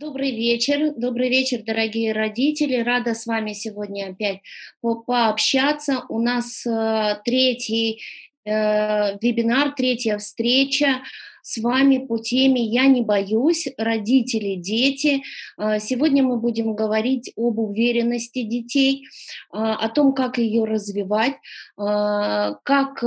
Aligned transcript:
Добрый 0.00 0.30
вечер, 0.30 0.94
добрый 0.96 1.28
вечер, 1.28 1.62
дорогие 1.62 2.14
родители. 2.14 2.76
Рада 2.76 3.12
с 3.14 3.26
вами 3.26 3.52
сегодня 3.52 4.12
опять 4.12 4.40
по 4.80 4.94
пообщаться. 4.94 6.04
У 6.08 6.18
нас 6.18 6.64
э, 6.64 7.20
третий 7.22 8.00
э, 8.46 9.18
вебинар, 9.20 9.74
третья 9.76 10.16
встреча 10.16 11.02
с 11.42 11.60
вами 11.60 11.98
по 11.98 12.18
теме 12.18 12.64
«Я 12.64 12.86
не 12.86 13.02
боюсь. 13.02 13.68
Родители, 13.76 14.54
дети». 14.54 15.22
Э, 15.58 15.78
сегодня 15.80 16.22
мы 16.22 16.38
будем 16.38 16.74
говорить 16.74 17.32
об 17.36 17.58
уверенности 17.58 18.42
детей, 18.42 19.04
э, 19.52 19.56
о 19.58 19.88
том, 19.90 20.14
как 20.14 20.38
ее 20.38 20.64
развивать, 20.64 21.34
э, 21.78 22.54
как 22.62 23.04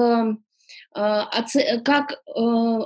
как 1.83 2.11
э, 2.11 2.15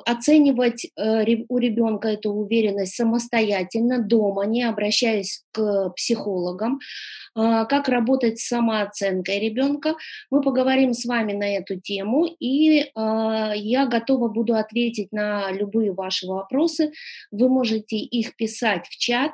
оценивать 0.05 0.85
э, 0.95 1.25
у 1.49 1.57
ребенка 1.57 2.09
эту 2.09 2.31
уверенность 2.31 2.95
самостоятельно, 2.95 3.99
дома, 3.99 4.45
не 4.45 4.63
обращаясь 4.63 5.43
к 5.51 5.89
психологам, 5.95 6.79
а, 7.37 7.65
как 7.65 7.87
работать 7.87 8.39
с 8.39 8.47
самооценкой 8.47 9.39
ребенка. 9.39 9.95
Мы 10.31 10.41
поговорим 10.41 10.93
с 10.93 11.05
вами 11.05 11.33
на 11.33 11.57
эту 11.57 11.79
тему, 11.79 12.25
и 12.25 12.89
а, 12.95 13.53
я 13.55 13.85
готова 13.85 14.27
буду 14.27 14.55
ответить 14.55 15.11
на 15.11 15.51
любые 15.51 15.93
ваши 15.93 16.25
вопросы. 16.25 16.91
Вы 17.31 17.47
можете 17.49 17.97
их 17.97 18.35
писать 18.35 18.87
в 18.87 18.97
чат. 18.97 19.33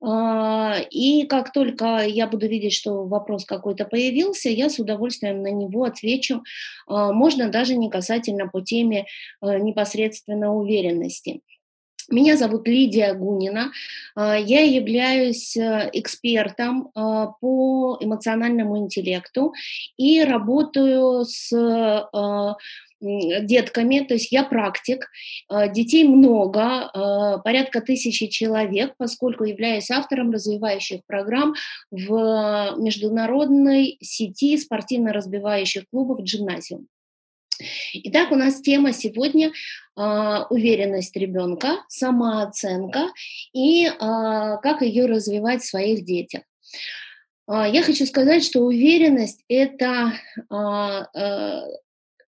А, 0.00 0.76
и 0.90 1.24
как 1.26 1.52
только 1.52 2.04
я 2.06 2.26
буду 2.28 2.46
видеть, 2.46 2.72
что 2.72 3.04
вопрос 3.04 3.44
какой-то 3.44 3.84
появился, 3.84 4.48
я 4.48 4.70
с 4.70 4.78
удовольствием 4.78 5.42
на 5.42 5.50
него 5.50 5.84
отвечу. 5.84 6.42
А, 6.86 7.12
можно 7.12 7.48
даже 7.48 7.76
не 7.76 7.90
касательно 7.90 8.46
по 8.48 8.60
теме 8.60 9.06
а, 9.40 9.58
непосредственно 9.58 10.54
уверенности. 10.54 11.40
Меня 12.10 12.38
зовут 12.38 12.66
Лидия 12.66 13.12
Гунина. 13.12 13.70
Я 14.16 14.62
являюсь 14.62 15.54
э, 15.58 15.90
экспертом 15.92 16.90
по 16.94 17.98
эмоциональному 18.00 18.78
интеллекту 18.78 19.52
и 19.98 20.24
работаю 20.24 21.26
с 21.26 21.52
детками, 23.00 24.00
то 24.00 24.14
есть 24.14 24.32
я 24.32 24.44
практик, 24.44 25.08
э, 25.50 25.72
детей 25.72 26.04
много, 26.04 26.90
э, 26.92 27.42
порядка 27.44 27.80
тысячи 27.80 28.26
человек, 28.26 28.94
поскольку 28.96 29.44
являюсь 29.44 29.90
автором 29.90 30.32
развивающих 30.32 31.00
программ 31.06 31.54
в 31.90 32.74
международной 32.78 33.98
сети 34.00 34.56
спортивно-разбивающих 34.56 35.84
клубов 35.90 36.22
«Джимназиум». 36.22 36.86
Итак, 37.92 38.30
у 38.30 38.36
нас 38.36 38.60
тема 38.60 38.92
сегодня 38.92 39.48
э, 39.48 40.44
уверенность 40.50 41.16
ребенка, 41.16 41.84
самооценка 41.88 43.08
и 43.52 43.88
как 43.98 44.82
ее 44.82 45.06
развивать 45.06 45.62
в 45.62 45.68
своих 45.68 46.04
детях. 46.04 46.42
Я 47.48 47.82
хочу 47.82 48.04
сказать, 48.04 48.44
что 48.44 48.60
уверенность 48.60 49.42
это 49.48 50.12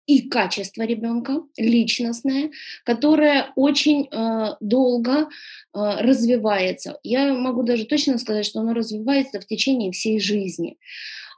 и 0.08 0.26
качество 0.28 0.82
ребенка, 0.82 1.42
личностное, 1.58 2.50
которое 2.84 3.52
очень 3.56 4.08
э, 4.10 4.56
долго 4.58 5.12
э, 5.20 5.26
развивается. 5.74 6.98
Я 7.02 7.34
могу 7.34 7.62
даже 7.62 7.84
точно 7.84 8.16
сказать, 8.16 8.46
что 8.46 8.60
оно 8.60 8.72
развивается 8.72 9.38
в 9.38 9.46
течение 9.46 9.92
всей 9.92 10.18
жизни. 10.18 10.78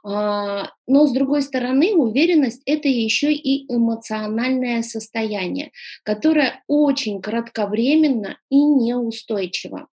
Э, 0.07 0.63
но 0.87 1.05
с 1.05 1.11
другой 1.11 1.41
стороны, 1.41 1.93
уверенность 1.93 2.61
это 2.65 2.87
еще 2.87 3.33
и 3.33 3.65
эмоциональное 3.71 4.83
состояние, 4.83 5.71
которое 6.03 6.63
очень 6.67 7.21
кратковременно 7.21 8.37
и 8.49 8.55
неустойчиво. 8.55 9.87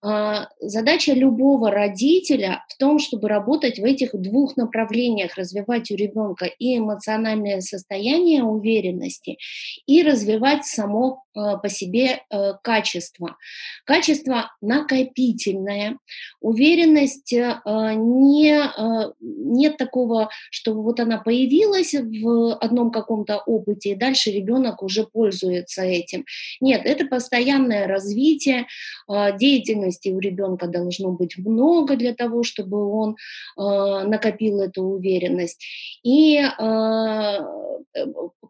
А, 0.00 0.48
задача 0.60 1.12
любого 1.12 1.72
родителя 1.72 2.64
в 2.68 2.76
том, 2.76 3.00
чтобы 3.00 3.28
работать 3.28 3.80
в 3.80 3.84
этих 3.84 4.10
двух 4.14 4.56
направлениях, 4.56 5.36
развивать 5.36 5.90
у 5.90 5.96
ребенка 5.96 6.44
и 6.44 6.78
эмоциональное 6.78 7.60
состояние 7.60 8.44
уверенности, 8.44 9.38
и 9.86 10.04
развивать 10.04 10.64
само 10.64 11.24
а, 11.38 11.56
по 11.56 11.68
себе 11.68 12.22
э, 12.30 12.52
качество. 12.62 13.36
Качество 13.84 14.52
накопительное. 14.60 15.98
Уверенность 16.40 17.32
э, 17.32 17.60
не, 17.64 18.54
э, 18.54 19.12
нет 19.20 19.78
такого, 19.78 20.30
что 20.50 20.74
вот 20.74 21.00
она 21.00 21.18
появилась 21.18 21.94
в 21.94 22.54
одном 22.54 22.90
каком-то 22.92 23.38
опыте, 23.38 23.90
и 23.90 23.96
дальше 23.96 24.30
ребенок 24.30 24.82
уже 24.82 25.04
пользуется 25.04 25.82
этим. 25.82 26.24
Нет, 26.60 26.82
это 26.84 27.06
постоянное 27.06 27.86
развитие 27.86 28.66
деятельности 29.08 29.87
деятельности 29.88 30.10
у 30.10 30.18
ребенка 30.18 30.66
должно 30.66 31.12
быть 31.12 31.38
много 31.38 31.96
для 31.96 32.14
того, 32.14 32.42
чтобы 32.42 32.76
он 32.90 33.16
э, 33.56 34.06
накопил 34.06 34.60
эту 34.60 34.82
уверенность. 34.82 35.64
И 36.02 36.36
э, 36.38 37.38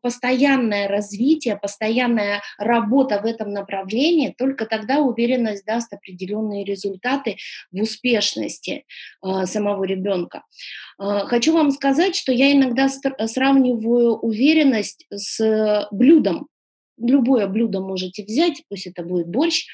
постоянное 0.03 0.88
развитие, 0.88 1.56
постоянная 1.56 2.41
работа 2.59 3.21
в 3.21 3.26
этом 3.26 3.53
направлении, 3.53 4.34
только 4.37 4.66
тогда 4.66 4.99
уверенность 4.99 5.65
даст 5.65 5.93
определенные 5.93 6.65
результаты 6.65 7.37
в 7.72 7.81
успешности 7.81 8.84
э, 9.22 9.47
самого 9.47 9.84
ребенка. 9.84 10.43
Э, 11.00 11.26
хочу 11.26 11.53
вам 11.53 11.70
сказать, 11.70 12.16
что 12.16 12.32
я 12.32 12.53
иногда 12.53 12.88
сравниваю 12.88 14.16
уверенность 14.16 15.06
с 15.10 15.88
блюдом. 15.91 16.49
Любое 17.00 17.47
блюдо 17.47 17.81
можете 17.81 18.25
взять, 18.25 18.65
пусть 18.69 18.88
это 18.88 19.05
будет 19.05 19.28
борщ, 19.28 19.66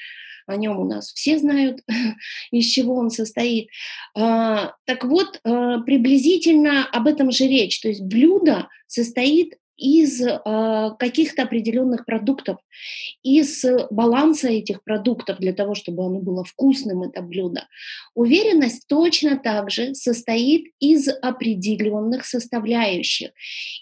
о 0.45 0.55
нем 0.55 0.79
у 0.79 0.85
нас 0.85 1.11
все 1.13 1.37
знают, 1.37 1.81
из 2.51 2.65
чего 2.65 2.95
он 2.95 3.09
состоит. 3.09 3.69
А, 4.15 4.73
так 4.85 5.03
вот, 5.03 5.39
а, 5.43 5.79
приблизительно 5.81 6.85
об 6.85 7.07
этом 7.07 7.31
же 7.31 7.45
речь. 7.47 7.81
То 7.81 7.87
есть 7.87 8.01
блюдо 8.01 8.69
состоит 8.87 9.57
из 9.77 10.21
э, 10.21 10.89
каких-то 10.99 11.43
определенных 11.43 12.05
продуктов, 12.05 12.57
из 13.23 13.65
баланса 13.89 14.49
этих 14.49 14.83
продуктов 14.83 15.39
для 15.39 15.53
того, 15.53 15.75
чтобы 15.75 16.05
оно 16.05 16.19
было 16.19 16.43
вкусным, 16.43 17.03
это 17.03 17.21
блюдо. 17.21 17.67
Уверенность 18.13 18.87
точно 18.87 19.37
так 19.37 19.71
же 19.71 19.93
состоит 19.95 20.71
из 20.79 21.07
определенных 21.07 22.25
составляющих. 22.25 23.31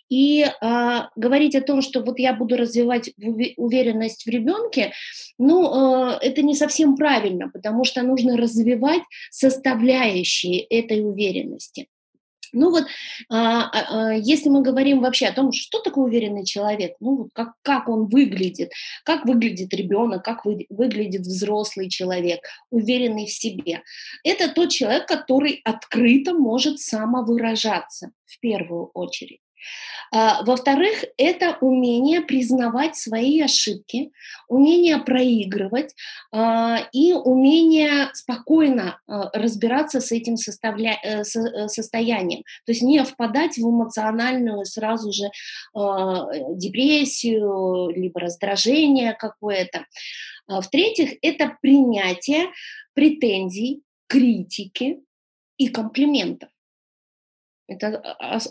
И 0.09 0.43
э, 0.43 0.99
говорить 1.15 1.55
о 1.55 1.61
том, 1.61 1.81
что 1.81 2.01
вот 2.01 2.19
я 2.19 2.33
буду 2.33 2.57
развивать 2.57 3.11
уверенность 3.57 4.25
в 4.25 4.29
ребенке, 4.29 4.93
ну, 5.37 6.11
э, 6.11 6.19
это 6.21 6.41
не 6.41 6.55
совсем 6.55 6.95
правильно, 6.95 7.49
потому 7.49 7.83
что 7.83 8.01
нужно 8.03 8.37
развивать 8.37 9.03
составляющие 9.31 10.61
этой 10.61 11.01
уверенности. 11.01 11.87
Ну 12.53 12.69
вот, 12.69 12.85
а, 13.29 13.63
а, 13.63 14.09
а, 14.09 14.13
если 14.13 14.49
мы 14.49 14.61
говорим 14.61 15.01
вообще 15.01 15.25
о 15.25 15.33
том, 15.33 15.51
что 15.51 15.79
такое 15.79 16.05
уверенный 16.05 16.45
человек, 16.45 16.95
ну 16.99 17.29
как, 17.33 17.53
как 17.63 17.89
он 17.89 18.05
выглядит, 18.05 18.71
как 19.03 19.25
выглядит 19.25 19.73
ребенок, 19.73 20.23
как 20.23 20.45
вы, 20.45 20.67
выглядит 20.69 21.21
взрослый 21.21 21.89
человек, 21.89 22.41
уверенный 22.69 23.25
в 23.25 23.31
себе, 23.31 23.81
это 24.23 24.53
тот 24.53 24.69
человек, 24.69 25.07
который 25.07 25.61
открыто 25.63 26.33
может 26.33 26.79
самовыражаться 26.79 28.11
в 28.25 28.39
первую 28.39 28.91
очередь. 28.93 29.42
А, 30.11 30.43
во-вторых, 30.43 31.03
это 31.17 31.57
умение 31.61 32.21
признавать 32.21 32.95
свои 32.95 33.41
ошибки, 33.41 34.11
умение 34.47 34.99
проигрывать 34.99 35.95
а, 36.31 36.87
и 36.91 37.13
умение 37.13 38.09
спокойно 38.13 38.99
а, 39.07 39.31
разбираться 39.33 40.01
с 40.01 40.11
этим 40.11 40.37
составля... 40.37 40.99
Э, 41.03 41.21
э, 41.21 41.67
состоянием. 41.67 42.43
То 42.65 42.71
есть 42.71 42.81
не 42.81 43.03
впадать 43.03 43.57
в 43.57 43.61
эмоциональную 43.61 44.65
сразу 44.65 45.11
же 45.11 45.29
депрессию, 46.55 47.89
либо 47.89 48.19
раздражение 48.19 49.13
какое-то. 49.13 49.85
В-третьих, 50.47 51.17
это 51.21 51.57
принятие 51.61 52.47
претензий, 52.93 53.81
критики 54.07 54.99
и 55.57 55.69
комплиментов. 55.69 56.49
Это 57.67 57.97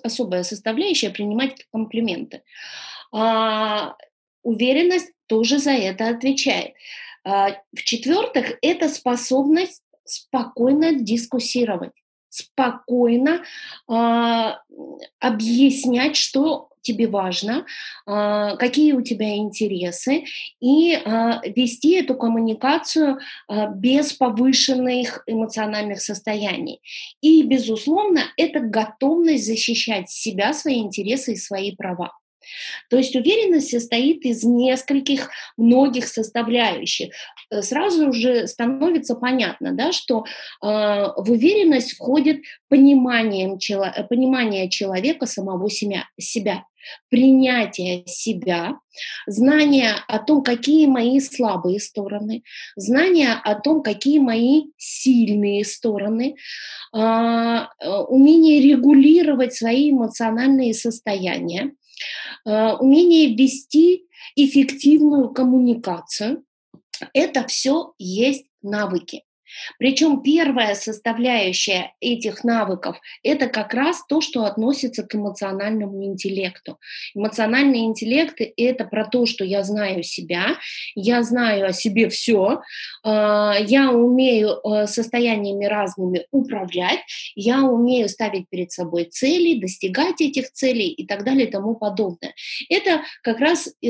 особая 0.03 0.43
составляющая 0.43 1.11
принимать 1.11 1.67
комплименты. 1.71 2.43
А, 3.13 3.97
уверенность 4.43 5.13
тоже 5.27 5.59
за 5.59 5.73
это 5.73 6.09
отвечает. 6.09 6.75
А, 7.25 7.51
в-четвертых, 7.73 8.59
это 8.63 8.89
способность 8.89 9.83
спокойно 10.05 10.95
дискуссировать, 10.95 11.93
спокойно 12.29 13.45
а, 13.89 14.61
объяснять, 15.21 16.17
что 16.17 16.72
тебе 16.83 17.07
важно, 17.07 17.65
а, 18.07 18.57
какие 18.57 18.93
у 18.93 19.01
тебя 19.03 19.37
интересы, 19.37 20.25
и 20.61 20.95
а, 20.95 21.41
вести 21.45 21.95
эту 21.95 22.15
коммуникацию 22.15 23.19
а, 23.49 23.69
без 23.69 24.13
повышенных 24.13 25.23
эмоциональных 25.27 26.01
состояний. 26.01 26.81
И, 27.21 27.43
безусловно, 27.43 28.23
это 28.37 28.61
готовность 28.61 29.47
защищать 29.47 30.11
себя, 30.11 30.53
свои 30.53 30.79
интересы 30.79 31.33
и 31.33 31.37
свои 31.37 31.75
права. 31.75 32.13
То 32.91 32.97
есть 32.97 33.15
уверенность 33.17 33.71
состоит 33.71 34.25
из 34.25 34.45
нескольких, 34.45 35.31
многих 35.57 36.09
составляющих. 36.09 37.11
Э, 37.51 37.63
сразу 37.63 38.13
же 38.13 38.47
становится 38.47 39.15
понятно, 39.15 39.73
да, 39.73 39.93
что 39.93 40.25
э, 40.25 40.67
в 40.67 41.31
уверенность 41.31 41.93
входит 41.93 42.43
понимание, 42.69 43.59
понимание 44.09 44.69
человека 44.69 45.27
самого 45.27 45.71
себя, 45.71 46.09
себя 46.19 46.65
принятие 47.09 48.05
себя, 48.07 48.79
знание 49.27 49.95
о 50.09 50.19
том, 50.19 50.43
какие 50.43 50.87
мои 50.87 51.21
слабые 51.21 51.81
стороны, 51.81 52.43
знание 52.77 53.33
о 53.33 53.55
том, 53.55 53.83
какие 53.83 54.19
мои 54.19 54.65
сильные 54.77 55.65
стороны, 55.65 56.37
а, 56.93 57.69
э, 57.79 57.89
умение 57.89 58.61
регулировать 58.61 59.55
свои 59.55 59.91
эмоциональные 59.91 60.75
состояния, 60.75 61.73
а, 62.45 62.77
умение 62.77 63.35
вести 63.35 64.07
эффективную 64.37 65.31
коммуникацию. 65.31 66.45
Это 67.13 67.47
все 67.47 67.93
есть 67.99 68.47
навыки. 68.63 69.25
Причем 69.79 70.23
первая 70.23 70.75
составляющая 70.75 71.93
этих 72.01 72.45
навыков– 72.45 72.97
это 73.23 73.47
как 73.47 73.75
раз 73.75 74.05
то, 74.07 74.21
что 74.21 74.45
относится 74.45 75.03
к 75.03 75.15
эмоциональному 75.15 76.05
интеллекту. 76.05 76.79
Эмоциональный 77.15 77.81
интеллект– 77.81 78.37
это 78.57 78.85
про 78.85 79.05
то, 79.05 79.27
что 79.27 79.45
я 79.45 79.63
знаю 79.63 80.03
себя, 80.03 80.57
я 80.95 81.23
знаю 81.23 81.67
о 81.67 81.73
себе 81.73 82.09
все, 82.09 82.61
а, 83.05 83.57
я 83.59 83.91
умею 83.91 84.51
э, 84.51 84.87
состояниями 84.87 85.65
разными 85.65 86.27
управлять, 86.31 87.01
я 87.35 87.63
умею 87.63 88.09
ставить 88.09 88.49
перед 88.49 88.73
собой 88.73 89.05
цели, 89.05 89.61
достигать 89.61 90.21
этих 90.21 90.53
целей 90.53 90.89
и 90.89 91.07
так 91.07 91.25
далее 91.25 91.47
и 91.47 91.51
тому 91.51 91.75
подобное. 91.75 92.35
Это 92.69 93.03
как 93.23 93.41
раз 93.41 93.69
э, 93.69 93.89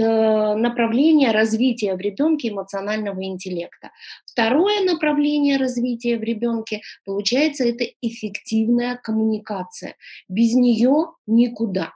направление 0.54 1.32
развития 1.32 1.94
в 1.94 2.00
ребенке 2.00 2.48
эмоционального 2.48 3.22
интеллекта. 3.24 3.90
Второе 4.26 4.82
направление 4.82 5.51
развития 5.58 6.19
в 6.19 6.22
ребенке, 6.22 6.81
получается, 7.04 7.64
это 7.64 7.84
эффективная 8.00 8.96
коммуникация. 9.02 9.96
Без 10.28 10.54
нее 10.54 11.12
никуда. 11.26 11.93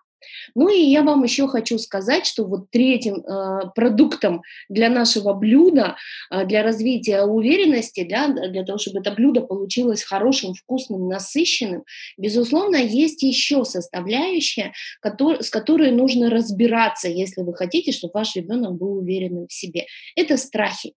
Ну 0.55 0.69
и 0.69 0.81
я 0.81 1.03
вам 1.03 1.23
еще 1.25 1.49
хочу 1.49 1.79
сказать, 1.79 2.26
что 2.26 2.44
вот 2.44 2.70
третьим 2.70 3.17
э, 3.17 3.70
продуктом 3.75 4.43
для 4.69 4.88
нашего 4.88 5.32
блюда, 5.32 5.97
э, 6.31 6.44
для 6.47 6.62
развития 6.62 7.23
уверенности, 7.23 8.06
да, 8.08 8.29
для 8.29 8.64
того, 8.64 8.79
чтобы 8.79 9.00
это 9.00 9.12
блюдо 9.12 9.41
получилось 9.41 10.02
хорошим, 10.02 10.55
вкусным, 10.55 11.09
насыщенным, 11.09 11.85
безусловно, 12.17 12.76
есть 12.76 13.23
еще 13.23 13.64
составляющая, 13.64 14.73
который, 15.00 15.43
с 15.43 15.50
которой 15.50 15.91
нужно 15.91 16.31
разбираться, 16.31 17.09
если 17.09 17.43
вы 17.43 17.55
хотите, 17.55 17.93
чтобы 17.93 18.12
ваш 18.14 18.37
ребенок 18.37 18.76
был 18.76 18.99
уверенным 18.99 19.47
в 19.47 19.52
себе. 19.52 19.87
Это 20.17 20.37
страхи. 20.37 20.94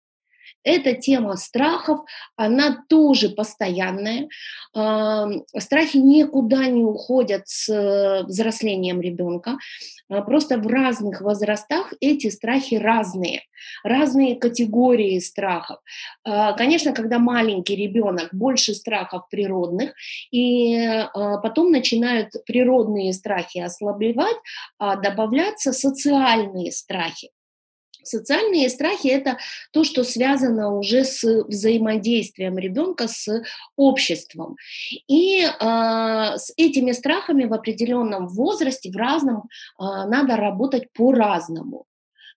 Эта 0.64 0.94
тема 0.94 1.36
страхов, 1.38 2.00
она 2.36 2.84
тоже 2.90 3.30
постоянная. 3.30 4.28
Страхи 4.72 5.98
никуда 5.98 6.66
не 6.68 6.84
уходят 6.84 7.44
с 7.48 7.70
э, 7.70 8.24
взрослением 8.26 9.02
ребенка. 9.02 9.58
А, 10.10 10.22
просто 10.22 10.58
в 10.58 10.68
разных 10.68 11.22
возрастах 11.22 11.94
эти 12.02 12.30
страхи 12.30 12.76
разные, 12.76 13.44
разные 13.84 14.36
категории 14.36 15.20
страхов. 15.20 15.78
А, 16.24 16.54
конечно, 16.54 16.94
когда 16.94 17.20
маленький 17.20 17.76
ребенок, 17.76 18.30
больше 18.34 18.74
страхов 18.74 19.30
природных, 19.30 19.94
и 20.32 20.76
а, 20.78 21.38
потом 21.38 21.72
начинают 21.72 22.34
природные 22.46 23.14
страхи 23.14 23.60
ослабевать, 23.60 24.38
а 24.78 24.96
добавляться 24.96 25.72
социальные 25.74 26.72
страхи. 26.72 27.30
Социальные 28.04 28.70
страхи– 28.70 29.08
это 29.10 29.38
то, 29.72 29.84
что 29.84 30.04
связано 30.04 30.76
уже 30.76 31.04
с 31.04 31.24
взаимодействием 31.24 32.58
ребенка 32.58 33.08
с 33.08 33.44
обществом. 33.76 34.56
И 35.08 35.44
э, 35.44 35.48
с 35.60 36.54
этими 36.58 36.92
страхами 36.94 37.46
в 37.46 37.54
определенном 37.54 38.28
возрасте, 38.28 38.92
в 38.92 38.96
разном, 38.96 39.44
э, 39.80 39.84
надо 39.84 40.36
работать 40.36 40.92
по-разному. 40.94 41.86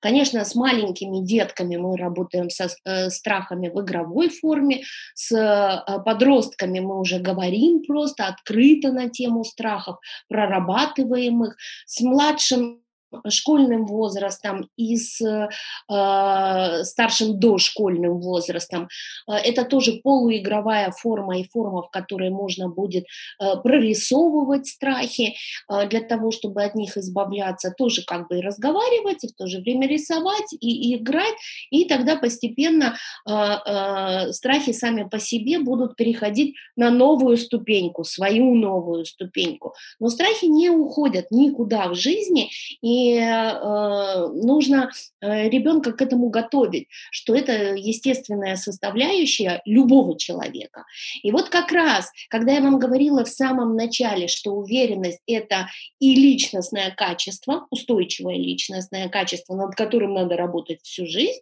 Конечно, 0.02 0.44
с 0.44 0.56
маленькими 0.56 1.24
детками 1.24 1.76
мы 1.76 1.96
работаем 1.96 2.50
со 2.50 2.66
э, 2.84 3.08
страхами 3.08 3.68
в 3.68 3.80
игровой 3.80 4.30
форме, 4.30 4.82
с 5.14 5.30
э, 5.30 6.02
подростками 6.04 6.80
мы 6.80 6.98
уже 6.98 7.20
говорим 7.20 7.84
просто 7.84 8.26
открыто 8.26 8.90
на 8.90 9.08
тему 9.08 9.44
страхов, 9.44 9.98
прорабатываем 10.28 11.44
их. 11.44 11.56
С 11.86 12.00
младшим 12.00 12.81
школьным 13.28 13.86
возрастом 13.86 14.68
и 14.76 14.96
с 14.96 15.20
э, 15.20 16.84
старшим 16.84 17.38
дошкольным 17.38 18.20
возрастом. 18.20 18.88
Э, 19.28 19.34
это 19.34 19.64
тоже 19.64 20.00
полуигровая 20.02 20.90
форма 20.90 21.38
и 21.38 21.48
форма, 21.48 21.82
в 21.82 21.90
которой 21.90 22.30
можно 22.30 22.68
будет 22.68 23.04
э, 23.40 23.56
прорисовывать 23.62 24.66
страхи 24.66 25.34
э, 25.68 25.88
для 25.88 26.00
того, 26.00 26.30
чтобы 26.30 26.62
от 26.62 26.74
них 26.74 26.96
избавляться, 26.96 27.72
тоже 27.76 28.02
как 28.04 28.28
бы 28.28 28.38
и 28.38 28.42
разговаривать, 28.42 29.24
и 29.24 29.28
в 29.28 29.34
то 29.34 29.46
же 29.46 29.60
время 29.60 29.88
рисовать 29.88 30.52
и, 30.60 30.92
и 30.92 30.96
играть, 30.96 31.34
и 31.70 31.84
тогда 31.84 32.16
постепенно 32.16 32.96
э, 33.28 33.32
э, 33.32 34.32
страхи 34.32 34.72
сами 34.72 35.04
по 35.04 35.18
себе 35.18 35.58
будут 35.58 35.96
переходить 35.96 36.54
на 36.76 36.90
новую 36.90 37.36
ступеньку, 37.36 38.04
свою 38.04 38.54
новую 38.54 39.04
ступеньку. 39.04 39.74
Но 40.00 40.08
страхи 40.08 40.46
не 40.46 40.70
уходят 40.70 41.26
никуда 41.30 41.88
в 41.88 41.94
жизни, 41.94 42.50
и 42.80 43.01
э, 43.10 44.26
нужно 44.28 44.90
э, 45.20 45.48
ребенка 45.48 45.92
к 45.92 46.02
этому 46.02 46.30
готовить, 46.30 46.88
что 47.10 47.34
это 47.34 47.74
естественная 47.74 48.56
составляющая 48.56 49.60
любого 49.64 50.18
человека. 50.18 50.84
И 51.22 51.30
вот 51.32 51.48
как 51.48 51.72
раз, 51.72 52.10
когда 52.28 52.52
я 52.52 52.60
вам 52.60 52.78
говорила 52.78 53.24
в 53.24 53.28
самом 53.28 53.76
начале, 53.76 54.28
что 54.28 54.52
уверенность– 54.52 55.20
это 55.26 55.68
и 55.98 56.14
личностное 56.14 56.90
качество, 56.90 57.66
устойчивое 57.70 58.36
личностное 58.36 59.08
качество, 59.08 59.54
над 59.54 59.74
которым 59.74 60.14
надо 60.14 60.36
работать 60.36 60.80
всю 60.82 61.06
жизнь, 61.06 61.40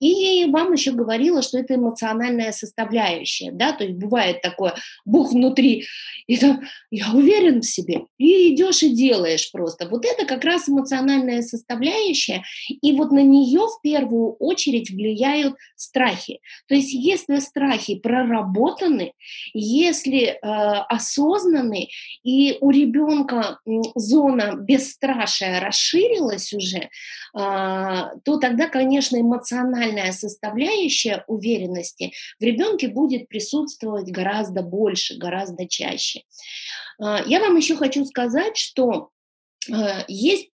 и 0.00 0.46
вам 0.46 0.72
еще 0.72 0.92
говорила, 0.92 1.42
что 1.42 1.58
это 1.58 1.74
эмоциональная 1.74 2.52
составляющая, 2.52 3.50
да, 3.52 3.72
то 3.72 3.84
есть 3.84 3.96
бывает 3.96 4.42
такое, 4.42 4.74
Бог 5.04 5.32
внутри, 5.32 5.86
и 6.26 6.36
там, 6.36 6.62
я 6.90 7.06
уверен 7.12 7.60
в 7.60 7.66
себе, 7.66 8.02
и 8.18 8.54
идешь 8.54 8.82
и 8.82 8.94
делаешь 8.94 9.50
просто. 9.50 9.88
Вот 9.88 10.04
это 10.04 10.26
как 10.26 10.44
раз 10.44 10.68
эмоциональная 10.68 10.99
эмоциональная 11.00 11.42
составляющая, 11.42 12.42
и 12.68 12.92
вот 12.92 13.10
на 13.10 13.22
нее 13.22 13.60
в 13.60 13.80
первую 13.82 14.32
очередь 14.34 14.90
влияют 14.90 15.56
страхи. 15.76 16.40
То 16.68 16.74
есть 16.74 16.92
если 16.92 17.38
страхи 17.38 17.96
проработаны, 17.96 19.12
если 19.52 20.24
э, 20.24 20.36
осознаны, 20.42 21.88
и 22.22 22.58
у 22.60 22.70
ребенка 22.70 23.58
зона 23.94 24.56
бесстрашия 24.56 25.60
расширилась 25.60 26.52
уже, 26.52 26.78
э, 26.78 26.88
то 27.34 28.36
тогда, 28.40 28.68
конечно, 28.68 29.20
эмоциональная 29.20 30.12
составляющая 30.12 31.24
уверенности 31.26 32.12
в 32.38 32.44
ребенке 32.44 32.88
будет 32.88 33.28
присутствовать 33.28 34.10
гораздо 34.10 34.62
больше, 34.62 35.16
гораздо 35.16 35.66
чаще. 35.66 36.22
Э, 37.00 37.18
я 37.26 37.40
вам 37.40 37.56
еще 37.56 37.76
хочу 37.76 38.04
сказать, 38.04 38.56
что 38.56 39.10
э, 39.68 40.04
есть 40.08 40.49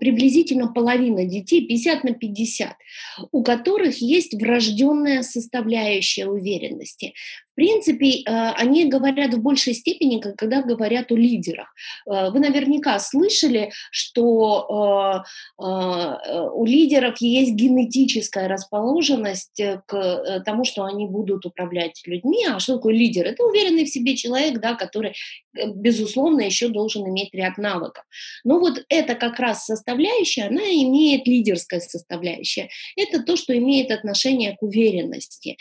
приблизительно 0.00 0.68
половина 0.72 1.24
детей, 1.24 1.66
50 1.66 2.04
на 2.04 2.14
50, 2.14 2.76
у 3.30 3.42
которых 3.42 3.98
есть 3.98 4.34
врожденная 4.34 5.22
составляющая 5.22 6.26
уверенности 6.26 7.14
принципе, 7.58 8.20
э, 8.20 8.22
они 8.62 8.84
говорят 8.84 9.34
в 9.34 9.42
большей 9.42 9.74
степени, 9.74 10.20
когда 10.20 10.62
говорят 10.62 11.10
о 11.10 11.16
лидерах. 11.16 11.66
Э, 12.06 12.30
вы 12.30 12.38
наверняка 12.38 12.96
слышали, 13.00 13.72
что 13.90 15.24
э, 15.58 15.64
у 16.54 16.64
лидеров 16.64 17.16
есть 17.20 17.54
генетическая 17.54 18.46
расположенность 18.46 19.60
к 19.86 20.42
тому, 20.46 20.64
что 20.64 20.84
они 20.84 21.06
будут 21.06 21.46
управлять 21.46 22.00
людьми. 22.06 22.46
А 22.48 22.60
что 22.60 22.76
такое 22.76 22.94
лидер? 22.94 23.26
Это 23.26 23.42
уверенный 23.42 23.84
в 23.84 23.88
себе 23.88 24.14
человек, 24.14 24.60
да, 24.60 24.74
который, 24.74 25.14
безусловно, 25.52 26.42
еще 26.42 26.68
должен 26.68 27.08
иметь 27.08 27.34
ряд 27.34 27.58
навыков. 27.58 28.04
Но 28.44 28.60
вот 28.60 28.84
это 28.88 29.16
как 29.16 29.40
раз 29.40 29.64
составляющая, 29.64 30.44
она 30.44 30.62
имеет 30.62 31.26
лидерская 31.26 31.80
составляющая. 31.80 32.68
Это 32.96 33.20
то, 33.22 33.36
что 33.36 33.56
имеет 33.56 33.90
отношение 33.90 34.56
к 34.56 34.62
уверенности. 34.62 35.56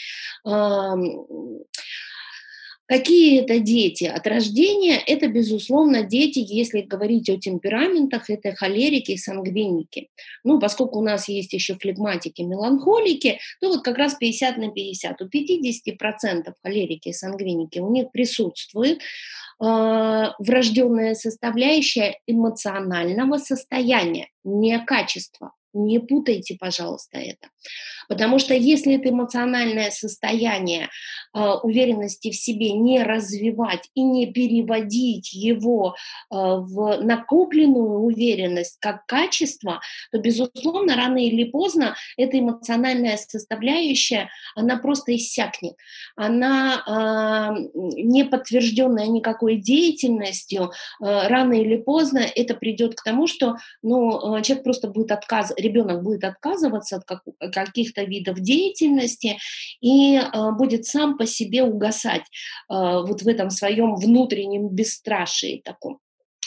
Какие 2.88 3.41
это 3.41 3.60
дети? 3.60 4.06
От 4.06 4.25
рождения 4.27 4.98
это, 5.06 5.27
безусловно, 5.27 6.03
дети, 6.03 6.39
если 6.39 6.82
говорить 6.82 7.29
о 7.29 7.38
темпераментах, 7.38 8.29
это 8.29 8.56
холерики 8.56 9.12
и 9.12 9.17
сангвиники. 9.17 10.10
Ну, 10.46 10.58
поскольку 10.58 11.00
у 11.00 11.03
нас 11.03 11.27
есть 11.27 11.51
еще 11.51 11.75
флегматики, 11.75 12.44
меланхолики, 12.44 13.39
то 13.60 13.67
вот 13.67 13.84
как 13.84 13.98
раз 13.98 14.15
50 14.15 14.58
на 14.58 14.72
50. 14.72 15.22
У 15.22 15.25
50% 15.25 16.53
холерики 16.63 17.10
и 17.10 17.13
сангвиники 17.13 17.79
у 17.79 17.91
них 17.91 18.10
присутствует 18.12 19.00
э, 19.00 19.03
врожденная 19.60 21.13
составляющая 21.13 22.20
эмоционального 22.25 23.38
состояния, 23.38 24.29
не 24.46 24.79
качества. 24.79 25.51
Не 25.74 26.00
путайте, 26.00 26.56
пожалуйста, 26.58 27.20
это. 27.20 27.50
Потому 28.07 28.39
что 28.39 28.53
если 28.53 28.95
это 28.95 29.09
эмоциональное 29.09 29.91
состояние 29.91 30.89
э, 31.33 31.39
уверенности 31.39 32.31
в 32.31 32.36
себе 32.36 32.71
не 32.71 33.03
развивать 33.03 33.89
и 33.95 34.01
не 34.01 34.31
переводить 34.31 35.33
его 35.33 35.95
э, 35.95 36.36
в 36.36 37.01
накопленную 37.01 38.00
уверенность 38.00 38.77
как 38.79 39.05
качество, 39.05 39.81
то, 40.12 40.19
безусловно, 40.19 40.95
рано 40.95 41.17
или 41.17 41.43
поздно 41.43 41.95
эта 42.17 42.39
эмоциональная 42.39 43.17
составляющая, 43.17 44.29
она 44.55 44.77
просто 44.77 45.15
иссякнет. 45.15 45.75
Она 46.15 46.83
э, 46.88 47.69
не 47.74 48.24
подтвержденная 48.24 49.07
никакой 49.07 49.57
деятельностью, 49.57 50.71
э, 51.01 51.27
рано 51.27 51.53
или 51.53 51.77
поздно 51.77 52.19
это 52.19 52.55
придет 52.55 52.95
к 52.95 53.03
тому, 53.03 53.27
что 53.27 53.57
ну, 53.81 54.41
человек 54.41 54.63
просто 54.63 54.88
будет 54.88 55.12
отказывать, 55.12 55.62
ребенок 55.62 56.03
будет 56.03 56.24
отказываться 56.24 56.97
от 56.97 57.03
как, 57.03 57.21
каких-то 57.66 58.04
видов 58.04 58.40
деятельности 58.40 59.38
и 59.82 60.18
э, 60.18 60.52
будет 60.58 60.86
сам 60.86 61.18
по 61.18 61.26
себе 61.26 61.64
угасать 61.64 62.22
э, 62.22 62.24
вот 62.70 63.22
в 63.22 63.28
этом 63.28 63.50
своем 63.50 63.96
внутреннем 63.96 64.70
бесстрашии 64.70 65.62
таком. 65.64 66.00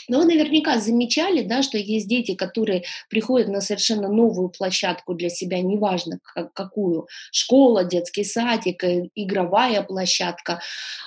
Но 0.08 0.18
вы 0.18 0.24
наверняка 0.24 0.80
замечали, 0.80 1.42
да, 1.42 1.62
что 1.62 1.78
есть 1.78 2.08
дети, 2.08 2.34
которые 2.34 2.82
приходят 3.08 3.48
на 3.48 3.60
совершенно 3.60 4.08
новую 4.08 4.48
площадку 4.48 5.14
для 5.14 5.28
себя, 5.28 5.60
неважно 5.60 6.18
как, 6.22 6.52
какую, 6.52 7.06
школа, 7.30 7.84
детский 7.84 8.24
садик, 8.24 8.82
э, 8.82 9.08
игровая 9.14 9.82
площадка, 9.82 10.60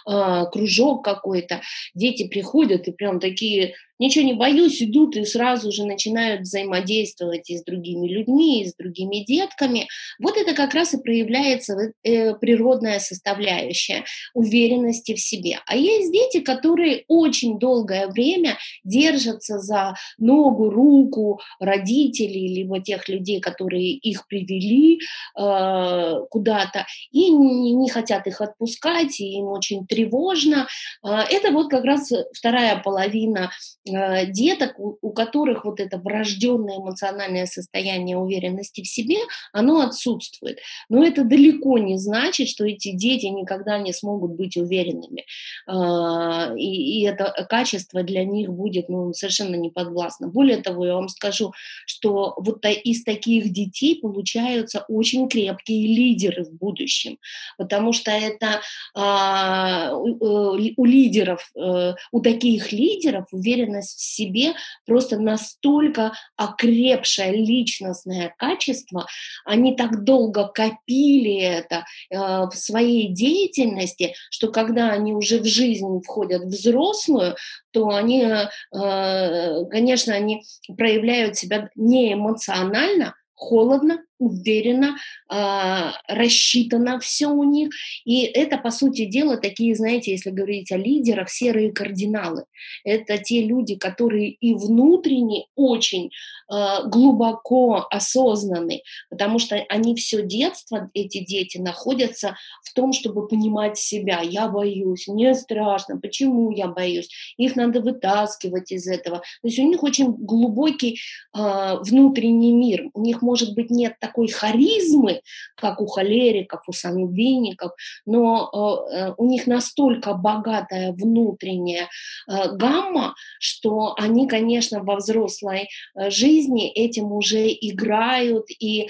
кружок 0.05 1.05
какой-то. 1.05 1.61
Дети 1.93 2.27
приходят 2.27 2.87
и 2.87 2.91
прям 2.91 3.21
такие 3.21 3.73
ничего 3.99 4.25
не 4.25 4.33
боюсь, 4.33 4.81
идут 4.81 5.15
и 5.15 5.25
сразу 5.25 5.71
же 5.71 5.85
начинают 5.85 6.41
взаимодействовать 6.41 7.49
и 7.49 7.57
с 7.57 7.63
другими 7.63 8.07
людьми, 8.07 8.63
и 8.63 8.67
с 8.67 8.75
другими 8.75 9.23
детками. 9.25 9.87
Вот 10.19 10.37
это 10.37 10.53
как 10.53 10.73
раз 10.73 10.93
и 10.93 11.01
проявляется 11.01 11.93
э, 12.03 12.33
природная 12.35 12.99
составляющая 12.99 14.03
уверенности 14.33 15.13
в 15.13 15.19
себе. 15.19 15.59
А 15.65 15.75
есть 15.75 16.11
дети, 16.11 16.39
которые 16.39 17.05
очень 17.07 17.59
долгое 17.59 18.07
время 18.07 18.57
держатся 18.83 19.59
за 19.59 19.95
ногу, 20.17 20.69
руку 20.69 21.39
родителей, 21.59 22.47
либо 22.47 22.81
тех 22.81 23.07
людей, 23.09 23.39
которые 23.39 23.91
их 23.91 24.27
привели 24.27 24.99
э, 25.37 26.15
куда-то, 26.29 26.85
и 27.11 27.29
не, 27.29 27.73
не 27.73 27.89
хотят 27.89 28.27
их 28.27 28.41
отпускать, 28.41 29.19
и 29.19 29.37
им 29.37 29.45
очень 29.45 29.85
тревожно. 29.85 30.67
Э, 31.03 31.19
это 31.29 31.51
вот 31.51 31.69
как 31.69 31.83
раз 31.83 32.11
вторая 32.33 32.77
половина 32.77 33.51
деток, 33.85 34.75
у, 34.77 35.11
которых 35.11 35.65
вот 35.65 35.79
это 35.79 35.97
врожденное 35.97 36.77
эмоциональное 36.77 37.45
состояние 37.45 38.17
уверенности 38.17 38.81
в 38.81 38.87
себе, 38.87 39.17
оно 39.51 39.81
отсутствует. 39.81 40.59
Но 40.89 41.03
это 41.03 41.23
далеко 41.23 41.77
не 41.77 41.97
значит, 41.97 42.47
что 42.47 42.65
эти 42.65 42.91
дети 42.91 43.25
никогда 43.25 43.77
не 43.77 43.93
смогут 43.93 44.31
быть 44.31 44.55
уверенными. 44.55 45.25
А, 45.67 46.53
и, 46.55 47.01
и 47.01 47.03
это 47.03 47.45
качество 47.49 48.03
для 48.03 48.23
них 48.23 48.49
будет 48.49 48.89
ну, 48.89 49.13
совершенно 49.13 49.55
неподвластно. 49.55 50.27
Более 50.27 50.57
того, 50.57 50.85
я 50.85 50.95
вам 50.95 51.09
скажу, 51.09 51.53
что 51.85 52.35
вот 52.37 52.65
из 52.65 53.03
таких 53.03 53.51
детей 53.51 53.99
получаются 53.99 54.85
очень 54.87 55.27
крепкие 55.27 55.87
лидеры 55.87 56.45
в 56.45 56.53
будущем, 56.53 57.17
потому 57.57 57.91
что 57.91 58.11
это 58.11 58.61
а, 58.95 59.89
э, 59.89 59.93
у 59.93 60.85
лидеров, 60.85 61.51
э, 61.55 61.95
у 62.11 62.21
таких 62.21 62.71
лидеров 62.71 63.25
уверенность 63.31 63.72
уверенность 63.73 63.97
в 63.97 64.01
себе, 64.01 64.53
просто 64.85 65.19
настолько 65.19 66.13
окрепшее 66.35 67.31
личностное 67.31 68.33
качество, 68.37 69.07
они 69.45 69.75
так 69.75 70.03
долго 70.03 70.47
копили 70.47 71.37
это 71.39 71.85
э, 72.09 72.17
в 72.17 72.51
своей 72.53 73.09
деятельности, 73.09 74.13
что 74.29 74.51
когда 74.51 74.91
они 74.91 75.13
уже 75.13 75.39
в 75.39 75.45
жизнь 75.45 76.01
входят 76.03 76.43
взрослую, 76.43 77.35
то 77.71 77.89
они, 77.89 78.23
э, 78.23 79.65
конечно, 79.69 80.13
они 80.13 80.43
проявляют 80.77 81.37
себя 81.37 81.69
не 81.75 82.13
эмоционально, 82.13 83.15
холодно, 83.35 83.99
уверенно, 84.19 84.95
э, 85.31 85.91
рассчитано 86.07 86.99
все 86.99 87.27
у 87.27 87.43
них. 87.43 87.69
И 88.05 88.21
это, 88.21 88.57
по 88.57 88.71
сути 88.71 89.05
дела, 89.05 89.37
такие, 89.37 89.75
знаете, 89.75 90.11
если 90.11 90.29
говорить 90.29 90.71
о 90.71 90.77
лидерах, 90.77 91.29
серые 91.29 91.71
кардиналы. 91.71 92.45
Это 92.83 93.17
те 93.17 93.43
люди, 93.43 93.75
которые 93.75 94.29
и 94.29 94.53
внутренне 94.53 95.45
очень 95.55 96.11
э, 96.51 96.87
глубоко 96.87 97.87
осознаны, 97.89 98.83
потому 99.09 99.39
что 99.39 99.55
они 99.69 99.95
все 99.95 100.21
детство, 100.23 100.89
эти 100.93 101.23
дети, 101.23 101.57
находятся 101.57 102.35
в 102.63 102.73
том, 102.73 102.93
чтобы 102.93 103.27
понимать 103.27 103.77
себя. 103.77 104.21
Я 104.21 104.47
боюсь, 104.47 105.07
мне 105.07 105.33
страшно, 105.33 105.99
почему 105.99 106.51
я 106.51 106.67
боюсь? 106.67 107.09
Их 107.37 107.55
надо 107.55 107.81
вытаскивать 107.81 108.71
из 108.71 108.87
этого. 108.87 109.19
То 109.19 109.47
есть 109.47 109.59
у 109.59 109.67
них 109.67 109.83
очень 109.83 110.11
глубокий 110.13 110.99
э, 111.35 111.77
внутренний 111.81 112.53
мир. 112.53 112.89
У 112.93 113.01
них, 113.01 113.21
может 113.21 113.53
быть, 113.55 113.69
нет 113.69 113.95
такой 114.03 114.27
харизмы, 114.27 115.21
как 115.55 115.79
у 115.79 115.85
холериков, 115.85 116.61
у 116.67 116.73
сангвиников, 116.73 117.71
но 118.05 118.49
э, 118.91 118.95
э, 118.95 119.13
у 119.17 119.25
них 119.25 119.47
настолько 119.47 120.13
богатая 120.13 120.91
внутренняя 120.91 121.87
э, 122.27 122.51
гамма, 122.51 123.15
что 123.39 123.95
они, 123.97 124.27
конечно, 124.27 124.83
во 124.83 124.97
взрослой 124.97 125.69
жизни 125.95 126.69
этим 126.69 127.13
уже 127.13 127.47
играют, 127.47 128.47
и 128.59 128.89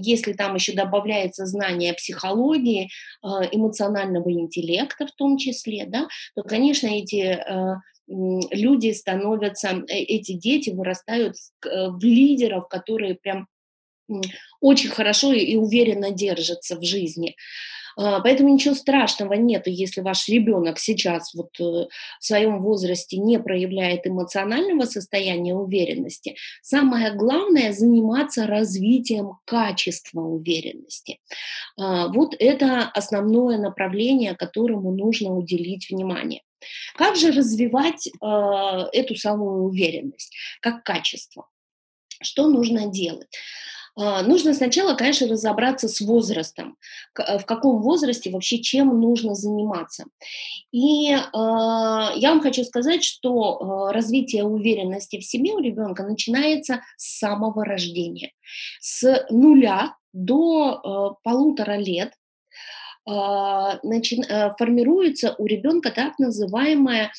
если 0.00 0.32
там 0.32 0.54
еще 0.54 0.72
добавляется 0.72 1.46
знание 1.46 1.94
психологии, 1.94 2.90
эмоционального 3.22 4.30
интеллекта 4.30 5.06
в 5.06 5.12
том 5.12 5.38
числе, 5.38 5.86
да, 5.86 6.06
то, 6.34 6.42
конечно, 6.42 6.86
эти 6.86 7.40
люди 8.08 8.92
становятся, 8.92 9.82
эти 9.88 10.32
дети 10.32 10.70
вырастают 10.70 11.34
в 11.62 12.04
лидеров, 12.04 12.68
которые 12.68 13.16
прям 13.16 13.48
очень 14.60 14.90
хорошо 14.90 15.32
и 15.32 15.56
уверенно 15.56 16.10
держатся 16.10 16.76
в 16.76 16.84
жизни. 16.84 17.36
А, 17.96 18.20
поэтому 18.20 18.50
ничего 18.50 18.74
страшного 18.74 19.32
нет, 19.34 19.66
если 19.66 20.02
ваш 20.02 20.28
ребенок 20.28 20.78
сейчас 20.78 21.32
вот 21.34 21.58
э, 21.58 21.62
в 21.62 21.88
своем 22.20 22.62
возрасте 22.62 23.16
не 23.16 23.38
проявляет 23.38 24.06
эмоционального 24.06 24.84
состояния 24.84 25.54
уверенности. 25.54 26.36
Самое 26.60 27.14
главное 27.14 27.72
заниматься 27.72 28.46
развитием 28.46 29.38
качества 29.46 30.20
уверенности. 30.20 31.20
А, 31.78 32.08
вот 32.08 32.36
это 32.38 32.82
основное 32.82 33.56
направление, 33.56 34.36
которому 34.36 34.92
нужно 34.92 35.30
уделить 35.30 35.88
внимание. 35.88 36.42
Как 36.96 37.16
же 37.16 37.32
развивать 37.32 38.08
э, 38.08 38.26
эту 38.92 39.14
самую 39.14 39.64
уверенность 39.64 40.36
как 40.60 40.84
качество? 40.84 41.48
Что 42.20 42.46
нужно 42.46 42.86
делать? 42.86 43.28
А, 43.98 44.22
нужно 44.22 44.52
сначала, 44.52 44.94
конечно, 44.94 45.26
разобраться 45.26 45.88
с 45.88 46.00
возрастом, 46.00 46.76
э, 47.18 47.38
в 47.38 47.46
каком 47.46 47.80
возрасте 47.80 48.30
вообще 48.30 48.58
чем 48.58 49.00
нужно 49.00 49.34
заниматься. 49.34 50.04
И 50.70 51.12
э, 51.12 51.18
я 51.32 52.30
вам 52.30 52.40
хочу 52.40 52.64
сказать, 52.64 53.02
что 53.02 53.88
э, 53.88 53.92
развитие 53.94 54.44
уверенности 54.44 55.18
в 55.18 55.24
себе 55.24 55.52
у 55.52 55.60
ребенка 55.60 56.02
начинается 56.02 56.82
с 56.98 57.18
самого 57.18 57.64
рождения. 57.64 58.32
С 58.80 59.26
нуля 59.30 59.94
до 60.12 60.80
э, 60.84 61.22
полутора 61.22 61.76
лет 61.76 62.12
начи, 63.08 64.20
формируется 64.58 65.36
у 65.38 65.46
ребенка 65.46 65.92
так 65.92 66.18
называемая 66.18 67.12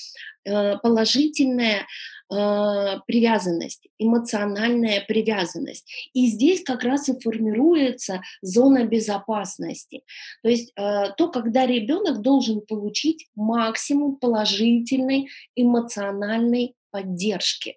положительная 0.84 1.80
э, 1.80 1.84
привязанность, 2.30 3.88
эмоциональная 3.98 5.04
привязанность. 5.08 5.90
И 6.14 6.28
здесь 6.28 6.64
как 6.64 6.84
раз 6.84 7.08
и 7.10 7.20
формируется 7.20 8.22
зона 8.42 8.86
безопасности. 8.86 10.04
То 10.44 10.50
есть 10.50 10.74
э, 10.76 11.12
то, 11.18 11.30
когда 11.30 11.66
ребенок 11.66 12.22
должен 12.22 12.62
получить 12.62 13.28
максимум 13.36 14.18
положительной 14.18 15.30
эмоциональной 15.56 16.76
поддержки. 16.92 17.76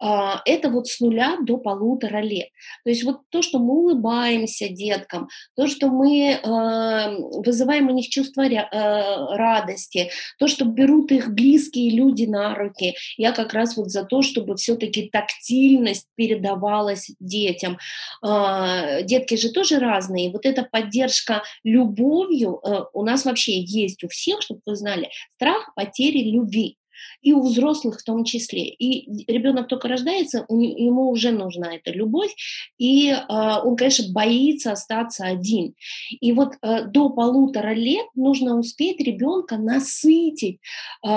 А, 0.00 0.42
это 0.44 0.70
вот 0.70 0.86
с 0.86 1.00
нуля 1.00 1.36
до 1.42 1.56
полутора 1.56 2.18
лет. 2.18 2.48
То 2.84 2.90
есть 2.90 3.04
вот 3.04 3.20
то, 3.30 3.42
что 3.42 3.58
мы 3.58 3.74
улыбаемся 3.74 4.68
деткам, 4.68 5.28
то, 5.56 5.66
что 5.66 5.88
мы 5.88 6.38
а, 6.42 7.10
вызываем 7.44 7.88
у 7.88 7.92
них 7.92 8.08
чувство 8.08 8.44
а, 8.44 9.36
радости, 9.36 10.10
то, 10.38 10.46
что 10.46 10.64
берут 10.64 11.10
их 11.12 11.32
близкие 11.32 11.90
люди 11.90 12.24
на 12.24 12.54
руки. 12.54 12.94
Я 13.16 13.32
как 13.32 13.52
раз 13.52 13.76
вот 13.76 13.90
за 13.90 14.04
то, 14.04 14.22
чтобы 14.22 14.56
все-таки 14.56 15.08
тактильность 15.10 16.06
передавалась 16.14 17.10
детям. 17.20 17.78
Детки 18.22 19.36
же 19.36 19.50
тоже 19.50 19.78
разные. 19.78 20.30
Вот 20.30 20.46
эта 20.46 20.62
поддержка 20.62 21.42
любовью 21.64 22.60
у 22.92 23.02
нас 23.04 23.24
вообще 23.24 23.60
есть 23.60 24.04
у 24.04 24.08
всех, 24.08 24.42
чтобы 24.42 24.60
вы 24.66 24.76
знали, 24.76 25.10
страх 25.36 25.72
потери 25.74 26.30
любви 26.30 26.78
и 27.22 27.32
у 27.32 27.42
взрослых 27.42 28.00
в 28.00 28.04
том 28.04 28.24
числе. 28.24 28.64
И 28.68 29.30
ребенок 29.30 29.68
только 29.68 29.88
рождается, 29.88 30.44
ему 30.48 31.10
уже 31.10 31.30
нужна 31.30 31.74
эта 31.74 31.90
любовь, 31.90 32.34
и 32.78 33.10
э, 33.10 33.16
он, 33.28 33.76
конечно, 33.76 34.12
боится 34.12 34.72
остаться 34.72 35.24
один. 35.24 35.74
И 36.20 36.32
вот 36.32 36.54
э, 36.62 36.84
до 36.84 37.10
полутора 37.10 37.74
лет 37.74 38.06
нужно 38.14 38.58
успеть 38.58 39.00
ребенка 39.00 39.56
насытить 39.56 40.60
э, 41.06 41.10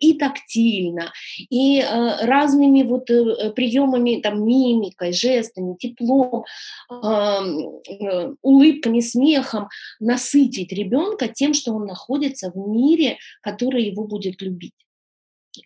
и 0.00 0.14
тактильно, 0.14 1.12
и 1.50 1.80
э, 1.80 2.26
разными 2.26 2.82
вот 2.82 3.10
э, 3.10 3.50
приемами, 3.50 4.20
там, 4.20 4.44
мимикой, 4.44 5.12
жестами, 5.12 5.76
теплом, 5.78 6.44
э, 6.90 8.34
улыбками, 8.42 9.00
смехом 9.00 9.68
насытить 10.00 10.72
ребенка 10.72 11.28
тем, 11.28 11.54
что 11.54 11.72
он 11.72 11.86
находится 11.86 12.50
в 12.50 12.56
мире, 12.68 13.18
который 13.42 13.84
его 13.84 14.04
будет 14.04 14.42
любить. 14.42 14.74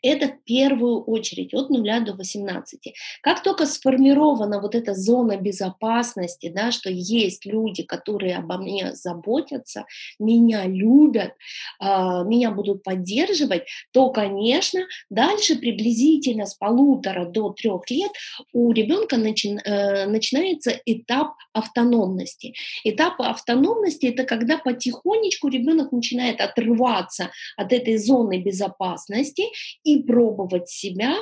Это 0.03 0.29
в 0.29 0.45
первую 0.45 1.03
очередь 1.03 1.55
от 1.55 1.71
0 1.71 2.05
до 2.05 2.15
18. 2.15 2.95
Как 3.23 3.43
только 3.43 3.67
сформирована 3.67 4.61
вот 4.61 4.75
эта 4.75 4.95
зона 4.95 5.37
безопасности, 5.37 6.53
да, 6.55 6.71
что 6.73 6.91
есть 6.91 7.47
люди, 7.47 7.83
которые 7.83 8.37
обо 8.37 8.59
мне 8.59 8.95
заботятся, 8.95 9.85
меня 10.19 10.67
любят, 10.67 11.33
э, 11.81 11.85
меня 12.25 12.51
будут 12.51 12.83
поддерживать, 12.83 13.63
то, 13.93 14.11
конечно, 14.11 14.81
дальше 15.11 15.57
приблизительно 15.57 16.47
с 16.47 16.55
полутора 16.55 17.27
до 17.27 17.51
трех 17.51 17.91
лет 17.91 18.11
у 18.53 18.73
ребенка 18.73 19.17
начи, 19.17 19.59
э, 19.65 20.07
начинается 20.07 20.73
этап 20.87 21.35
автономности. 21.53 22.55
Этап 22.85 23.21
автономности 23.21 24.07
это 24.07 24.25
когда 24.25 24.59
потихонечку 24.59 25.49
ребенок 25.49 25.93
начинает 25.93 26.41
отрываться 26.41 27.31
от 27.57 27.73
этой 27.73 27.97
зоны 27.99 28.43
безопасности 28.43 29.45
и 29.85 30.03
пробовать 30.03 30.69
себя, 30.69 31.15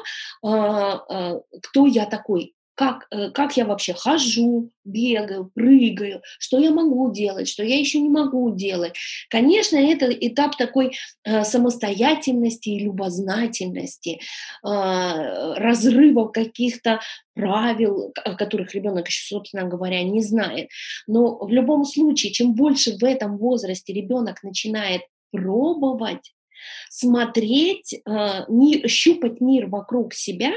а, 0.43 1.05
а, 1.09 1.41
кто 1.61 1.87
я 1.87 2.07
такой, 2.07 2.55
как, 2.81 3.07
э, 3.11 3.31
как 3.31 3.59
я 3.59 3.67
вообще 3.67 3.93
хожу, 3.93 4.71
бегаю, 4.87 5.51
прыгаю, 5.55 6.23
что 6.39 6.59
я 6.59 6.71
могу 6.71 7.13
делать, 7.13 7.47
что 7.47 7.63
я 7.63 7.79
еще 7.79 8.01
не 8.01 8.09
могу 8.09 8.55
делать. 8.57 8.95
Конечно, 9.29 9.77
это 9.77 10.07
этап 10.07 10.57
такой 10.57 10.97
э, 11.25 11.45
самостоятельности 11.45 12.71
и 12.71 12.85
любознательности, 12.85 14.13
э, 14.13 14.19
разрывов 14.65 16.33
каких-то 16.33 17.01
правил, 17.35 18.15
о 18.25 18.35
которых 18.35 18.75
ребенок 18.75 19.09
еще, 19.09 19.27
собственно 19.27 19.65
говоря, 19.65 20.03
не 20.03 20.23
знает. 20.23 20.71
Но 21.07 21.37
в 21.37 21.51
любом 21.51 21.85
случае, 21.85 22.33
чем 22.33 22.55
больше 22.55 22.97
в 22.97 23.05
этом 23.05 23.37
возрасте 23.37 23.93
ребенок 23.93 24.43
начинает 24.43 25.03
пробовать, 25.33 26.33
смотреть, 26.89 27.95
э, 27.95 28.89
щупать 28.89 29.41
мир 29.41 29.67
вокруг 29.69 30.15
себя, 30.15 30.53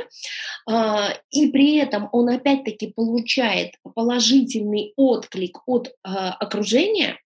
э, 0.69 0.74
и 1.31 1.48
при 1.48 1.77
этом 1.77 2.10
он 2.12 2.29
опять-таки 2.29 2.88
получает 2.88 3.75
положительный 3.95 4.93
отклик 4.95 5.60
от 5.67 5.88
э, 5.88 5.91
окружения, 6.03 7.17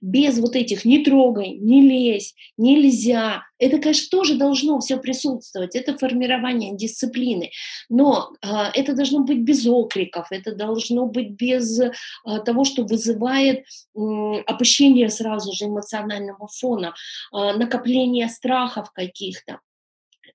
без 0.00 0.38
вот 0.38 0.56
этих 0.56 0.84
«не 0.84 1.04
трогай», 1.04 1.56
«не 1.58 1.82
лезь», 1.82 2.34
«нельзя». 2.56 3.42
Это, 3.58 3.78
конечно, 3.78 4.16
тоже 4.16 4.36
должно 4.36 4.78
все 4.80 4.98
присутствовать, 4.98 5.74
это 5.74 5.98
формирование 5.98 6.76
дисциплины, 6.76 7.50
но 7.88 8.30
э, 8.42 8.48
это 8.74 8.94
должно 8.94 9.20
быть 9.20 9.38
без 9.38 9.66
окриков, 9.66 10.28
это 10.30 10.54
должно 10.54 11.06
быть 11.06 11.30
без 11.30 11.80
э, 11.80 11.90
того, 12.44 12.64
что 12.64 12.84
вызывает 12.84 13.58
э, 13.58 14.00
опущение 14.46 15.08
сразу 15.10 15.52
же 15.52 15.64
эмоционального 15.66 16.48
фона, 16.48 16.94
э, 17.32 17.52
накопление 17.56 18.28
страхов 18.28 18.92
каких-то. 18.92 19.58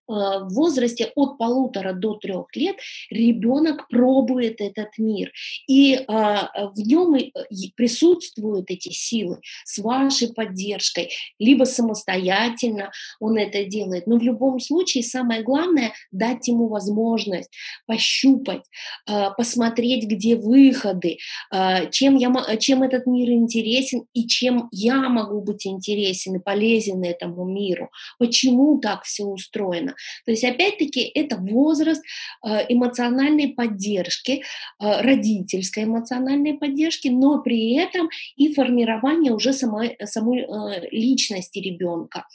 Э, 0.10 0.40
в 0.44 0.50
возрасте 0.54 1.12
от 1.16 1.38
полутора 1.38 1.94
до 1.94 2.16
трех 2.16 2.54
лет 2.56 2.76
ребенок 3.10 3.88
пробует 3.88 4.60
этот 4.60 4.98
мир, 4.98 5.32
и 5.68 6.04
а, 6.08 6.72
в 6.72 6.80
нем 6.80 7.16
э, 7.16 7.32
присутствуют 7.76 8.70
эти 8.70 8.90
силы 8.90 9.40
с 9.64 9.78
вашей 9.78 10.34
поддержкой, 10.34 11.10
либо 11.40 11.64
самостоятельно 11.64 12.92
он 13.22 13.38
это 13.38 13.64
делает. 13.64 14.06
Но 14.06 14.18
в 14.18 14.24
любом 14.24 14.60
случае 14.60 15.04
самое 15.04 15.42
главное 15.42 15.94
дать 16.12 16.48
ему 16.50 16.68
возможность 16.68 17.50
пощупать, 17.86 18.64
а, 19.08 19.30
посмотреть, 19.32 20.06
где 20.06 20.36
выходы, 20.36 21.18
а, 21.50 21.86
чем, 21.86 22.18
я, 22.18 22.32
чем 22.60 22.84
этот 22.84 23.06
мир 23.06 23.30
интересен 23.30 24.06
и 24.14 24.28
чем 24.28 24.68
я 24.72 25.08
могу 25.08 25.42
быть 25.42 25.66
интересен 25.66 26.36
и 26.36 26.40
полезен 26.40 27.04
этому 27.04 27.46
миру, 27.46 27.90
почему 28.20 28.80
так 28.80 29.04
все 29.04 29.24
устроено. 29.24 29.93
То 30.26 30.32
есть, 30.32 30.44
опять-таки, 30.44 31.02
это 31.02 31.38
возраст 31.38 32.04
э, 32.46 32.66
эмоциональной 32.70 33.50
поддержки, 33.50 34.32
э, 34.80 35.02
родительской 35.02 35.84
эмоциональной 35.84 36.54
поддержки, 36.56 37.08
но 37.08 37.42
при 37.42 37.76
этом 37.76 38.10
и 38.36 38.54
формирование 38.54 39.34
уже 39.34 39.54
самой, 39.54 39.98
самой 40.04 40.42
э, 40.42 40.90
личности 40.92 41.60
ребенка. 41.60 42.26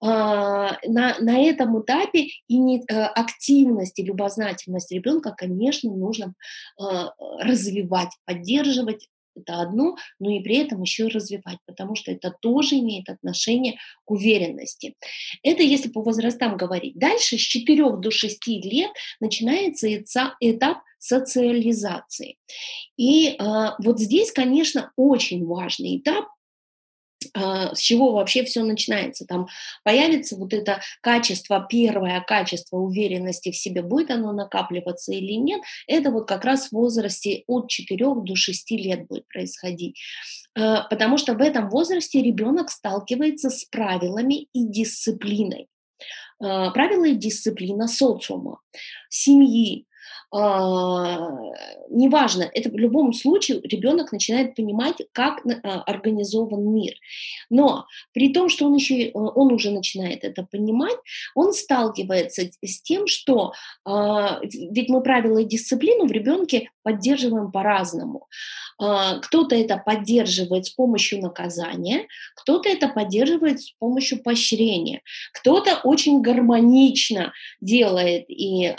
На, 0.00 0.78
на 0.88 1.40
этом 1.40 1.80
этапе 1.80 2.28
и 2.48 2.58
не, 2.58 2.82
активность 2.88 3.98
и 3.98 4.04
любознательность 4.04 4.92
ребенка, 4.92 5.34
конечно, 5.36 5.90
нужно 5.92 6.34
развивать, 7.38 8.10
поддерживать, 8.24 9.08
это 9.36 9.60
одно, 9.60 9.96
но 10.18 10.30
и 10.30 10.40
при 10.40 10.56
этом 10.56 10.82
еще 10.82 11.08
развивать, 11.08 11.58
потому 11.66 11.94
что 11.94 12.12
это 12.12 12.34
тоже 12.40 12.76
имеет 12.76 13.08
отношение 13.08 13.78
к 14.04 14.10
уверенности. 14.10 14.94
Это 15.42 15.62
если 15.62 15.88
по 15.88 16.02
возрастам 16.02 16.56
говорить. 16.56 16.96
Дальше 16.96 17.36
с 17.36 17.40
4 17.40 17.96
до 17.98 18.10
6 18.10 18.46
лет 18.46 18.90
начинается 19.20 19.88
этап 20.40 20.78
социализации. 20.98 22.36
И 22.96 23.30
э, 23.30 23.34
вот 23.82 23.98
здесь, 23.98 24.30
конечно, 24.30 24.92
очень 24.96 25.44
важный 25.44 25.98
этап, 25.98 26.26
с 27.34 27.78
чего 27.78 28.12
вообще 28.12 28.44
все 28.44 28.62
начинается. 28.62 29.26
Там 29.26 29.46
появится 29.84 30.36
вот 30.36 30.52
это 30.52 30.80
качество, 31.00 31.66
первое 31.68 32.20
качество 32.20 32.76
уверенности 32.76 33.50
в 33.50 33.56
себе, 33.56 33.82
будет 33.82 34.10
оно 34.10 34.32
накапливаться 34.32 35.12
или 35.12 35.32
нет, 35.32 35.62
это 35.86 36.10
вот 36.10 36.28
как 36.28 36.44
раз 36.44 36.68
в 36.68 36.72
возрасте 36.72 37.44
от 37.46 37.70
4 37.70 37.96
до 37.98 38.36
6 38.36 38.70
лет 38.72 39.06
будет 39.06 39.26
происходить. 39.28 39.98
А, 40.54 40.82
потому 40.82 41.18
что 41.18 41.34
в 41.34 41.40
этом 41.40 41.70
возрасте 41.70 42.22
ребенок 42.22 42.70
сталкивается 42.70 43.50
с 43.50 43.64
правилами 43.64 44.48
и 44.52 44.66
дисциплиной. 44.66 45.68
А, 46.40 46.70
правила 46.70 47.06
и 47.06 47.14
дисциплина 47.14 47.88
социума, 47.88 48.60
семьи, 49.08 49.86
а, 49.86 49.91
неважно, 50.32 52.50
это 52.54 52.70
в 52.70 52.76
любом 52.76 53.12
случае 53.12 53.60
ребенок 53.62 54.12
начинает 54.12 54.54
понимать, 54.54 54.96
как 55.12 55.42
а, 55.44 55.82
организован 55.82 56.72
мир. 56.72 56.94
Но 57.50 57.86
при 58.14 58.32
том, 58.32 58.48
что 58.48 58.66
он 58.66 58.74
еще, 58.74 59.10
он 59.12 59.52
уже 59.52 59.70
начинает 59.70 60.24
это 60.24 60.46
понимать, 60.50 60.96
он 61.34 61.52
сталкивается 61.52 62.50
с 62.62 62.82
тем, 62.82 63.06
что 63.06 63.52
а, 63.84 64.40
ведь 64.42 64.88
мы 64.88 65.02
правила 65.02 65.38
и 65.38 65.44
дисциплину 65.44 66.06
в 66.06 66.12
ребенке 66.12 66.70
поддерживаем 66.82 67.50
по-разному. 67.50 68.28
Кто-то 68.78 69.54
это 69.54 69.76
поддерживает 69.76 70.66
с 70.66 70.70
помощью 70.70 71.20
наказания, 71.20 72.06
кто-то 72.36 72.68
это 72.68 72.88
поддерживает 72.88 73.60
с 73.60 73.70
помощью 73.78 74.22
поощрения, 74.22 75.02
кто-то 75.32 75.80
очень 75.84 76.20
гармонично 76.20 77.32
делает 77.60 78.26
и 78.28 78.74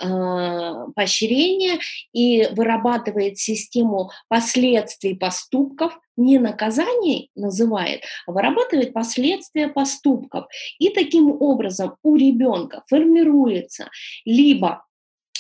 поощрение 0.96 1.34
мышления 1.34 1.80
и 2.14 2.48
вырабатывает 2.52 3.38
систему 3.38 4.12
последствий 4.28 5.16
поступков, 5.16 5.98
не 6.16 6.38
наказаний 6.38 7.32
называет, 7.36 8.02
а 8.28 8.32
вырабатывает 8.32 8.94
последствия 8.94 9.68
поступков. 9.68 10.46
И 10.80 10.90
таким 10.90 11.32
образом 11.42 11.96
у 12.04 12.16
ребенка 12.16 12.84
формируется 12.88 13.90
либо 14.26 14.86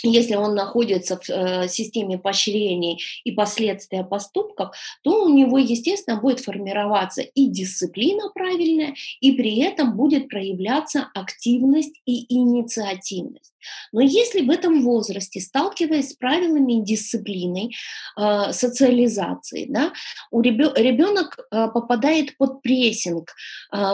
если 0.04 0.36
он 0.36 0.54
находится 0.54 1.18
в 1.18 1.30
э, 1.30 1.68
системе 1.68 2.18
поощрений 2.18 3.02
и 3.24 3.32
последствия 3.32 4.04
поступков, 4.04 4.76
то 5.02 5.24
у 5.26 5.30
него, 5.30 5.58
естественно, 5.58 6.20
будет 6.20 6.42
формироваться 6.42 7.22
и 7.22 7.48
дисциплина 7.48 8.30
правильная, 8.34 8.96
и 9.22 9.32
при 9.32 9.60
этом 9.60 9.96
будет 9.96 10.28
проявляться 10.28 11.10
активность 11.13 11.96
и 12.06 12.34
инициативность. 12.34 13.54
Но 13.94 14.02
если 14.02 14.42
в 14.42 14.50
этом 14.50 14.84
возрасте, 14.84 15.39
сталкиваясь 15.39 16.10
с 16.10 16.13
правилами 16.16 16.80
и 16.80 16.84
дисциплиной, 16.84 17.74
э, 18.18 18.52
социализации, 18.52 19.68
да, 19.70 19.94
у 20.32 20.42
ребё, 20.42 20.74
ребенок 20.76 21.38
э, 21.39 21.68
попадает 21.74 22.38
под 22.38 22.62
прессинг 22.62 23.34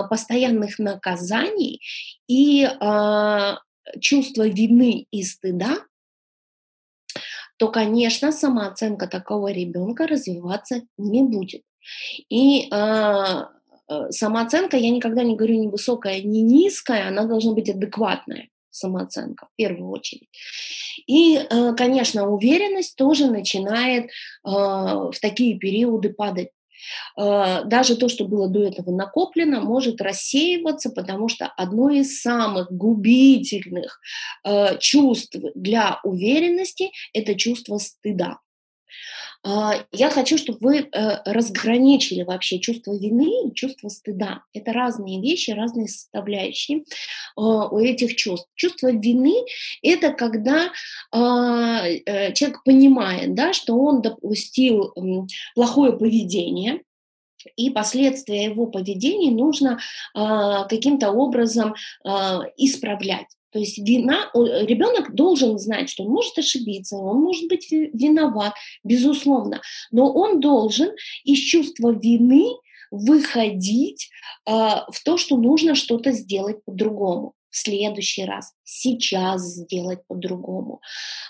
постоянных 0.10 0.80
наказаний 0.80 1.82
и 2.28 2.68
чувство 4.00 4.48
вины 4.48 5.06
и 5.12 5.24
стыда, 5.24 5.78
то, 7.60 7.68
конечно, 7.68 8.32
самооценка 8.32 9.06
такого 9.08 9.52
ребенка 9.52 10.08
развиваться 10.08 10.82
не 10.98 11.24
будет. 11.24 11.64
И 12.30 12.70
а, 12.72 13.50
э, 13.90 14.12
самооценка, 14.12 14.78
я 14.78 14.90
никогда 14.90 15.24
не 15.24 15.36
говорю 15.36 15.56
ни 15.56 15.68
высокая, 15.68 16.22
ни 16.22 16.40
низкая, 16.40 17.10
она 17.10 17.26
должна 17.26 17.52
быть 17.52 17.70
адекватная 17.70 18.48
самооценка 18.70 19.48
в 19.48 19.56
первую 19.58 19.92
очередь. 19.92 20.30
И, 21.06 21.36
э, 21.38 21.74
конечно, 21.76 22.30
уверенность 22.30 22.96
тоже 22.96 23.30
начинает 23.30 24.06
э, 24.06 24.10
в 24.46 25.16
такие 25.22 25.60
периоды 25.60 26.14
падать. 26.14 26.50
Э, 27.18 27.64
даже 27.66 27.96
то, 27.96 28.10
что 28.10 28.26
было 28.26 28.48
до 28.50 28.64
этого 28.64 28.92
накоплено, 28.92 29.62
может 29.62 30.02
рассеиваться, 30.02 30.90
потому 30.90 31.30
что 31.30 31.48
одно 31.58 31.90
из 31.90 32.22
самых 32.22 32.72
губительных 32.72 34.00
э, 34.46 34.78
чувств 34.80 35.38
для 35.56 36.00
уверенности– 36.04 36.92
это 37.14 37.36
чувство 37.36 37.78
стыда. 37.78 38.38
А, 39.44 39.86
я 39.92 40.10
хочу, 40.10 40.38
чтобы 40.38 40.60
вы 40.62 40.78
э, 40.80 40.88
разграничили 41.26 42.24
вообще 42.24 42.60
чувство 42.60 42.94
вины 42.98 43.48
и 43.48 43.54
чувство 43.54 43.90
стыда. 43.90 44.44
Это 44.54 44.74
разные 44.74 45.22
вещи, 45.22 45.52
разные 45.52 45.88
составляющие 45.88 46.84
у 47.36 47.78
этих 47.80 48.16
чувств. 48.16 48.50
Чувство 48.56 48.92
вины– 48.92 49.36
это 49.82 50.12
когда 50.12 50.72
а, 51.12 51.88
э, 51.88 52.34
человек 52.34 52.64
понимает, 52.64 53.34
да, 53.34 53.54
что 53.54 53.78
он 53.78 54.02
допустил 54.02 54.94
плохое 55.56 55.94
поведение, 55.94 56.82
и 57.56 57.70
последствия 57.70 58.46
его 58.46 58.66
поведения 58.66 59.32
нужно 59.32 59.80
э, 60.16 60.20
каким-то 60.70 61.12
образом 61.12 61.76
э, 62.06 62.10
исправлять. 62.58 63.28
То 63.52 63.60
есть 63.60 63.78
вина, 63.80 64.30
ребенок 64.34 65.16
должен 65.16 65.58
знать, 65.58 65.90
что 65.90 66.04
он 66.04 66.12
может 66.12 66.38
ошибиться, 66.38 66.98
он 66.98 67.22
может 67.22 67.48
быть 67.48 67.72
виноват, 67.72 68.54
безусловно, 68.84 69.62
но 69.92 70.12
он 70.12 70.40
должен 70.40 70.92
из 71.24 71.40
чувства 71.40 71.92
вины 71.92 72.46
выходить 72.92 74.10
э, 74.46 74.52
в 74.52 75.04
то, 75.04 75.18
что 75.18 75.38
нужно 75.38 75.76
что-то 75.76 76.12
сделать 76.12 76.64
по-другому 76.66 77.34
в 77.50 77.58
следующий 77.58 78.26
раз, 78.26 78.54
сейчас 78.64 79.42
сделать 79.42 80.00
по-другому. 80.08 80.82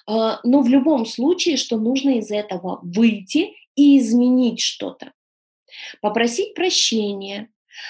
Э, 0.08 0.38
но 0.44 0.62
в 0.62 0.68
любом 0.70 1.06
случае, 1.06 1.58
что 1.58 1.78
нужно 1.78 2.20
из 2.20 2.32
этого 2.32 2.80
выйти 2.82 3.54
и 3.76 3.98
изменить 4.00 4.62
что-то. 4.62 5.12
Попросить 6.02 6.54
прощения, 6.56 7.50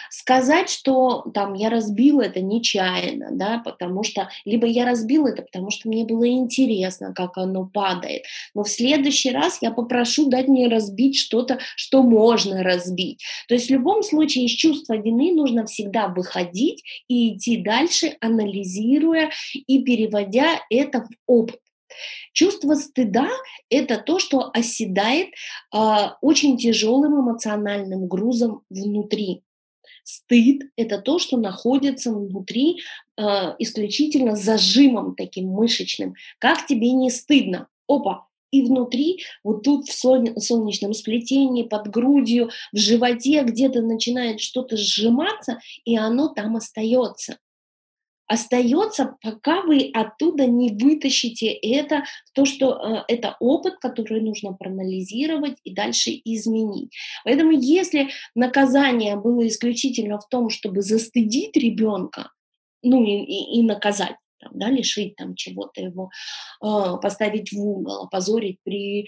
Сказать, 0.09 0.69
что 0.69 1.23
там 1.33 1.53
я 1.53 1.69
разбила 1.69 2.21
это 2.21 2.41
нечаянно, 2.41 3.29
да, 3.31 3.61
потому 3.63 4.03
что 4.03 4.29
либо 4.45 4.67
я 4.67 4.85
разбила 4.85 5.27
это, 5.27 5.43
потому 5.43 5.69
что 5.71 5.87
мне 5.87 6.05
было 6.05 6.27
интересно, 6.27 7.13
как 7.13 7.37
оно 7.37 7.65
падает, 7.65 8.23
но 8.53 8.63
в 8.63 8.69
следующий 8.69 9.31
раз 9.31 9.59
я 9.61 9.71
попрошу 9.71 10.29
дать 10.29 10.47
мне 10.47 10.67
разбить 10.67 11.17
что-то, 11.17 11.59
что 11.75 12.03
можно 12.03 12.63
разбить. 12.63 13.23
То 13.47 13.53
есть 13.53 13.67
в 13.67 13.71
любом 13.71 14.03
случае 14.03 14.45
из 14.45 14.51
чувства 14.51 14.97
вины 14.97 15.33
нужно 15.33 15.65
всегда 15.65 16.07
выходить 16.07 16.83
и 17.07 17.35
идти 17.35 17.57
дальше, 17.57 18.17
анализируя 18.21 19.31
и 19.67 19.83
переводя 19.83 20.61
это 20.69 21.01
в 21.01 21.09
опыт. 21.27 21.59
Чувство 22.33 22.75
стыда– 22.75 23.29
это 23.69 23.97
то, 23.97 24.19
что 24.19 24.49
оседает 24.53 25.29
э, 25.73 25.77
очень 26.21 26.57
тяжелым 26.57 27.21
эмоциональным 27.21 28.07
грузом 28.07 28.61
внутри. 28.69 29.43
Стыд– 30.11 30.63
это 30.75 30.97
то, 30.97 31.19
что 31.19 31.37
находится 31.37 32.11
внутри 32.11 32.79
э, 33.15 33.21
исключительно 33.59 34.35
зажимом 34.35 35.13
таким 35.15 35.49
мышечным. 35.49 36.15
Как 36.39 36.65
тебе 36.65 36.93
не 36.93 37.11
стыдно? 37.11 37.67
Опа, 37.87 38.25
и 38.49 38.63
внутри, 38.63 39.19
вот 39.43 39.61
тут 39.61 39.87
в 39.87 39.93
солнечном 39.93 40.95
сплетении, 40.95 41.61
под 41.61 41.89
грудью, 41.89 42.49
в 42.73 42.77
животе 42.77 43.43
где-то 43.43 43.83
начинает 43.83 44.41
что-то 44.41 44.77
сжиматься, 44.77 45.59
и 45.85 45.95
оно 45.95 46.29
там 46.29 46.55
остается 46.55 47.37
остается, 48.29 49.17
пока 49.21 49.63
вы 49.63 49.89
оттуда 49.93 50.45
не 50.45 50.69
вытащите 50.71 51.47
это, 51.47 52.03
то, 52.33 52.45
что 52.45 53.05
э, 53.07 53.13
это 53.13 53.35
опыт, 53.39 53.77
который 53.79 54.21
нужно 54.21 54.53
проанализировать 54.53 55.57
и 55.63 55.73
дальше 55.73 56.11
изменить. 56.23 56.95
Поэтому 57.25 57.51
если 57.51 58.09
наказание 58.35 59.15
было 59.15 59.47
исключительно 59.47 60.19
в 60.19 60.27
том, 60.29 60.49
чтобы 60.49 60.81
застыдить 60.81 61.57
ребенка, 61.57 62.31
ну 62.83 63.03
и, 63.03 63.23
и, 63.23 63.59
и 63.59 63.63
наказать, 63.63 64.15
там, 64.39 64.51
да, 64.53 64.69
лишить 64.69 65.15
там 65.15 65.35
чего-то 65.35 65.81
его, 65.81 66.11
э, 66.63 66.97
поставить 67.01 67.51
в 67.51 67.59
угол, 67.59 68.03
опозорить 68.03 68.59
при 68.63 69.01
э, 69.01 69.05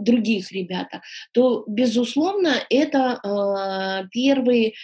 других 0.00 0.50
ребятах, 0.50 1.02
то, 1.32 1.64
безусловно, 1.68 2.54
это 2.68 3.20
э, 3.22 4.08
первый 4.10 4.74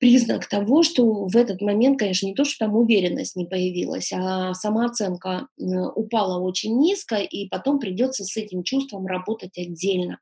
признак 0.00 0.48
того, 0.48 0.82
что 0.82 1.26
в 1.26 1.36
этот 1.36 1.60
момент, 1.60 1.98
конечно, 1.98 2.26
не 2.26 2.34
то, 2.34 2.44
что 2.44 2.66
там 2.66 2.74
уверенность 2.74 3.36
не 3.36 3.46
появилась, 3.46 4.12
а 4.12 4.54
самооценка 4.54 5.46
упала 5.58 6.40
очень 6.40 6.78
низко, 6.78 7.16
и 7.16 7.48
потом 7.48 7.78
придется 7.78 8.24
с 8.24 8.36
этим 8.36 8.64
чувством 8.64 9.06
работать 9.06 9.56
отдельно. 9.58 10.18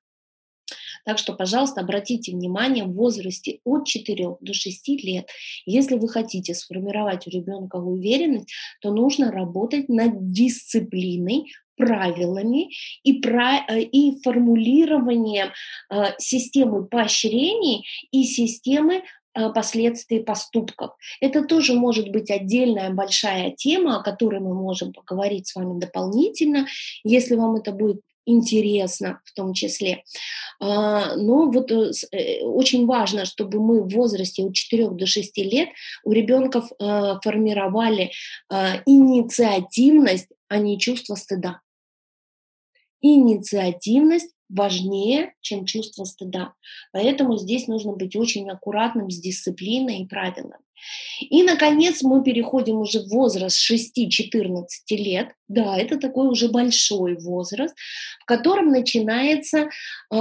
Так 1.05 1.17
что, 1.17 1.33
пожалуйста, 1.33 1.81
обратите 1.81 2.33
внимание 2.33 2.85
в 2.85 2.93
возрасте 2.93 3.61
от 3.65 3.87
4 3.87 4.37
до 4.41 4.53
6 4.53 4.89
лет. 5.05 5.29
Если 5.65 5.95
вы 5.95 6.09
хотите 6.09 6.55
сформировать 6.55 7.27
у 7.27 7.31
ребенка 7.31 7.77
уверенность, 7.77 8.53
то 8.83 8.93
нужно 8.93 9.31
работать 9.31 9.89
над 9.89 10.31
дисциплиной, 10.31 11.47
правилами 11.79 12.71
и, 13.05 13.15
про, 13.15 13.65
э, 13.69 13.83
и 13.83 14.21
формулированием 14.23 15.53
э, 15.91 16.05
системы 16.19 16.85
поощрений 16.85 17.87
и 18.11 18.25
системы 18.25 19.05
последствий 19.55 20.21
поступков. 20.21 20.93
Это 21.21 21.45
тоже 21.45 21.75
может 21.75 22.11
быть 22.11 22.31
отдельная 22.31 22.91
большая 22.91 23.53
тема, 23.53 23.99
о 23.99 24.03
которой 24.03 24.41
мы 24.41 24.55
можем 24.55 24.93
поговорить 24.93 25.49
с 25.49 25.55
вами 25.55 25.79
дополнительно, 25.79 26.67
если 27.05 27.37
вам 27.37 27.57
это 27.57 27.73
будет 27.73 28.01
интересно 28.29 29.21
в 29.25 29.33
том 29.33 29.55
числе. 29.55 30.05
А, 30.61 31.17
но 31.17 31.51
вот 31.51 31.73
э, 31.73 31.91
э, 32.13 32.45
очень 32.45 32.87
важно, 32.87 33.25
чтобы 33.25 33.59
мы 33.59 33.83
в 33.83 33.89
возрасте 33.89 34.45
от 34.45 34.55
4 34.55 34.91
до 34.91 35.07
6 35.07 35.39
лет 35.39 35.69
у 36.05 36.13
ребенка 36.13 36.63
формировали 37.23 38.11
инициативность, 38.87 40.29
а 40.49 40.59
не 40.59 40.79
чувство 40.79 41.15
стыда. 41.15 41.61
Инициативность 43.01 44.33
важнее, 44.49 45.35
чем 45.41 45.67
чувство 45.67 46.05
стыда. 46.05 46.55
Поэтому 46.93 47.37
здесь 47.37 47.67
нужно 47.69 47.93
быть 47.93 48.17
очень 48.17 48.49
аккуратным 48.51 49.11
с 49.11 49.19
дисциплиной 49.19 50.01
и 50.01 50.07
правилами. 50.07 50.57
И, 51.21 51.43
наконец, 51.43 52.03
мы 52.03 52.23
переходим 52.23 52.77
уже 52.77 53.01
в 53.01 53.09
возраст 53.09 53.59
6-14 53.71 54.65
лет. 54.91 55.33
Да, 55.49 55.77
это 55.77 55.99
такой 55.99 56.29
уже 56.29 56.49
большой 56.49 57.17
возраст, 57.17 57.75
в 58.21 58.25
котором 58.27 58.69
начинается 58.69 59.59
э, 60.11 60.17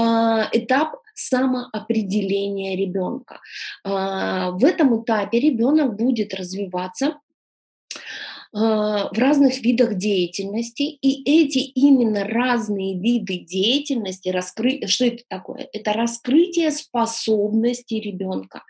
этап 0.53 0.95
самоопределения 1.13 2.75
ребенка. 2.75 3.39
Э, 3.83 4.51
в 4.51 4.63
этом 4.65 5.03
этапе 5.03 5.39
ребенок 5.39 5.95
будет 5.95 6.33
развиваться 6.33 7.07
а, 7.07 7.19
в 8.53 9.17
разных 9.17 9.61
видах 9.61 9.95
деятельности, 9.95 10.83
и 10.83 11.41
эти 11.41 11.59
именно 11.59 12.23
разные 12.23 12.97
виды 12.99 13.39
деятельности, 13.39 14.29
раскры... 14.29 14.87
что 14.87 15.05
это 15.05 15.23
такое? 15.27 15.67
Это 15.73 15.93
раскрытие 15.93 16.71
способностей 16.71 17.99
ребенка. 17.99 18.63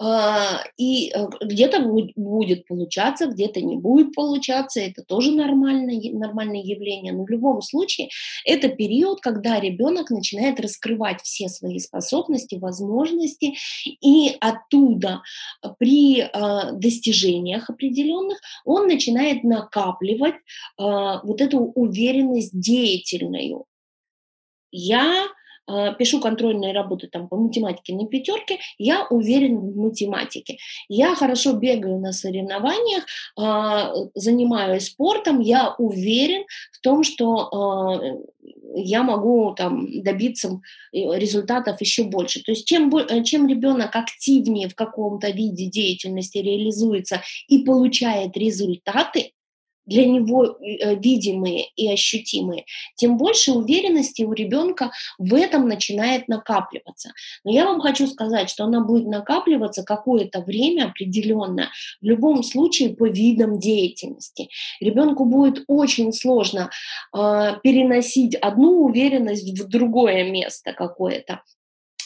А, 0.00 0.62
и 0.76 1.10
э, 1.12 1.26
где-то 1.40 1.80
будет 2.14 2.66
получаться, 2.66 3.26
где-то 3.26 3.60
не 3.60 3.76
будет 3.76 4.14
получаться, 4.14 4.80
это 4.80 5.02
тоже 5.02 5.32
нормальное, 5.32 6.00
нормальное 6.12 6.62
явление, 6.62 7.12
но 7.12 7.24
в 7.24 7.30
любом 7.30 7.62
случае 7.62 8.08
это 8.44 8.68
период, 8.68 9.20
когда 9.20 9.58
ребенок 9.58 10.10
начинает 10.10 10.60
раскрывать 10.60 11.20
все 11.22 11.48
свои 11.48 11.80
способности, 11.80 12.54
возможности, 12.54 13.54
и 14.00 14.36
оттуда 14.40 15.22
при 15.78 16.20
а, 16.20 16.72
достижениях 16.72 17.68
определенных 17.68 18.38
он 18.64 18.86
начинает 18.86 19.08
начинает 19.18 19.44
накапливать 19.44 20.34
э, 20.34 20.38
вот 20.78 21.40
эту 21.40 21.58
уверенность 21.58 22.58
деятельную. 22.58 23.64
Я 24.70 25.26
э, 25.66 25.94
пишу 25.98 26.20
контрольные 26.20 26.72
работы 26.72 27.08
там, 27.08 27.28
по 27.28 27.36
математике 27.36 27.94
на 27.94 28.06
пятерке, 28.06 28.58
я 28.78 29.06
уверен 29.10 29.58
в 29.58 29.76
математике. 29.76 30.58
Я 30.88 31.14
хорошо 31.14 31.52
бегаю 31.54 31.98
на 31.98 32.12
соревнованиях, 32.12 33.04
э, 33.38 34.08
занимаюсь 34.14 34.86
спортом, 34.86 35.40
я 35.40 35.74
уверен 35.78 36.44
в 36.72 36.80
том, 36.80 37.02
что 37.02 37.50
я 38.74 39.02
могу 39.02 39.54
там, 39.54 40.02
добиться 40.02 40.60
результатов 40.92 41.80
еще 41.80 42.04
больше. 42.04 42.42
То 42.42 42.52
есть 42.52 42.66
чем, 42.66 42.92
чем 43.24 43.48
ребенок 43.48 43.94
активнее 43.96 44.68
в 44.68 44.74
каком-то 44.74 45.30
виде 45.30 45.66
деятельности 45.66 46.38
реализуется 46.38 47.22
и 47.48 47.64
получает 47.64 48.36
результаты, 48.36 49.32
для 49.88 50.04
него 50.04 50.44
э, 50.44 50.94
видимые 50.96 51.68
и 51.74 51.90
ощутимые, 51.90 52.64
тем 52.94 53.16
больше 53.16 53.52
уверенности 53.52 54.22
у 54.22 54.32
ребенка 54.32 54.92
в 55.18 55.34
этом 55.34 55.66
начинает 55.66 56.28
накапливаться. 56.28 57.12
Но 57.44 57.50
я 57.50 57.64
вам 57.64 57.80
хочу 57.80 58.06
сказать, 58.06 58.50
что 58.50 58.64
она 58.64 58.80
будет 58.80 59.06
накапливаться 59.06 59.82
какое-то 59.82 60.40
время 60.42 60.86
определенное, 60.86 61.70
в 62.00 62.04
любом 62.04 62.42
случае 62.42 62.94
по 62.94 63.08
видам 63.08 63.58
деятельности. 63.58 64.50
Ребенку 64.80 65.24
будет 65.24 65.64
очень 65.66 66.12
сложно 66.12 66.70
э, 67.16 67.52
переносить 67.62 68.34
одну 68.34 68.84
уверенность 68.84 69.58
в 69.58 69.68
другое 69.68 70.30
место 70.30 70.72
какое-то. 70.72 71.40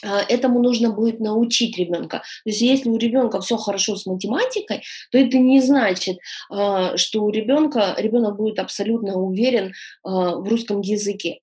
А, 0.03 0.21
этому 0.29 0.63
нужно 0.63 0.91
будет 0.91 1.21
научить 1.21 1.79
ребенка. 1.79 2.19
То 2.19 2.51
есть 2.51 2.61
если 2.61 2.89
у 2.89 2.97
ребенка 2.97 3.41
все 3.41 3.57
хорошо 3.57 3.97
с 3.97 4.07
математикой, 4.07 4.83
то 5.11 5.19
это 5.19 5.39
не 5.39 5.61
значит, 5.61 6.19
а, 6.51 6.97
что 6.97 7.23
у 7.23 7.31
ребенка 7.31 7.95
ребенок 7.99 8.37
будет 8.37 8.59
абсолютно 8.59 9.15
уверен 9.15 9.73
а, 10.03 10.37
в 10.37 10.49
русском 10.49 10.81
языке 10.81 11.42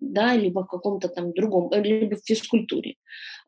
да, 0.00 0.34
либо 0.34 0.60
в 0.60 0.66
каком-то 0.66 1.08
там 1.08 1.32
другом, 1.32 1.70
э, 1.72 1.82
либо 1.82 2.16
в 2.16 2.24
физкультуре. 2.24 2.96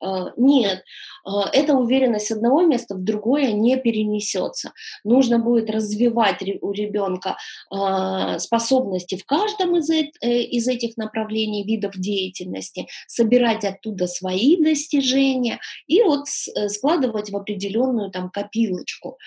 А, 0.01 0.33
нет, 0.37 0.83
а, 1.25 1.49
эта 1.53 1.75
уверенность 1.75 2.31
одного 2.31 2.63
места 2.63 2.95
в 2.95 3.05
другое 3.05 3.53
не 3.53 3.77
перенесется. 3.77 4.73
Нужно 5.05 5.39
будет 5.39 5.71
развивать 5.71 6.43
у 6.61 6.73
ребенка 6.73 7.37
а, 7.71 8.39
способности 8.39 9.17
в 9.17 9.25
каждом 9.27 9.77
из, 9.77 9.91
э, 9.91 10.07
из 10.23 10.69
этих 10.69 10.97
направлений, 10.97 11.65
видов 11.65 11.93
деятельности, 11.97 12.87
собирать 13.07 13.65
оттуда 13.65 14.07
свои 14.07 14.57
достижения 14.57 15.61
и 15.87 16.03
вот 16.03 16.27
э, 16.57 16.69
складывать 16.69 17.31
в 17.31 17.37
определенную 17.37 18.11
там 18.11 18.31
копилочку. 18.31 19.19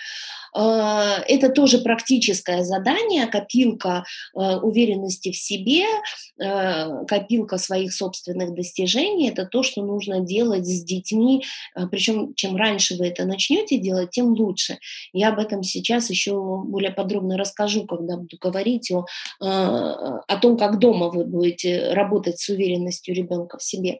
Это 0.55 1.49
тоже 1.49 1.79
практическое 1.79 2.63
задание, 2.63 3.27
копилка 3.27 4.03
уверенности 4.33 5.31
в 5.31 5.35
себе, 5.35 5.85
копилка 7.07 7.57
своих 7.57 7.93
собственных 7.93 8.53
достижений. 8.53 9.29
Это 9.29 9.45
то, 9.45 9.63
что 9.63 9.83
нужно 9.83 10.19
делать 10.19 10.65
с 10.65 10.83
детьми, 10.83 11.43
э, 11.75 11.87
причем 11.87 12.33
чем 12.35 12.55
раньше 12.55 12.95
вы 12.95 13.07
это 13.07 13.25
начнете 13.25 13.77
делать, 13.77 14.11
тем 14.11 14.27
лучше. 14.33 14.79
Я 15.13 15.29
об 15.29 15.39
этом 15.39 15.63
сейчас 15.63 16.09
еще 16.09 16.33
более 16.65 16.91
подробно 16.91 17.37
расскажу, 17.37 17.85
когда 17.85 18.17
буду 18.17 18.37
говорить 18.39 18.91
о, 18.91 19.05
э, 19.41 19.45
о 19.45 20.37
том, 20.41 20.57
как 20.57 20.79
дома 20.79 21.09
вы 21.09 21.25
будете 21.25 21.93
работать 21.93 22.39
с 22.39 22.49
уверенностью 22.49 23.15
ребенка 23.15 23.57
в 23.57 23.63
себе. 23.63 23.99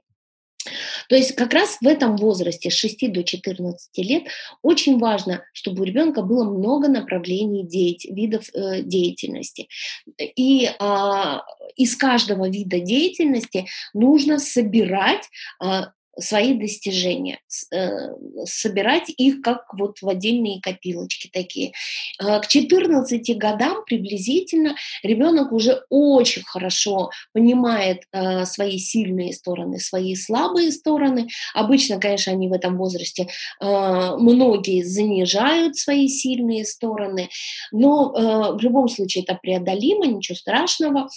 То 1.10 1.16
есть 1.16 1.36
как 1.36 1.54
раз 1.54 1.78
в 1.82 1.88
этом 1.88 2.16
возрасте 2.18 2.70
с 2.70 2.74
6 2.74 3.12
до 3.12 3.24
14 3.24 3.98
лет 3.98 4.24
очень 4.62 5.00
важно, 5.00 5.44
чтобы 5.54 5.82
у 5.82 5.86
ребенка 5.86 6.22
было 6.22 6.44
много 6.44 6.88
направлений 6.88 7.66
деятель, 7.66 8.14
видов 8.14 8.50
э, 8.54 8.82
деятельности. 8.82 9.68
И 10.18 10.66
э, 10.68 11.38
из 11.76 11.96
каждого 11.96 12.50
вида 12.50 12.80
деятельности 12.80 13.68
нужно 13.94 14.40
собирать 14.40 15.30
э, 15.64 15.84
свои 16.20 16.54
достижения, 16.54 17.40
э, 17.72 17.90
собирать 18.46 19.10
их 19.18 19.42
как 19.42 19.74
вот 19.74 20.00
в 20.02 20.08
отдельные 20.08 20.62
копилочки 20.62 21.30
такие. 21.32 21.74
Э, 22.22 22.40
к 22.40 22.48
14 22.48 23.38
годам 23.38 23.84
приблизительно 23.86 24.76
ребенок 25.02 25.52
уже 25.52 25.84
очень 25.90 26.44
хорошо 26.44 27.10
понимает 27.34 28.04
э, 28.12 28.46
свои 28.46 28.78
сильные 28.78 29.34
стороны, 29.34 29.80
свои 29.80 30.16
слабые 30.16 30.72
стороны. 30.72 31.28
Обычно, 31.54 32.00
конечно, 32.00 32.32
они 32.32 32.48
в 32.48 32.54
этом 32.54 32.78
возрасте 32.78 33.28
многие 33.60 34.84
занижают 34.84 35.78
свои 35.78 36.08
сильные 36.08 36.66
стороны, 36.66 37.30
но 37.72 38.54
в 38.54 38.62
любом 38.62 38.88
случае 38.88 39.24
это 39.24 39.38
преодолимо, 39.42 40.06
ничего 40.06 40.36
страшного. 40.36 41.10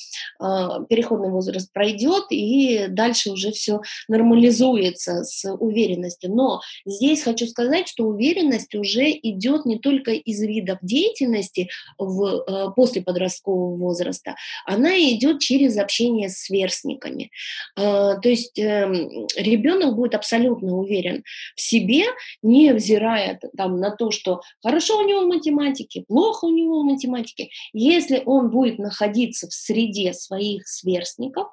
Переходный 0.88 1.30
возраст 1.30 1.72
пройдет, 1.72 2.24
и 2.30 2.86
дальше 2.88 3.30
уже 3.30 3.52
все 3.52 3.80
нормализуется 4.08 4.85
формируется 4.86 5.24
с 5.24 5.50
уверенностью. 5.52 6.34
Но 6.34 6.60
здесь 6.84 7.22
хочу 7.22 7.46
сказать, 7.46 7.88
что 7.88 8.04
уверенность 8.04 8.74
уже 8.74 9.10
идет 9.10 9.66
не 9.66 9.78
только 9.78 10.12
из 10.12 10.40
видов 10.42 10.78
деятельности 10.82 11.68
в, 11.98 12.24
э, 12.24 12.74
после 12.74 13.02
подросткового 13.02 13.76
возраста, 13.76 14.34
она 14.64 14.96
идет 14.98 15.40
через 15.40 15.78
общение 15.78 16.28
с 16.28 16.46
сверстниками. 16.46 17.30
Э, 17.76 18.14
то 18.22 18.28
есть 18.28 18.58
эм, 18.58 19.26
ребенок 19.36 19.96
будет 19.96 20.14
абсолютно 20.14 20.76
уверен 20.76 21.24
в 21.54 21.60
себе, 21.60 22.04
не 22.42 22.72
взирая 22.72 23.38
там, 23.56 23.80
на 23.80 23.90
то, 23.90 24.10
что 24.10 24.40
хорошо 24.62 24.98
у 24.98 25.08
него 25.08 25.22
в 25.22 25.28
математике, 25.28 26.04
плохо 26.06 26.46
у 26.46 26.50
него 26.50 26.80
в 26.80 26.84
математике. 26.84 27.48
Если 27.72 28.22
он 28.24 28.50
будет 28.50 28.78
находиться 28.78 29.48
в 29.48 29.52
среде 29.52 30.12
своих 30.12 30.66
сверстников 30.68 31.48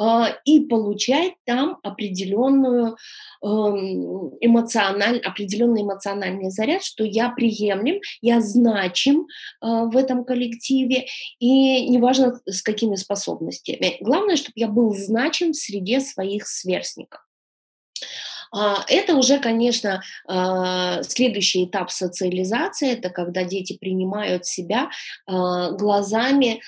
э, 0.00 0.04
и 0.44 0.60
получать 0.60 1.34
там 1.44 1.78
определенную 1.82 2.67
определенную 2.68 2.96
эм, 3.42 4.30
эмоциональ, 4.40 5.18
определенный 5.18 5.82
эмоциональный 5.82 6.50
заряд, 6.50 6.82
что 6.82 7.04
я 7.04 7.30
приемлем, 7.30 8.00
я 8.20 8.40
значим 8.40 9.26
э, 9.62 9.66
в 9.66 9.96
этом 9.96 10.24
коллективе, 10.24 11.06
и 11.38 11.88
неважно 11.88 12.40
с 12.46 12.62
какими 12.62 12.96
способностями. 12.96 13.96
Главное, 14.00 14.36
чтобы 14.36 14.52
я 14.56 14.68
был 14.68 14.94
значим 14.94 15.52
в 15.52 15.56
среде 15.56 16.00
своих 16.00 16.46
сверстников. 16.46 17.20
А, 18.50 18.84
это 18.88 19.14
уже, 19.14 19.38
конечно, 19.38 20.02
а, 20.26 21.02
следующий 21.02 21.66
этап 21.66 21.90
социализации, 21.90 22.92
это 22.92 23.10
когда 23.10 23.44
дети 23.44 23.76
принимают 23.78 24.46
себя 24.46 24.90
а, 25.26 25.72
глазами 25.72 26.62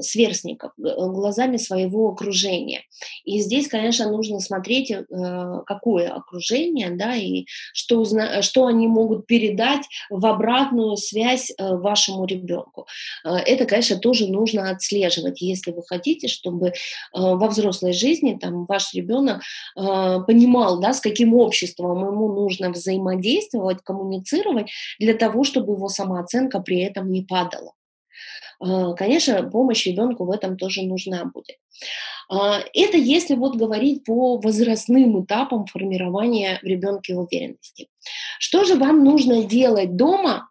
сверстников, 0.00 0.72
глазами 0.76 1.56
своего 1.56 2.08
окружения. 2.08 2.82
И 3.24 3.40
здесь, 3.40 3.68
конечно, 3.68 4.10
нужно 4.10 4.40
смотреть, 4.40 4.90
э, 4.90 5.04
какое 5.66 6.10
окружение, 6.10 6.90
да, 6.90 7.14
и 7.14 7.44
что, 7.74 8.04
что 8.42 8.66
они 8.66 8.86
могут 8.86 9.26
передать 9.26 9.82
в 10.10 10.24
обратную 10.26 10.96
связь 10.96 11.50
э, 11.50 11.76
вашему 11.76 12.24
ребенку. 12.24 12.86
Это, 13.24 13.66
конечно, 13.66 13.98
тоже 13.98 14.28
нужно 14.28 14.70
отслеживать, 14.70 15.40
если 15.42 15.70
вы 15.72 15.82
хотите, 15.86 16.28
чтобы 16.28 16.72
во 17.12 17.48
взрослой 17.48 17.92
жизни 17.92 18.38
там, 18.40 18.64
ваш 18.66 18.94
ребенок 18.94 19.42
понимал, 19.74 20.80
да, 20.80 20.92
с 20.92 21.00
каким 21.00 21.34
обществом 21.34 22.06
ему 22.06 22.32
нужно 22.32 22.70
взаимодействовать, 22.70 23.82
коммуницировать 23.82 24.70
для 24.98 25.14
того, 25.14 25.44
чтобы 25.44 25.74
его 25.74 25.88
самооценка 25.88 26.60
при 26.60 26.80
этом 26.80 27.10
не 27.10 27.22
падала. 27.22 27.72
А, 28.60 28.92
конечно, 28.94 29.42
помощь 29.42 29.86
ребенку 29.86 30.24
в 30.24 30.30
этом 30.30 30.56
тоже 30.56 30.82
нужна 30.82 31.24
будет. 31.24 31.58
А, 32.30 32.60
это 32.74 32.96
если 32.96 33.34
вот 33.34 33.56
говорить 33.56 34.04
по 34.04 34.38
возрастным 34.38 35.24
этапам 35.24 35.66
формирования 35.66 36.58
в 36.62 36.66
ребенке 36.66 37.14
уверенности. 37.14 37.88
Что 38.38 38.64
же 38.64 38.74
вам 38.74 39.04
нужно 39.04 39.44
делать 39.44 39.96
дома, 39.96 40.47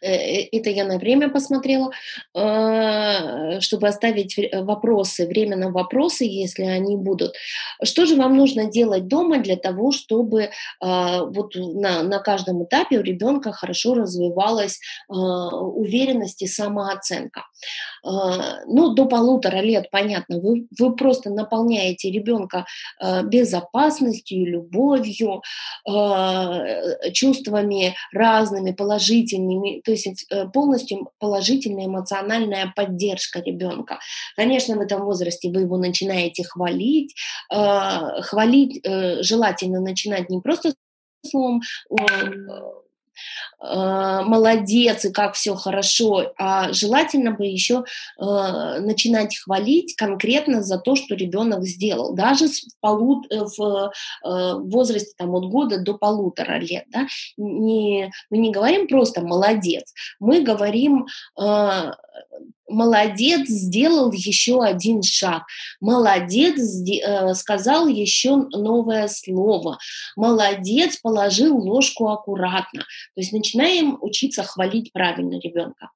это 0.00 0.70
я 0.70 0.84
на 0.84 0.98
время 0.98 1.28
посмотрела, 1.28 1.90
а, 2.34 3.60
чтобы 3.60 3.88
оставить 3.88 4.38
вопросы, 4.52 5.26
время 5.26 5.56
на 5.56 5.70
вопросы, 5.70 6.24
если 6.24 6.64
они 6.64 6.96
будут. 6.96 7.34
Что 7.82 8.06
же 8.06 8.16
вам 8.16 8.36
нужно 8.36 8.70
делать 8.70 9.08
дома 9.08 9.38
для 9.38 9.56
того, 9.56 9.92
чтобы 9.92 10.50
а, 10.80 11.24
вот 11.24 11.54
на, 11.54 12.02
на 12.02 12.18
каждом 12.18 12.64
этапе 12.64 12.98
у 12.98 13.02
ребенка 13.02 13.52
хорошо 13.52 13.94
развивалась 13.94 14.80
уверенность 15.08 16.42
и 16.42 16.46
самооценка? 16.46 17.44
Ну, 18.02 18.94
до 18.94 19.04
полутора 19.04 19.58
лет, 19.58 19.90
понятно, 19.90 20.38
вы, 20.40 20.66
вы 20.78 20.96
просто 20.96 21.30
наполняете 21.30 22.10
ребенка 22.10 22.64
безопасностью, 23.24 24.46
любовью, 24.46 25.42
чувствами 27.12 27.94
разными, 28.12 28.72
положительными, 28.72 29.82
то 29.90 29.94
есть 29.94 30.26
э, 30.30 30.48
полностью 30.48 31.10
положительная 31.18 31.86
эмоциональная 31.86 32.72
поддержка 32.76 33.40
ребенка. 33.40 33.98
Конечно, 34.36 34.76
в 34.76 34.80
этом 34.80 35.04
возрасте 35.04 35.50
вы 35.50 35.62
его 35.62 35.78
начинаете 35.78 36.44
хвалить, 36.44 37.14
э, 37.52 38.22
хвалить 38.22 38.80
э, 38.84 39.22
желательно 39.22 39.80
начинать 39.80 40.30
не 40.30 40.40
просто 40.40 40.74
словом 41.28 41.62
молодец 43.62 45.04
и 45.04 45.12
как 45.12 45.34
все 45.34 45.54
хорошо, 45.54 46.32
а 46.38 46.72
желательно 46.72 47.32
бы 47.32 47.46
еще 47.46 47.84
э, 48.18 48.80
начинать 48.80 49.36
хвалить 49.36 49.96
конкретно 49.96 50.62
за 50.62 50.78
то, 50.78 50.96
что 50.96 51.14
ребенок 51.14 51.64
сделал, 51.64 52.14
даже 52.14 52.46
полу, 52.80 53.22
э, 53.30 53.40
в 53.56 53.92
э, 54.24 54.54
возрасте 54.54 55.12
там, 55.16 55.34
от 55.34 55.50
года 55.50 55.78
до 55.78 55.94
полутора 55.94 56.58
лет. 56.58 56.84
Да? 56.88 57.06
Не, 57.36 58.10
мы 58.30 58.38
не 58.38 58.50
говорим 58.50 58.88
просто 58.88 59.20
молодец, 59.20 59.92
мы 60.18 60.40
говорим 60.42 61.06
э, 61.38 61.92
молодец, 62.70 63.48
сделал 63.48 64.12
еще 64.12 64.62
один 64.62 65.02
шаг, 65.02 65.42
молодец, 65.80 66.58
э, 66.58 67.34
сказал 67.34 67.88
еще 67.88 68.36
новое 68.36 69.08
слово, 69.08 69.78
молодец, 70.16 70.96
положил 70.96 71.58
ложку 71.58 72.08
аккуратно. 72.08 72.84
То 73.14 73.20
есть 73.20 73.32
начинаем 73.32 73.98
учиться 74.00 74.42
хвалить 74.42 74.92
правильно 74.92 75.38
ребенка. 75.40 75.90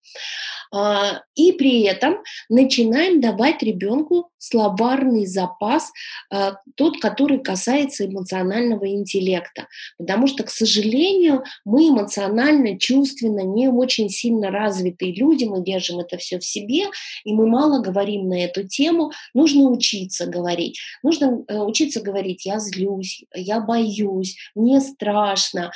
А, 0.74 1.22
и 1.35 1.53
при 1.53 1.83
этом 1.83 2.16
начинаем 2.48 3.20
давать 3.20 3.62
ребенку 3.62 4.31
словарный 4.38 5.24
запас, 5.24 5.92
а, 6.31 6.57
тот, 6.77 7.00
который 7.00 7.38
касается 7.38 8.07
эмоционального 8.07 8.88
интеллекта. 8.88 9.68
Потому 9.98 10.27
что, 10.27 10.42
к 10.42 10.50
сожалению, 10.50 11.44
мы 11.64 11.88
эмоционально, 11.88 12.79
чувственно 12.79 13.40
не 13.40 13.68
очень 13.68 14.11
сильно 14.11 14.50
развитые 14.50 15.14
люди, 15.14 15.44
мы 15.44 15.62
держим 15.62 16.00
это 16.00 16.18
все 16.18 16.38
в 16.38 16.44
себе, 16.44 16.87
и 17.24 17.33
мы 17.33 17.46
мало 17.46 17.81
говорим 17.81 18.29
на 18.29 18.44
эту 18.44 18.66
тему. 18.66 19.12
Нужно 19.33 19.70
учиться 19.70 20.27
говорить. 20.27 20.81
Нужно 21.03 21.44
э, 21.46 21.59
учиться 21.59 22.00
говорить, 22.00 22.44
я 22.46 22.59
злюсь, 22.59 23.24
я 23.35 23.61
боюсь, 23.61 24.37
мне 24.55 24.81
страшно. 24.81 25.70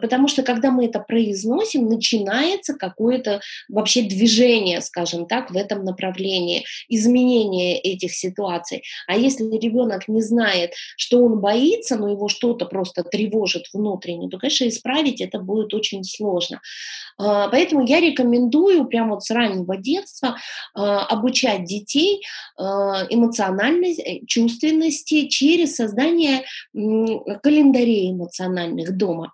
Потому 0.00 0.28
что, 0.28 0.42
когда 0.42 0.70
мы 0.70 0.86
это 0.86 1.00
произносим, 1.00 1.88
начинается 1.88 2.74
какое-то 2.74 3.40
вообще 3.68 4.02
движение, 4.02 4.80
скажем 4.80 5.26
так, 5.26 5.50
в 5.50 5.56
этом 5.56 5.84
направлении, 5.84 6.64
изменение 6.88 7.78
этих 7.78 8.12
ситуаций. 8.12 8.82
А 9.06 9.16
если 9.16 9.44
ребенок 9.58 10.08
не 10.08 10.22
знает, 10.22 10.72
что 10.96 11.24
он 11.24 11.40
боится, 11.40 11.96
но 11.96 12.10
его 12.10 12.28
что-то 12.28 12.66
просто 12.66 13.02
тревожит 13.02 13.64
внутренне, 13.72 14.28
то, 14.28 14.38
конечно, 14.38 14.68
исправить 14.68 15.20
это 15.20 15.38
будет 15.38 15.74
очень 15.74 16.04
сложно. 16.04 16.60
А, 17.18 17.48
поэтому 17.48 17.84
я 17.86 18.00
рекомендую 18.00 18.86
прямо 18.86 19.14
вот 19.14 19.24
с 19.24 19.30
раннего 19.30 19.76
детства 19.76 20.36
а, 20.74 21.04
обучать 21.06 21.64
детей 21.64 22.22
а, 22.56 23.06
эмоциональной 23.08 23.92
э, 23.92 24.26
чувственности 24.26 25.28
через 25.28 25.76
создание 25.76 26.44
календарей 26.72 28.10
эмоциональных 28.12 28.96
дома. 28.96 29.32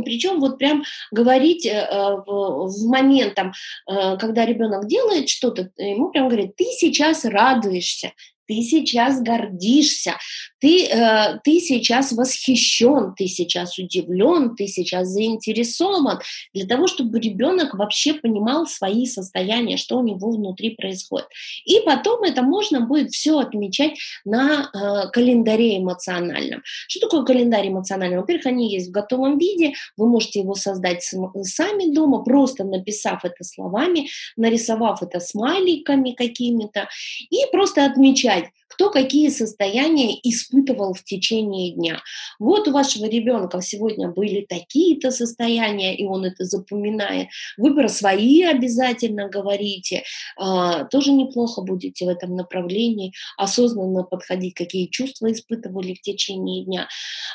Причем 0.00 0.40
вот 0.40 0.58
прям 0.58 0.84
говорить 1.10 1.66
э, 1.66 1.86
в, 2.26 2.66
в 2.66 2.88
момент, 2.88 3.34
там, 3.34 3.52
э, 3.90 4.16
когда 4.16 4.46
ребенок 4.46 4.86
делает 4.86 5.28
что-то, 5.28 5.70
ему 5.76 6.10
прям 6.10 6.28
говорит, 6.28 6.56
ты 6.56 6.64
сейчас 6.64 7.24
радуешься, 7.24 8.12
ты 8.52 8.60
сейчас 8.62 9.22
гордишься, 9.22 10.18
ты, 10.60 10.86
э, 10.86 11.38
ты 11.42 11.58
сейчас 11.58 12.12
восхищен, 12.12 13.14
ты 13.16 13.26
сейчас 13.26 13.78
удивлен, 13.78 14.54
ты 14.56 14.66
сейчас 14.66 15.08
заинтересован, 15.08 16.20
для 16.52 16.66
того, 16.66 16.86
чтобы 16.86 17.18
ребенок 17.18 17.74
вообще 17.74 18.14
понимал 18.14 18.66
свои 18.66 19.06
состояния, 19.06 19.78
что 19.78 19.98
у 19.98 20.04
него 20.04 20.30
внутри 20.30 20.76
происходит. 20.76 21.28
И 21.64 21.80
потом 21.86 22.24
это 22.24 22.42
можно 22.42 22.80
будет 22.80 23.10
все 23.10 23.38
отмечать 23.38 23.98
на 24.26 24.70
э, 24.72 25.08
календаре 25.10 25.78
эмоциональном. 25.78 26.62
Что 26.88 27.00
такое 27.00 27.24
календарь 27.24 27.68
эмоциональный? 27.68 28.18
Во-первых, 28.18 28.46
они 28.46 28.70
есть 28.70 28.88
в 28.88 28.92
готовом 28.92 29.38
виде, 29.38 29.72
вы 29.96 30.06
можете 30.06 30.40
его 30.40 30.54
создать 30.54 31.02
сами 31.02 31.92
дома, 31.94 32.22
просто 32.22 32.64
написав 32.64 33.24
это 33.24 33.44
словами, 33.44 34.10
нарисовав 34.36 35.02
это 35.02 35.20
смайликами 35.20 36.10
какими-то, 36.10 36.88
и 37.30 37.38
просто 37.50 37.86
отмечать, 37.86 38.41
кто 38.72 38.90
какие 38.90 39.28
состояния 39.28 40.18
испытывал 40.22 40.94
в 40.94 41.04
течение 41.04 41.72
дня. 41.72 42.00
Вот 42.38 42.68
у 42.68 42.72
вашего 42.72 43.06
ребенка 43.06 43.60
сегодня 43.60 44.08
были 44.08 44.46
такие-то 44.48 45.10
состояния, 45.10 45.94
и 45.94 46.04
он 46.04 46.24
это 46.24 46.44
запоминает. 46.44 47.28
Вы 47.58 47.74
про 47.74 47.88
свои 47.88 48.42
обязательно 48.42 49.28
говорите. 49.28 50.04
А, 50.38 50.84
тоже 50.84 51.12
неплохо 51.12 51.62
будете 51.62 52.06
в 52.06 52.08
этом 52.08 52.34
направлении 52.34 53.12
осознанно 53.36 54.04
подходить, 54.04 54.54
какие 54.54 54.86
чувства 54.86 55.30
испытывали 55.30 55.94
в 55.94 56.00
течение 56.00 56.64
дня. 56.64 56.88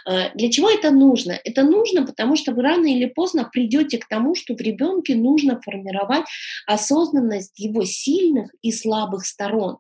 А, 0.06 0.32
для 0.34 0.50
чего 0.50 0.70
это 0.70 0.90
нужно? 0.92 1.40
Это 1.44 1.64
нужно, 1.64 2.06
потому 2.06 2.36
что 2.36 2.52
вы 2.52 2.64
рано 2.64 2.88
или 2.88 3.06
поздно 3.06 3.48
придете 3.52 4.00
к 4.00 4.08
тому, 4.08 4.36
что 4.36 4.56
в 4.56 4.62
ребенке 4.62 5.16
нужно 5.16 5.62
формировать 5.62 6.26
осознанность 6.66 7.60
его 7.60 7.84
сильных 7.86 8.52
и 8.62 8.72
слабых 8.72 9.26
сторон. 9.26 9.78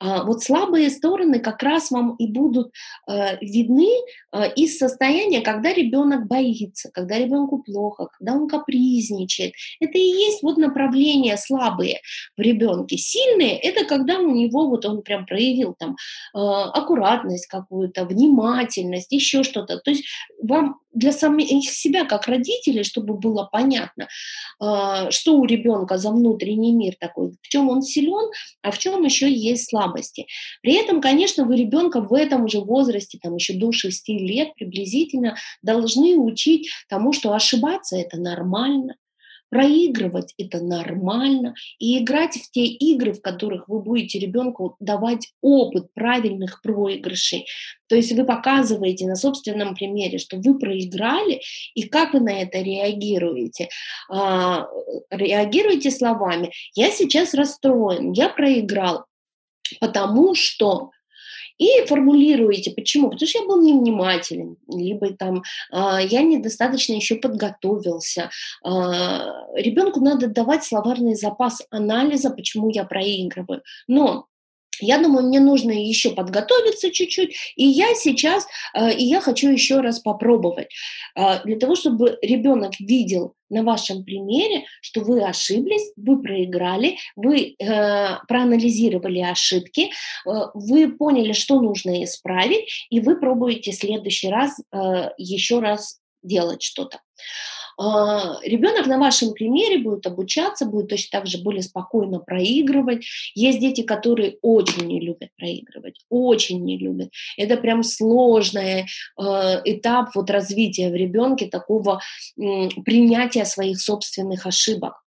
А, 0.00 0.24
вот 0.24 0.42
слабые 0.42 0.90
стороны 0.90 1.40
как 1.40 1.62
раз 1.62 1.90
вам 1.90 2.16
и 2.16 2.26
будут 2.26 2.72
э, 3.06 3.36
видны 3.40 3.90
э, 4.32 4.52
из 4.54 4.78
состояния, 4.78 5.40
когда 5.42 5.72
ребенок 5.72 6.26
боится, 6.26 6.90
когда 6.92 7.18
ребенку 7.18 7.62
плохо, 7.62 8.08
когда 8.18 8.34
он 8.34 8.48
капризничает. 8.48 9.52
Это 9.78 9.98
и 9.98 10.02
есть 10.02 10.42
вот 10.42 10.56
направления 10.56 11.36
слабые 11.36 12.00
в 12.36 12.40
ребенке. 12.40 12.96
Сильные– 12.96 13.58
это 13.60 13.84
когда 13.84 14.18
у 14.18 14.30
него 14.30 14.68
вот 14.68 14.86
он 14.86 15.02
прям 15.02 15.26
проявил 15.26 15.74
там 15.78 15.96
э, 16.34 16.38
аккуратность 16.38 17.46
какую-то, 17.46 18.06
внимательность, 18.06 19.12
еще 19.12 19.42
что-то. 19.42 19.78
То 19.78 19.90
есть 19.90 20.04
вам 20.42 20.76
для 20.92 21.12
самих 21.12 21.70
себя, 21.70 22.04
как 22.04 22.26
родителей, 22.26 22.82
чтобы 22.82 23.14
было 23.14 23.48
понятно, 23.50 24.08
что 24.58 25.36
у 25.36 25.44
ребенка 25.44 25.98
за 25.98 26.10
внутренний 26.10 26.72
мир 26.72 26.94
такой, 26.98 27.30
в 27.40 27.48
чем 27.48 27.68
он 27.68 27.82
силен, 27.82 28.30
а 28.62 28.72
в 28.72 28.78
чем 28.78 29.04
еще 29.04 29.30
есть 29.40 29.68
слабости. 29.68 30.26
При 30.62 30.74
этом, 30.74 31.00
конечно, 31.00 31.44
вы 31.44 31.56
ребенка 31.56 32.00
в 32.00 32.12
этом 32.12 32.48
же 32.48 32.60
возрасте, 32.60 33.18
там 33.22 33.36
еще 33.36 33.54
до 33.54 33.72
6 33.72 34.08
лет 34.08 34.54
приблизительно, 34.54 35.36
должны 35.62 36.16
учить 36.16 36.70
тому, 36.88 37.12
что 37.12 37.32
ошибаться 37.32 37.96
это 37.96 38.18
нормально, 38.18 38.96
проигрывать 39.50 40.32
это 40.38 40.62
нормально, 40.62 41.54
и 41.78 41.98
играть 41.98 42.36
в 42.36 42.50
те 42.50 42.64
игры, 42.64 43.12
в 43.12 43.20
которых 43.20 43.68
вы 43.68 43.82
будете 43.82 44.18
ребенку 44.18 44.76
давать 44.80 45.32
опыт 45.42 45.92
правильных 45.92 46.62
проигрышей. 46.62 47.46
То 47.88 47.96
есть 47.96 48.12
вы 48.12 48.24
показываете 48.24 49.06
на 49.06 49.16
собственном 49.16 49.74
примере, 49.74 50.18
что 50.18 50.36
вы 50.36 50.58
проиграли, 50.58 51.40
и 51.74 51.82
как 51.82 52.14
вы 52.14 52.20
на 52.20 52.40
это 52.40 52.58
реагируете. 52.58 53.68
А, 54.08 54.68
реагируете 55.10 55.90
словами 55.90 56.52
«я 56.74 56.90
сейчас 56.90 57.34
расстроен, 57.34 58.12
я 58.12 58.28
проиграл, 58.28 59.04
потому 59.78 60.34
что 60.34 60.90
и 61.60 61.84
формулируете, 61.86 62.70
почему? 62.70 63.10
Потому 63.10 63.28
что 63.28 63.38
я 63.38 63.46
был 63.46 63.60
невнимателен, 63.60 64.56
либо 64.66 65.12
там 65.12 65.42
э, 65.70 65.98
я 66.08 66.22
недостаточно 66.22 66.94
еще 66.94 67.16
подготовился. 67.16 68.30
Э, 68.64 68.70
ребенку 69.56 70.00
надо 70.00 70.28
давать 70.28 70.64
словарный 70.64 71.14
запас 71.14 71.60
анализа, 71.70 72.30
почему 72.30 72.70
я 72.70 72.84
проигрываю. 72.84 73.62
Но 73.88 74.26
я 74.80 74.98
думаю, 74.98 75.26
мне 75.26 75.40
нужно 75.40 75.70
еще 75.70 76.10
подготовиться 76.10 76.90
чуть-чуть, 76.90 77.36
и 77.56 77.66
я 77.66 77.94
сейчас, 77.94 78.46
э, 78.74 78.92
и 78.94 79.04
я 79.04 79.20
хочу 79.20 79.50
еще 79.50 79.80
раз 79.80 80.00
попробовать, 80.00 80.68
э, 81.16 81.42
для 81.44 81.58
того, 81.58 81.74
чтобы 81.74 82.18
ребенок 82.22 82.72
видел 82.80 83.34
на 83.48 83.62
вашем 83.64 84.04
примере, 84.04 84.64
что 84.80 85.00
вы 85.00 85.22
ошиблись, 85.22 85.92
вы 85.96 86.22
проиграли, 86.22 86.96
вы 87.16 87.56
э, 87.58 88.16
проанализировали 88.28 89.20
ошибки, 89.20 89.90
вы 90.24 90.92
поняли, 90.92 91.32
что 91.32 91.60
нужно 91.60 92.04
исправить, 92.04 92.86
и 92.90 93.00
вы 93.00 93.18
пробуете 93.18 93.72
в 93.72 93.74
следующий 93.74 94.28
раз 94.28 94.60
еще 95.18 95.58
раз 95.58 95.98
делать 96.22 96.62
что-то. 96.62 97.00
Ребенок 97.80 98.86
на 98.86 98.98
вашем 98.98 99.32
примере 99.32 99.78
будет 99.78 100.06
обучаться, 100.06 100.66
будет 100.66 100.88
точно 100.88 101.20
так 101.20 101.26
же 101.26 101.38
более 101.38 101.62
спокойно 101.62 102.18
проигрывать. 102.18 103.06
Есть 103.34 103.60
дети, 103.60 103.82
которые 103.82 104.36
очень 104.42 104.86
не 104.86 105.00
любят 105.00 105.30
проигрывать, 105.36 105.94
очень 106.10 106.62
не 106.62 106.76
любят. 106.76 107.10
Это 107.38 107.56
прям 107.56 107.82
сложный 107.82 108.82
э, 108.82 108.84
этап 109.64 110.14
вот 110.14 110.28
развития 110.30 110.90
в 110.90 110.94
ребенке 110.94 111.46
такого 111.46 112.00
принятия 112.36 113.46
своих 113.46 113.80
собственных 113.80 114.46
ошибок. 114.46 115.02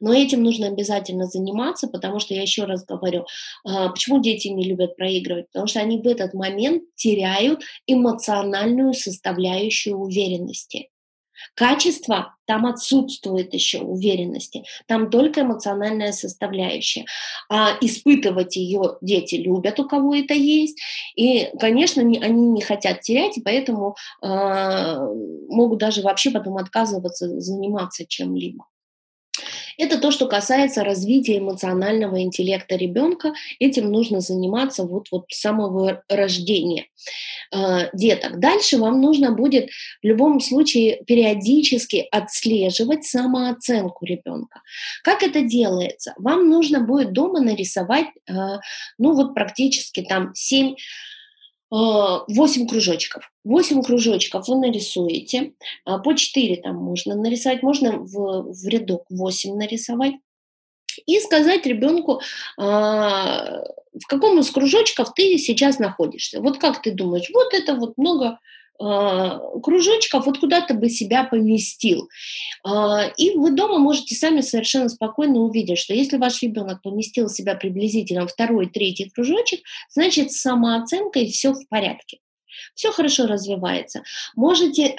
Но 0.00 0.14
этим 0.14 0.42
нужно 0.42 0.68
обязательно 0.68 1.26
заниматься, 1.26 1.88
потому 1.88 2.20
что 2.20 2.34
я 2.34 2.42
еще 2.42 2.64
раз 2.64 2.84
говорю, 2.84 3.26
а, 3.64 3.90
почему 3.90 4.20
дети 4.20 4.48
не 4.48 4.64
любят 4.64 4.96
проигрывать? 4.96 5.46
Потому 5.52 5.66
что 5.66 5.80
они 5.80 5.98
в 5.98 6.06
этот 6.06 6.34
момент 6.34 6.84
теряют 6.96 7.62
эмоциональную 7.86 8.94
составляющую 8.94 9.96
уверенности. 9.96 10.88
Качество 11.54 12.34
там 12.46 12.66
отсутствует 12.66 13.52
еще 13.52 13.80
уверенности, 13.80 14.64
там 14.86 15.10
только 15.10 15.42
эмоциональная 15.42 16.12
составляющая. 16.12 17.04
А 17.50 17.76
испытывать 17.80 18.56
ее 18.56 18.96
дети 19.00 19.36
любят, 19.36 19.78
у 19.80 19.86
кого 19.86 20.14
это 20.14 20.34
есть. 20.34 20.80
И, 21.16 21.50
конечно, 21.60 22.02
они 22.02 22.18
не 22.18 22.62
хотят 22.62 23.02
терять, 23.02 23.36
и 23.38 23.42
поэтому 23.42 23.96
э, 24.22 24.96
могут 25.48 25.78
даже 25.78 26.02
вообще 26.02 26.30
потом 26.30 26.56
отказываться 26.56 27.40
заниматься 27.40 28.06
чем-либо. 28.06 28.64
Это 29.78 29.98
то, 29.98 30.10
что 30.10 30.26
касается 30.26 30.82
развития 30.82 31.38
эмоционального 31.38 32.20
интеллекта 32.20 32.74
ребенка. 32.74 33.32
Этим 33.60 33.90
нужно 33.90 34.20
заниматься 34.20 34.82
вот, 34.82 35.06
вот 35.12 35.26
с 35.30 35.40
самого 35.40 36.02
рождения 36.08 36.86
э, 37.54 37.88
деток. 37.92 38.40
Дальше 38.40 38.76
вам 38.76 39.00
нужно 39.00 39.30
будет 39.30 39.70
в 40.02 40.06
любом 40.06 40.40
случае 40.40 41.04
периодически 41.06 42.08
отслеживать 42.10 43.04
самооценку 43.04 44.04
ребенка. 44.04 44.62
Как 45.04 45.22
это 45.22 45.42
делается? 45.42 46.12
Вам 46.18 46.48
нужно 46.50 46.80
будет 46.80 47.12
дома 47.12 47.40
нарисовать, 47.40 48.08
э, 48.26 48.32
ну 48.98 49.14
вот 49.14 49.32
практически 49.34 50.02
там 50.02 50.32
7 50.34 50.74
8 51.70 52.66
кружочков. 52.66 53.30
8 53.44 53.82
кружочков 53.82 54.48
вы 54.48 54.56
нарисуете, 54.56 55.52
а, 55.84 55.98
по 55.98 56.14
4 56.14 56.56
там 56.62 56.76
можно 56.76 57.14
нарисовать, 57.14 57.62
можно 57.62 57.98
в, 57.98 58.52
в 58.52 58.68
рядок 58.68 59.04
8 59.10 59.54
нарисовать. 59.54 60.14
И 61.06 61.20
сказать 61.20 61.66
ребенку, 61.66 62.20
а, 62.56 63.62
в 63.92 64.06
каком 64.08 64.38
из 64.40 64.50
кружочков 64.50 65.12
ты 65.14 65.38
сейчас 65.38 65.78
находишься. 65.78 66.40
Вот 66.40 66.58
как 66.58 66.82
ты 66.82 66.90
думаешь, 66.92 67.30
вот 67.32 67.52
это 67.52 67.74
вот 67.74 67.98
много 67.98 68.38
кружочков, 68.78 70.26
вот 70.26 70.38
куда 70.38 70.60
ты 70.60 70.74
бы 70.74 70.88
себя 70.88 71.24
поместил. 71.24 72.08
А, 72.64 73.10
и 73.16 73.36
вы 73.36 73.50
дома 73.50 73.78
можете 73.78 74.14
сами 74.14 74.40
совершенно 74.40 74.88
спокойно 74.88 75.40
увидеть, 75.40 75.78
что 75.78 75.94
если 75.94 76.16
ваш 76.16 76.42
ребенок 76.42 76.82
поместил 76.82 77.28
себя 77.28 77.54
приблизительно 77.54 78.26
второй, 78.26 78.66
третий 78.66 79.10
кружочек, 79.10 79.60
значит 79.90 80.32
с 80.32 80.40
самооценкой 80.40 81.26
все 81.28 81.52
в 81.52 81.68
порядке 81.68 82.18
все 82.74 82.92
хорошо 82.92 83.26
развивается. 83.26 84.02
Можете 84.36 84.86
э, 84.86 84.96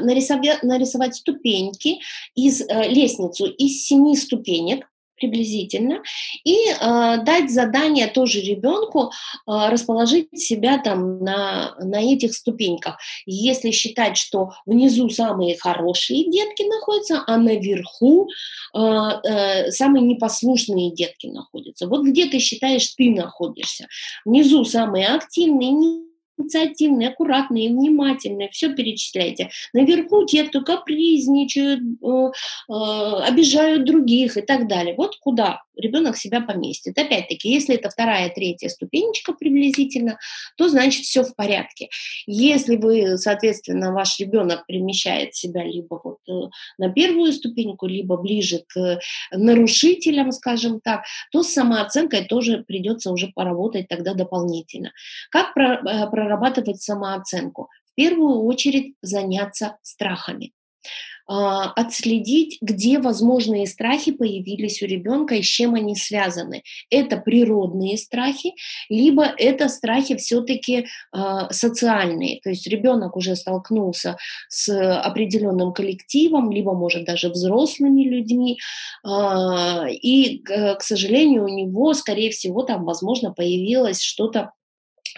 нарисовать, 0.00 0.62
нарисовать 0.62 1.14
ступеньки 1.14 1.98
из 2.34 2.60
э, 2.60 2.88
лестницу 2.88 3.46
из 3.46 3.86
семи 3.86 4.16
ступенек, 4.16 4.86
приблизительно, 5.18 6.02
и 6.44 6.56
э, 6.68 7.22
дать 7.24 7.50
задание 7.50 8.06
тоже 8.06 8.40
ребенку 8.40 9.10
э, 9.10 9.68
расположить 9.68 10.28
себя 10.38 10.78
там 10.78 11.20
на, 11.20 11.74
на 11.80 12.00
этих 12.00 12.34
ступеньках. 12.34 12.98
Если 13.26 13.70
считать, 13.70 14.16
что 14.16 14.52
внизу 14.66 15.08
самые 15.10 15.56
хорошие 15.58 16.30
детки 16.30 16.62
находятся, 16.62 17.24
а 17.26 17.36
наверху 17.36 18.28
э, 18.74 18.78
э, 18.78 19.70
самые 19.70 20.04
непослушные 20.04 20.92
детки 20.92 21.26
находятся. 21.26 21.86
Вот 21.88 22.04
где 22.04 22.26
ты 22.26 22.38
считаешь, 22.38 22.94
ты 22.94 23.10
находишься? 23.10 23.88
Внизу 24.24 24.64
самые 24.64 25.08
активные, 25.08 26.07
инициативные, 26.38 27.08
аккуратные, 27.08 27.70
внимательные, 27.70 28.48
все 28.50 28.74
перечисляйте. 28.74 29.50
Наверху 29.72 30.24
те, 30.24 30.44
кто 30.44 30.62
капризничают, 30.62 31.80
э, 31.80 32.30
э, 32.68 33.22
обижают 33.26 33.84
других 33.84 34.36
и 34.36 34.42
так 34.42 34.68
далее. 34.68 34.94
Вот 34.96 35.16
куда 35.20 35.62
ребенок 35.78 36.16
себя 36.16 36.40
поместит. 36.40 36.98
Опять-таки, 36.98 37.48
если 37.48 37.76
это 37.76 37.88
вторая, 37.88 38.28
третья 38.30 38.68
ступенечка 38.68 39.32
приблизительно, 39.32 40.18
то 40.56 40.68
значит 40.68 41.04
все 41.04 41.22
в 41.22 41.34
порядке. 41.34 41.88
Если 42.26 42.76
вы, 42.76 43.16
соответственно, 43.16 43.92
ваш 43.92 44.18
ребенок 44.18 44.66
перемещает 44.66 45.34
себя 45.34 45.64
либо 45.64 46.00
вот 46.02 46.18
э, 46.28 46.50
на 46.78 46.90
первую 46.90 47.32
ступеньку, 47.32 47.86
либо 47.86 48.16
ближе 48.16 48.64
к 48.68 49.00
нарушителям, 49.32 50.32
скажем 50.32 50.80
так, 50.80 51.04
то 51.32 51.42
с 51.42 51.52
самооценкой 51.52 52.24
тоже 52.26 52.64
придется 52.66 53.12
уже 53.12 53.28
поработать 53.34 53.88
тогда 53.88 54.14
дополнительно. 54.14 54.92
Как 55.30 55.54
прорабатывать 55.54 56.82
самооценку? 56.82 57.68
В 57.92 57.94
первую 57.94 58.42
очередь 58.42 58.94
заняться 59.02 59.78
страхами. 59.82 60.52
А, 61.30 61.72
отследить, 61.72 62.56
где 62.62 62.98
возможные 62.98 63.66
страхи 63.66 64.12
появились 64.12 64.80
у 64.82 64.86
ребенка 64.86 65.34
и 65.34 65.42
с 65.42 65.46
чем 65.46 65.74
они 65.74 65.94
связаны. 65.94 66.62
Это 66.88 67.18
природные 67.18 67.98
страхи, 67.98 68.54
либо 68.88 69.24
это 69.36 69.68
страхи 69.68 70.16
все-таки 70.16 70.86
а, 71.12 71.52
социальные. 71.52 72.40
То 72.40 72.48
есть 72.48 72.66
ребенок 72.66 73.14
уже 73.14 73.36
столкнулся 73.36 74.16
с 74.48 74.72
определенным 75.02 75.74
коллективом, 75.74 76.50
либо, 76.50 76.72
может, 76.72 77.04
даже 77.04 77.28
взрослыми 77.28 78.04
людьми, 78.04 78.58
а, 79.04 79.86
и, 79.86 80.38
к 80.38 80.80
сожалению, 80.80 81.44
у 81.44 81.48
него, 81.48 81.92
скорее 81.92 82.30
всего, 82.30 82.62
там, 82.62 82.86
возможно, 82.86 83.34
появилось 83.34 84.00
что-то 84.00 84.52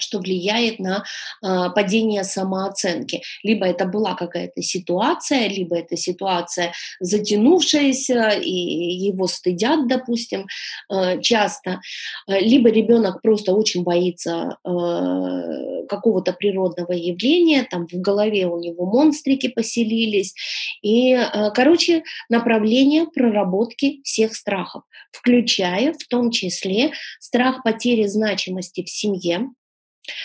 что 0.01 0.19
влияет 0.19 0.79
на 0.79 1.05
э, 1.43 1.71
падение 1.75 2.25
самооценки. 2.25 3.23
Либо 3.43 3.67
это 3.67 3.85
была 3.87 4.15
какая-то 4.15 4.63
ситуация, 4.63 5.49
либо 5.49 5.77
это 5.77 5.97
ситуация 5.97 6.73
затянувшаяся, 7.01 8.31
и 8.31 8.51
его 8.51 9.27
стыдят, 9.27 9.89
допустим, 9.89 10.47
э, 10.93 11.21
часто, 11.21 11.81
либо 12.27 12.71
ребенок 12.71 13.23
просто 13.23 13.53
очень 13.53 13.83
боится 13.83 14.57
э, 14.65 15.87
какого-то 15.89 16.33
природного 16.33 16.93
явления, 16.93 17.67
там 17.69 17.87
в 17.87 17.95
голове 17.95 18.47
у 18.47 18.59
него 18.59 18.87
монстрики 18.87 19.49
поселились. 19.49 20.35
И, 20.83 21.13
э, 21.13 21.51
короче, 21.53 22.03
направление 22.29 23.07
проработки 23.07 24.01
всех 24.05 24.35
страхов, 24.35 24.83
включая 25.13 25.93
в 25.93 26.07
том 26.09 26.31
числе 26.31 26.93
страх 27.19 27.63
потери 27.63 28.07
значимости 28.07 28.83
в 28.83 28.89
семье, 28.89 29.49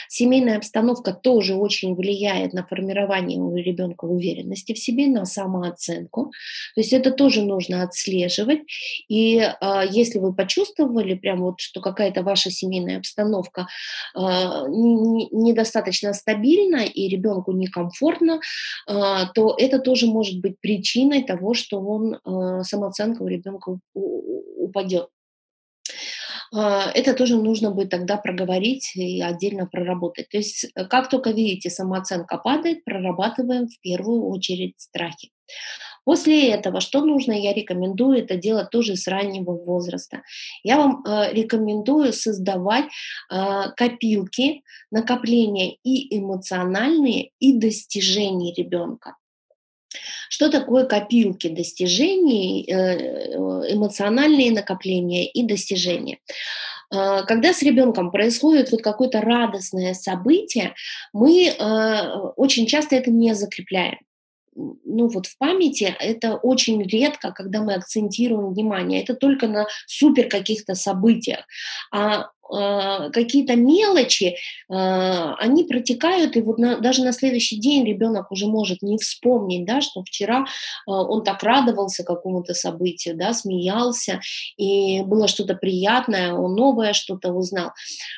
Семейная 0.08 0.58
обстановка 0.58 1.14
тоже 1.14 1.56
очень 1.56 1.96
влияет 1.96 2.54
на 2.54 2.66
формирование 2.66 3.40
у 3.40 3.56
ребенка 3.56 4.06
уверенности 4.06 4.74
в 4.74 4.80
себе, 4.80 5.08
на 5.08 5.26
самооценку. 5.26 6.32
То 6.76 6.82
есть 6.82 6.94
это 6.94 7.12
тоже 7.12 7.44
нужно 7.44 7.84
отслеживать. 7.84 8.60
И 9.08 9.38
э, 9.38 9.82
если 9.90 10.20
вы 10.20 10.34
почувствовали 10.34 11.16
прям 11.16 11.42
вот, 11.42 11.60
что 11.60 11.82
какая-то 11.82 12.24
ваша 12.24 12.50
семейная 12.52 12.98
обстановка 12.98 13.68
э, 14.16 14.20
недостаточно 14.20 16.14
стабильна 16.14 16.86
и 16.86 17.08
ребенку 17.08 17.52
некомфортно, 17.52 18.40
э, 18.88 18.92
то 19.34 19.56
это 19.58 19.80
тоже 19.80 20.08
может 20.08 20.40
быть 20.42 20.60
причиной 20.60 21.24
того, 21.24 21.54
что 21.54 21.80
он, 21.80 22.16
э, 22.16 22.64
самооценка 22.64 23.24
у 23.24 23.28
ребенка 23.28 23.80
упадет. 23.94 25.10
А, 26.54 26.92
это 26.94 27.14
тоже 27.14 27.38
нужно 27.38 27.72
будет 27.72 27.90
тогда 27.90 28.18
проговорить 28.18 28.96
и 28.96 29.22
отдельно 29.22 29.66
проработать. 29.66 30.30
То 30.30 30.38
есть 30.38 30.66
э, 30.76 30.86
как 30.86 31.10
только 31.10 31.32
видите, 31.32 31.70
самооценка 31.70 32.38
падает, 32.38 32.84
прорабатываем 32.84 33.68
в 33.68 33.80
первую 33.82 34.28
очередь 34.28 34.76
страхи. 34.78 35.32
После 36.06 36.52
этого, 36.52 36.82
что 36.82 37.04
нужно, 37.04 37.32
я 37.32 37.52
рекомендую 37.54 38.20
это 38.20 38.36
делать 38.36 38.70
тоже 38.70 38.96
с 38.96 39.08
раннего 39.08 39.52
возраста. 39.52 40.22
Я 40.64 40.78
вам 40.78 41.04
э, 41.04 41.34
рекомендую 41.34 42.14
создавать 42.14 42.86
э, 43.32 43.72
копилки, 43.76 44.62
накопления 44.92 45.76
и 45.84 46.18
эмоциональные, 46.18 47.32
и 47.40 47.58
достижений 47.58 48.54
ребенка. 48.56 49.16
Что 50.30 50.50
такое 50.50 50.86
копилки 50.86 51.48
достижений, 51.48 52.66
э, 52.70 53.74
эмоциональные 53.74 54.52
накопления 54.52 55.28
и 55.28 55.44
достижения? 55.44 56.20
А, 56.92 57.24
когда 57.24 57.54
с 57.54 57.62
ребенком 57.62 58.12
происходит 58.12 58.72
вот 58.72 58.82
какое-то 58.82 59.22
радостное 59.22 59.94
событие, 59.94 60.74
мы 61.14 61.48
э, 61.48 62.10
очень 62.36 62.68
часто 62.68 62.96
это 62.96 63.12
не 63.12 63.34
закрепляем 63.34 64.00
ну 64.56 65.08
вот 65.08 65.28
в 65.28 65.38
памяти 65.38 65.96
это 66.00 66.36
очень 66.36 66.82
редко, 66.84 67.32
когда 67.32 67.62
мы 67.62 67.74
акцентируем 67.74 68.54
внимание. 68.54 69.04
Это 69.04 69.14
только 69.14 69.48
на 69.48 69.68
супер 69.86 70.30
каких-то 70.30 70.76
событиях. 70.76 71.46
А, 71.92 72.30
какие-то 72.48 73.56
мелочи, 73.56 74.36
а, 74.70 75.36
они 75.36 75.64
протекают, 75.64 76.36
и 76.36 76.42
вот 76.42 76.58
на, 76.58 76.78
даже 76.78 77.04
на 77.04 77.12
следующий 77.12 77.60
день 77.60 77.86
ребенок 77.86 78.32
уже 78.32 78.48
может 78.48 78.82
не 78.82 78.98
вспомнить, 78.98 79.66
да, 79.66 79.82
что 79.82 80.04
вчера 80.04 80.46
а, 80.88 81.04
он 81.04 81.24
так 81.24 81.42
радовался 81.44 82.04
какому-то 82.04 82.54
событию, 82.54 83.16
да, 83.16 83.34
смеялся, 83.34 84.22
и 84.58 85.02
было 85.04 85.28
что-то 85.28 85.56
приятное, 85.56 86.34
он 86.34 86.56
новое 86.56 86.94
что-то 86.94 87.34
узнал. 87.34 87.72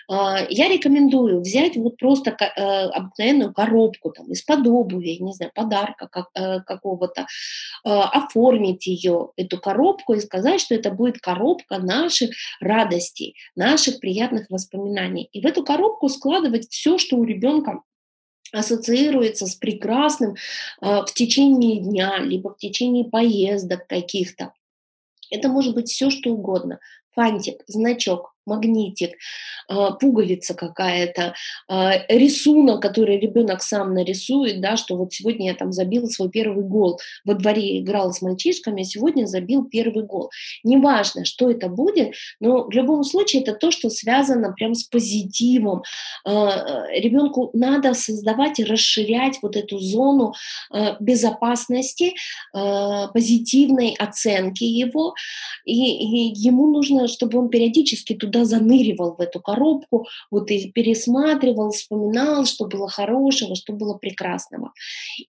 Я 0.10 0.70
рекомендую 0.70 1.42
взять 1.42 1.76
вот 1.78 1.98
просто 1.98 2.32
обыкновенную 2.32 3.54
коробку 3.54 4.12
там, 4.12 4.32
из-под 4.32 4.68
обуви, 4.68 5.18
не 5.20 5.34
знаю, 5.34 5.52
подарка 5.54 6.08
как, 6.08 6.32
какого-то, 6.66 7.28
оформить 7.84 8.88
ее, 8.88 9.30
эту 9.36 9.60
коробку, 9.60 10.14
и 10.14 10.20
сказать, 10.20 10.62
что 10.62 10.76
это 10.76 10.92
будет 10.92 11.20
коробка 11.20 11.80
наших 11.80 12.32
радостей, 12.60 13.36
наших 13.56 14.00
приятных 14.00 14.17
приятных 14.18 14.50
воспоминаний. 14.50 15.30
И 15.32 15.42
в 15.42 15.46
эту 15.46 15.64
коробку 15.64 16.10
складывать 16.10 16.70
все, 16.72 16.98
что 16.98 17.18
у 17.18 17.24
ребенка 17.24 17.84
ассоциируется 18.52 19.46
с 19.46 19.56
прекрасным 19.56 20.34
э, 20.82 21.02
в 21.02 21.14
течение 21.14 21.80
дня, 21.82 22.18
либо 22.18 22.54
в 22.54 22.58
течение 22.58 23.06
поездок 23.06 23.86
каких-то. 23.88 24.54
Это 25.30 25.50
может 25.50 25.76
быть 25.76 25.90
все, 25.90 26.10
что 26.10 26.32
угодно. 26.32 26.80
Фантик, 27.14 27.62
значок, 27.68 28.34
магнитик, 28.48 29.12
а, 29.70 29.92
пуговица 29.92 30.54
какая-то, 30.54 31.34
а, 31.68 31.94
рисунок, 32.08 32.82
который 32.82 33.20
ребенок 33.20 33.62
сам 33.62 33.94
нарисует, 33.94 34.62
да, 34.62 34.78
что 34.78 34.96
вот 34.96 35.14
сегодня 35.14 35.48
я 35.48 35.56
там 35.56 35.72
забил 35.72 36.08
свой 36.08 36.30
первый 36.30 36.64
гол, 36.64 37.00
во 37.26 37.34
дворе 37.34 37.80
играл 37.80 38.14
с 38.14 38.22
мальчишками, 38.22 38.82
а 38.82 38.86
сегодня 38.86 39.26
забил 39.26 39.66
первый 39.66 40.06
гол. 40.06 40.32
Неважно, 40.64 41.26
что 41.26 41.52
это 41.52 41.68
будет, 41.68 42.16
но 42.40 42.64
в 42.64 42.72
любом 42.72 43.04
случае 43.04 43.42
это 43.42 43.54
то, 43.54 43.72
что 43.72 43.90
связано 43.90 44.54
прям 44.54 44.74
с 44.74 44.84
позитивом. 44.84 45.84
Ребенку 46.26 47.50
надо 47.54 47.94
создавать 47.94 48.60
и 48.60 48.64
расширять 48.64 49.40
вот 49.42 49.56
эту 49.56 49.80
зону 49.80 50.34
безопасности, 51.00 52.14
позитивной 52.54 53.96
оценки 54.00 54.64
его, 54.64 55.14
и, 55.66 55.74
и 55.74 56.34
ему 56.36 56.68
нужно, 56.68 57.08
чтобы 57.08 57.40
он 57.40 57.50
периодически 57.50 58.14
туда 58.14 58.37
заныривал 58.46 59.16
в 59.16 59.22
эту 59.22 59.40
коробку, 59.40 60.08
вот 60.32 60.52
и 60.52 60.72
пересматривал, 60.72 61.72
вспоминал, 61.72 62.46
что 62.46 62.66
было 62.66 62.88
хорошего, 62.88 63.56
что 63.56 63.74
было 63.74 63.98
прекрасного. 63.98 64.72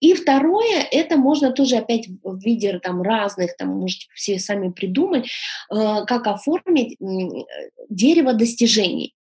И 0.00 0.14
второе, 0.14 0.86
это 0.90 1.16
можно 1.16 1.52
тоже 1.52 1.76
опять 1.76 2.08
в 2.22 2.38
виде 2.38 2.78
там 2.78 3.02
разных, 3.02 3.56
там 3.56 3.68
можете 3.68 4.06
все 4.14 4.38
сами 4.38 4.70
придумать, 4.70 5.26
э, 5.70 6.04
как 6.06 6.26
оформить 6.26 6.96
э, 7.00 7.44
дерево 7.88 8.32
достижений. 8.32 9.14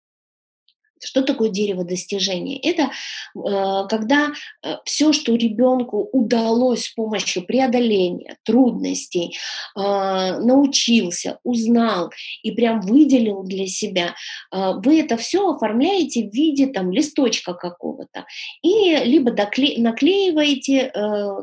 Что 1.05 1.21
такое 1.21 1.49
дерево 1.49 1.83
достижений? 1.83 2.59
Это 2.63 2.83
э, 2.83 3.87
когда 3.89 4.31
э, 4.63 4.75
все, 4.85 5.13
что 5.13 5.35
ребенку 5.35 6.09
удалось 6.11 6.85
с 6.85 6.89
помощью 6.89 7.45
преодоления 7.45 8.37
трудностей, 8.43 9.37
э, 9.75 9.79
научился, 9.79 11.39
узнал 11.43 12.11
и 12.43 12.51
прям 12.51 12.81
выделил 12.81 13.43
для 13.43 13.67
себя, 13.67 14.15
э, 14.51 14.73
вы 14.83 14.99
это 14.99 15.17
все 15.17 15.49
оформляете 15.49 16.29
в 16.29 16.33
виде 16.33 16.67
там 16.67 16.91
листочка 16.91 17.53
какого-то 17.53 18.25
и 18.61 18.95
либо 19.05 19.31
докле- 19.31 19.79
наклеиваете 19.79 20.91
э, 20.93 20.99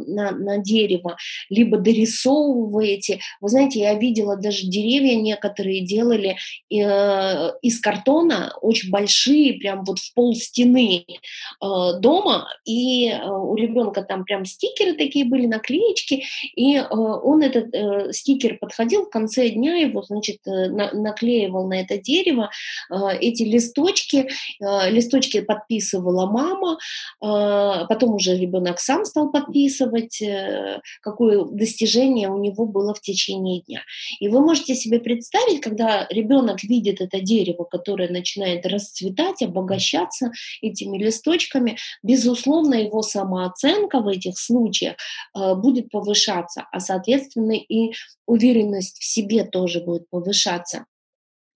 на, 0.07 0.33
на 0.33 0.59
дерево, 0.59 1.17
либо 1.49 1.79
дорисовываете. 1.79 3.21
Вы 3.41 3.49
знаете, 3.49 3.81
я 3.81 3.95
видела 3.95 4.37
даже 4.37 4.67
деревья 4.67 5.17
некоторые 5.17 5.81
делали 5.81 6.37
э, 6.71 7.53
из 7.63 7.81
картона 7.81 8.53
очень 8.61 8.91
большие 8.91 9.52
прям 9.59 9.85
вот 9.85 9.99
в 9.99 10.15
пол 10.15 10.35
стены 10.35 11.05
э, 11.07 11.67
дома, 12.01 12.49
и 12.65 13.09
э, 13.09 13.29
у 13.29 13.55
ребенка 13.55 14.03
там 14.03 14.25
прям 14.25 14.45
стикеры 14.45 14.95
такие 14.95 15.25
были, 15.25 15.47
наклеечки, 15.47 16.25
и 16.55 16.77
э, 16.77 16.85
он 16.89 17.43
этот 17.43 17.75
э, 17.75 18.13
стикер 18.13 18.59
подходил 18.59 19.07
в 19.07 19.11
конце 19.11 19.49
дня, 19.49 19.77
его, 19.77 20.03
значит, 20.03 20.39
э, 20.47 20.69
на, 20.69 20.93
наклеивал 20.93 21.67
на 21.69 21.81
это 21.81 21.99
дерево 21.99 22.51
э, 22.91 22.95
эти 23.21 23.43
листочки, 23.43 24.29
э, 24.61 24.91
листочки 24.91 25.41
подписывала 25.41 26.27
мама, 26.27 26.79
э, 27.21 27.87
потом 27.89 28.15
уже 28.15 28.37
ребенок 28.37 28.79
сам 28.79 29.05
стал 29.05 29.31
подписывать, 29.31 30.21
э, 30.23 30.81
какое 31.01 31.45
достижение 31.45 32.29
у 32.29 32.39
него 32.39 32.67
было 32.67 32.95
в 32.95 33.01
течение 33.01 33.63
дня. 33.63 33.83
И 34.21 34.29
вы 34.29 34.41
можете 34.41 34.75
себе 34.75 35.01
представить, 35.01 35.61
когда 35.61 36.07
ребенок 36.11 36.63
видит 36.63 37.01
это 37.01 37.21
дерево, 37.21 37.65
которое 37.65 38.09
начинает 38.09 38.67
расцветать, 38.67 39.42
и 39.43 39.45
обогащаться 39.45 40.33
этими 40.61 40.99
листочками, 40.99 41.77
безусловно, 42.03 42.75
его 42.75 43.03
самооценка 43.03 44.01
в 44.01 44.09
этих 44.09 44.39
случаях 44.39 44.97
э, 45.37 45.55
будет 45.55 45.91
повышаться, 45.91 46.67
а, 46.73 46.81
соответственно, 46.81 47.53
и 47.53 47.93
уверенность 48.27 48.99
в 48.99 49.05
себе 49.05 49.45
тоже 49.45 49.81
будет 49.81 50.09
повышаться. 50.09 50.87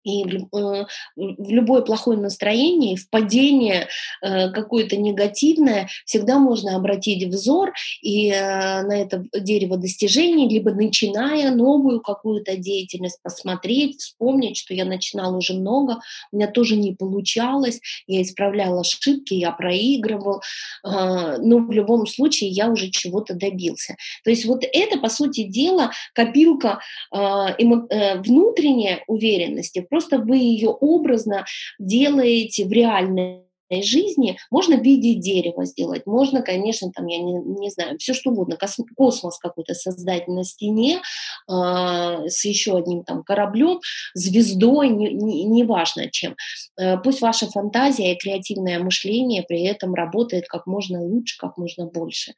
И 0.07 0.25
э, 0.25 0.85
в 1.17 1.51
любое 1.51 1.83
плохое 1.83 2.17
настроение, 2.17 2.97
в 2.97 3.11
падение 3.11 3.89
э, 4.23 4.51
какое-то 4.51 4.97
негативное, 4.97 5.89
всегда 6.05 6.39
можно 6.39 6.77
обратить 6.77 7.27
взор 7.27 7.73
и 8.03 8.31
э, 8.31 8.83
на 8.83 9.01
это 9.01 9.25
дерево 9.35 9.77
достижений, 9.77 10.49
либо 10.49 10.71
начиная 10.71 11.51
новую 11.51 12.01
какую-то 12.01 12.57
деятельность, 12.57 13.19
посмотреть, 13.21 14.01
вспомнить, 14.01 14.57
что 14.57 14.75
я 14.75 14.85
начинала 14.85 15.37
уже 15.37 15.55
много, 15.55 15.99
у 16.31 16.37
меня 16.37 16.47
тоже 16.47 16.77
не 16.77 16.95
получалось, 16.95 17.81
я 18.07 18.23
исправляла 18.23 18.83
ошибки, 18.83 19.35
я 19.35 19.51
проигрывал, 19.51 20.41
но 20.85 21.59
в 21.59 21.73
любом 21.73 22.07
случае 22.07 22.51
я 22.51 22.69
уже 22.69 22.91
чего-то 22.91 23.35
добился. 23.35 23.97
То 24.23 24.31
есть 24.31 24.45
вот 24.45 24.63
это, 24.73 24.99
по 24.99 25.09
сути 25.09 25.43
дела, 25.43 25.91
копилка 26.13 26.79
внутренней 27.11 29.03
уверенности, 29.09 29.81
просто 29.97 30.19
вы 30.19 30.37
ее 30.37 30.69
образно 30.69 31.47
делаете 31.79 32.67
в 32.67 32.73
реальной 32.73 33.46
жизни 33.71 34.39
можно 34.51 34.77
в 34.77 34.83
виде 34.83 35.15
дерева 35.15 35.65
сделать, 35.65 36.07
можно, 36.07 36.43
конечно, 36.43 36.91
там, 36.93 37.07
я 37.07 37.19
не, 37.19 37.35
не 37.35 37.71
знаю, 37.71 37.99
все 37.99 38.15
что 38.15 38.31
угодно, 38.31 38.57
космос 38.97 39.39
какой-то 39.39 39.75
создать 39.75 40.29
на 40.29 40.45
стене 40.45 41.01
э, 41.49 41.53
с 41.53 42.45
еще 42.45 42.77
одним 42.77 43.05
там 43.05 43.23
кораблем, 43.23 43.81
звездой, 44.15 44.89
неважно 44.89 46.01
не, 46.01 46.07
не 46.07 46.11
чем. 46.11 46.37
Э, 46.79 46.99
пусть 46.99 47.21
ваша 47.21 47.47
фантазия 47.47 48.13
и 48.13 48.19
креативное 48.19 48.79
мышление 48.79 49.43
при 49.43 49.65
этом 49.65 49.95
работает 49.95 50.47
как 50.49 50.67
можно 50.67 51.03
лучше, 51.03 51.37
как 51.39 51.57
можно 51.57 51.87
больше. 51.87 52.33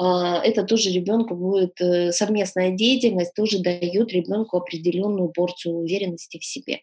Э, 0.00 0.40
это 0.42 0.64
тоже 0.64 0.90
ребенку 0.90 1.34
будет, 1.34 1.80
э, 1.80 2.12
совместная 2.12 2.70
деятельность 2.70 3.34
тоже 3.34 3.58
дает 3.58 4.12
ребенку 4.12 4.56
определенную 4.56 5.28
порцию 5.28 5.76
уверенности 5.76 6.38
в 6.38 6.44
себе. 6.44 6.80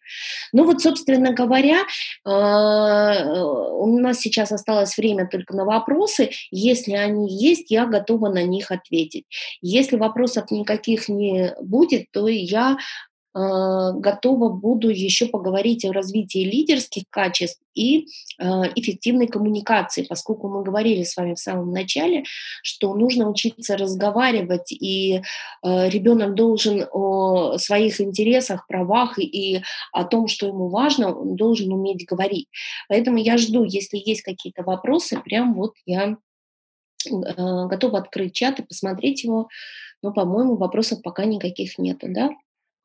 Ну 0.54 0.66
вот, 0.66 0.82
собственно 0.82 1.34
говоря, 1.34 1.80
э, 2.26 3.79
у 3.80 4.00
нас 4.00 4.20
сейчас 4.20 4.52
осталось 4.52 4.98
время 4.98 5.28
только 5.28 5.56
на 5.56 5.66
вопросы. 5.66 6.30
Если 6.52 6.94
они 6.94 7.30
есть, 7.30 7.72
я 7.72 7.86
готова 7.86 8.30
на 8.30 8.44
них 8.44 8.72
ответить. 8.72 9.26
Если 9.62 9.98
вопросов 9.98 10.52
никаких 10.52 11.10
не 11.10 11.54
будет, 11.62 12.08
то 12.12 12.28
я 12.28 12.78
готова 13.34 14.50
буду 14.50 14.90
еще 14.90 15.28
поговорить 15.28 15.86
о 15.86 15.94
развитии 15.94 16.40
лидерских 16.40 17.04
качеств 17.10 17.62
и 17.76 18.08
э, 18.40 18.44
эффективной 18.76 19.28
коммуникации, 19.28 20.04
поскольку 20.04 20.50
мы 20.50 20.64
говорили 20.64 21.04
с 21.04 21.16
вами 21.16 21.36
в 21.36 21.40
самом 21.40 21.72
начале, 21.72 22.24
что 22.64 22.94
нужно 22.96 23.30
учиться 23.30 23.78
разговаривать, 23.78 24.72
и 24.72 25.22
э, 25.64 25.90
ребенок 25.90 26.34
должен 26.34 26.88
о 26.92 27.58
своих 27.58 28.02
интересах, 28.02 28.68
правах 28.68 29.20
и, 29.20 29.62
о 29.94 30.04
том, 30.04 30.28
что 30.28 30.48
ему 30.48 30.70
важно, 30.70 31.16
он 31.16 31.36
должен 31.36 31.72
уметь 31.72 32.06
говорить. 32.06 32.48
Поэтому 32.88 33.18
я 33.18 33.38
жду, 33.38 33.64
если 33.64 34.02
есть 34.04 34.24
какие-то 34.24 34.64
вопросы, 34.64 35.20
прям 35.24 35.54
вот 35.54 35.74
я 35.86 36.18
э, 37.06 37.12
готова 37.68 38.00
открыть 38.00 38.34
чат 38.34 38.60
и 38.60 38.64
посмотреть 38.64 39.24
его, 39.24 39.50
но, 40.02 40.14
по-моему, 40.14 40.56
вопросов 40.56 41.02
пока 41.04 41.26
никаких 41.26 41.78
нету, 41.78 42.08
да? 42.10 42.32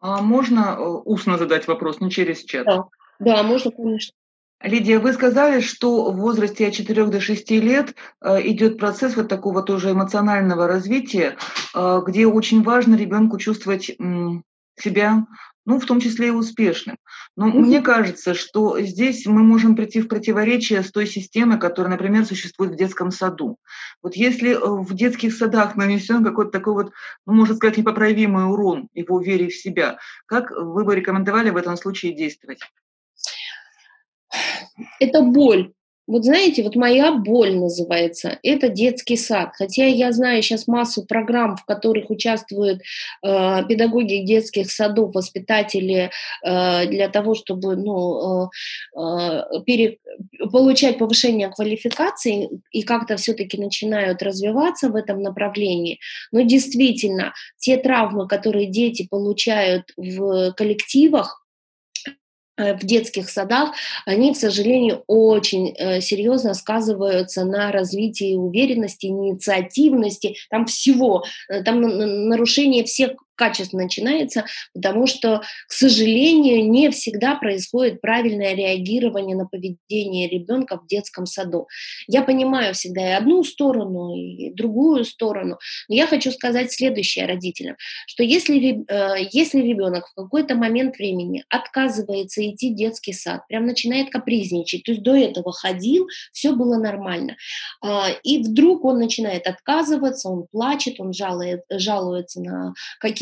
А 0.04 0.20
можно 0.20 0.76
э, 0.78 0.82
устно 0.82 1.38
задать 1.38 1.66
вопрос, 1.66 1.98
не 1.98 2.10
через 2.10 2.44
чат? 2.44 2.66
Да, 2.66 2.84
да 3.20 3.42
можно, 3.42 3.70
конечно. 3.70 4.12
Лидия, 4.60 4.98
вы 4.98 5.14
сказали, 5.14 5.60
что 5.60 6.12
в 6.12 6.16
возрасте 6.16 6.68
от 6.68 6.74
4 6.74 7.06
до 7.06 7.22
6 7.22 7.50
лет 7.52 7.94
э, 8.20 8.46
идет 8.50 8.76
процесс 8.76 9.16
вот 9.16 9.28
такого 9.28 9.62
тоже 9.62 9.92
эмоционального 9.92 10.66
развития, 10.66 11.38
э, 11.74 12.00
где 12.06 12.26
очень 12.26 12.62
важно 12.62 12.96
ребенку 12.96 13.38
чувствовать 13.38 13.96
себя 14.78 15.26
ну, 15.66 15.78
в 15.78 15.86
том 15.86 16.00
числе 16.00 16.28
и 16.28 16.30
успешным. 16.30 16.98
Но 17.36 17.48
mm-hmm. 17.48 17.58
мне 17.58 17.80
кажется, 17.80 18.34
что 18.34 18.80
здесь 18.80 19.26
мы 19.26 19.42
можем 19.42 19.76
прийти 19.76 20.00
в 20.00 20.08
противоречие 20.08 20.82
с 20.82 20.90
той 20.90 21.06
системой, 21.06 21.58
которая, 21.58 21.92
например, 21.92 22.26
существует 22.26 22.72
в 22.72 22.76
детском 22.76 23.10
саду. 23.10 23.58
Вот 24.02 24.14
если 24.14 24.50
э, 24.50 24.58
в 24.58 24.94
детских 24.94 25.34
садах 25.34 25.76
нанесен 25.76 26.24
какой-то 26.24 26.50
такой 26.50 26.74
вот, 26.74 26.92
ну, 27.26 27.32
можно 27.34 27.54
сказать, 27.54 27.78
непоправимый 27.78 28.46
урон 28.46 28.88
его 28.94 29.20
вере 29.20 29.48
в 29.48 29.54
себя, 29.54 29.98
как 30.26 30.50
вы 30.50 30.84
бы 30.84 30.94
рекомендовали 30.94 31.50
в 31.50 31.56
этом 31.56 31.76
случае 31.76 32.14
действовать? 32.14 32.60
Это 35.00 35.22
боль. 35.22 35.72
Вот 36.06 36.24
знаете, 36.24 36.62
вот 36.62 36.76
моя 36.76 37.12
боль 37.12 37.56
называется, 37.56 38.38
это 38.42 38.68
детский 38.68 39.16
сад. 39.16 39.52
Хотя 39.54 39.86
я 39.86 40.12
знаю 40.12 40.42
сейчас 40.42 40.66
массу 40.66 41.04
программ, 41.06 41.56
в 41.56 41.64
которых 41.64 42.10
участвуют 42.10 42.82
э, 43.22 43.62
педагоги 43.68 44.18
детских 44.18 44.70
садов, 44.70 45.14
воспитатели 45.14 46.10
э, 46.44 46.86
для 46.86 47.08
того, 47.08 47.34
чтобы 47.34 47.76
ну, 47.76 48.44
э, 48.44 49.00
э 49.00 49.60
пере, 49.64 49.98
получать 50.52 50.98
повышение 50.98 51.48
квалификации 51.48 52.50
и 52.70 52.82
как-то 52.82 53.16
все-таки 53.16 53.58
начинают 53.58 54.22
развиваться 54.22 54.90
в 54.90 54.96
этом 54.96 55.22
направлении. 55.22 56.00
Но 56.32 56.42
действительно, 56.42 57.32
те 57.58 57.78
травмы, 57.78 58.28
которые 58.28 58.66
дети 58.66 59.06
получают 59.08 59.90
в 59.96 60.52
коллективах, 60.52 61.43
в 62.56 62.84
детских 62.84 63.30
садах, 63.30 63.72
они, 64.06 64.32
к 64.32 64.36
сожалению, 64.36 65.02
очень 65.06 65.74
э, 65.76 66.00
серьезно 66.00 66.54
сказываются 66.54 67.44
на 67.44 67.72
развитии 67.72 68.36
уверенности, 68.36 69.06
инициативности, 69.06 70.36
там 70.50 70.66
всего, 70.66 71.24
э, 71.48 71.62
там 71.62 71.80
нарушение 72.28 72.84
всех 72.84 73.12
качественно 73.36 73.84
начинается, 73.84 74.44
потому 74.72 75.06
что, 75.06 75.42
к 75.68 75.72
сожалению, 75.72 76.68
не 76.70 76.90
всегда 76.90 77.34
происходит 77.34 78.00
правильное 78.00 78.54
реагирование 78.54 79.36
на 79.36 79.46
поведение 79.46 80.28
ребенка 80.28 80.78
в 80.78 80.86
детском 80.86 81.26
саду. 81.26 81.66
Я 82.06 82.22
понимаю 82.22 82.74
всегда 82.74 83.10
и 83.10 83.12
одну 83.12 83.44
сторону, 83.44 84.14
и 84.16 84.50
другую 84.50 85.04
сторону, 85.04 85.58
но 85.88 85.94
я 85.94 86.06
хочу 86.06 86.30
сказать 86.30 86.72
следующее 86.72 87.26
родителям, 87.26 87.76
что 88.06 88.22
если, 88.22 88.84
э, 88.88 89.28
если 89.32 89.60
ребенок 89.60 90.08
в 90.08 90.14
какой-то 90.14 90.54
момент 90.54 90.96
времени 90.96 91.44
отказывается 91.48 92.48
идти 92.48 92.72
в 92.72 92.76
детский 92.76 93.12
сад, 93.12 93.46
прям 93.48 93.66
начинает 93.66 94.10
капризничать, 94.10 94.84
то 94.84 94.92
есть 94.92 95.02
до 95.02 95.14
этого 95.14 95.52
ходил, 95.52 96.06
все 96.32 96.52
было 96.52 96.76
нормально, 96.76 97.36
а, 97.82 98.08
и 98.22 98.42
вдруг 98.42 98.84
он 98.84 98.98
начинает 98.98 99.46
отказываться, 99.46 100.28
он 100.28 100.46
плачет, 100.50 100.96
он 100.98 101.12
жалует, 101.12 101.62
жалуется 101.70 102.40
на 102.40 102.74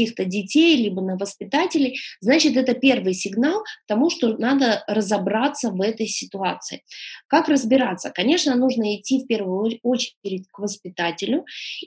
каких-то 0.03 0.25
детей, 0.25 0.77
либо 0.77 1.01
на 1.03 1.17
воспитателей, 1.17 1.99
значит, 2.21 2.57
это 2.57 2.75
первый 2.75 3.15
сигнал 3.15 3.63
тому, 3.87 4.11
что 4.11 4.37
надо 4.37 4.85
разобраться 4.87 5.71
в 5.71 5.81
этой 5.81 6.07
ситуации. 6.07 6.83
Как 7.29 7.49
разбираться? 7.49 8.11
Конечно, 8.11 8.55
нужно 8.57 8.97
идти 8.97 9.21
в 9.21 9.27
первую 9.27 9.79
очередь 9.83 10.47
к 10.51 10.59
воспитателю 10.59 11.45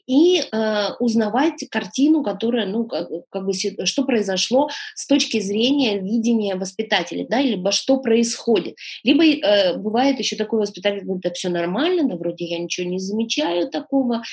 и 0.08 0.42
э, 0.42 0.88
узнавать 1.00 1.66
картину, 1.70 2.24
которая, 2.24 2.66
ну, 2.66 2.86
как, 2.86 3.10
как 3.30 3.46
бы, 3.46 3.54
что 3.86 4.04
произошло 4.04 4.70
с 4.96 5.08
точки 5.08 5.40
зрения 5.40 6.00
видения 6.00 6.56
воспитателя, 6.56 7.26
да, 7.30 7.42
либо 7.42 7.72
что 7.72 7.98
происходит. 7.98 8.76
Либо 9.04 9.24
э, 9.24 9.78
бывает 9.78 10.20
еще 10.20 10.36
такой 10.36 10.60
воспитатель, 10.60 11.04
говорит, 11.04 11.24
да 11.24 11.32
все 11.32 11.50
нормально, 11.50 12.08
да 12.10 12.16
вроде 12.16 12.46
я 12.46 12.60
ничего 12.60 12.90
не 12.90 13.00
замечаю 13.00 13.70
такого. 13.70 14.24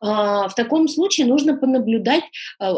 А, 0.00 0.48
в 0.48 0.54
таком 0.54 0.88
случае 0.88 1.26
нужно 1.26 1.56
понаблюдать, 1.56 2.24
э, 2.60 2.70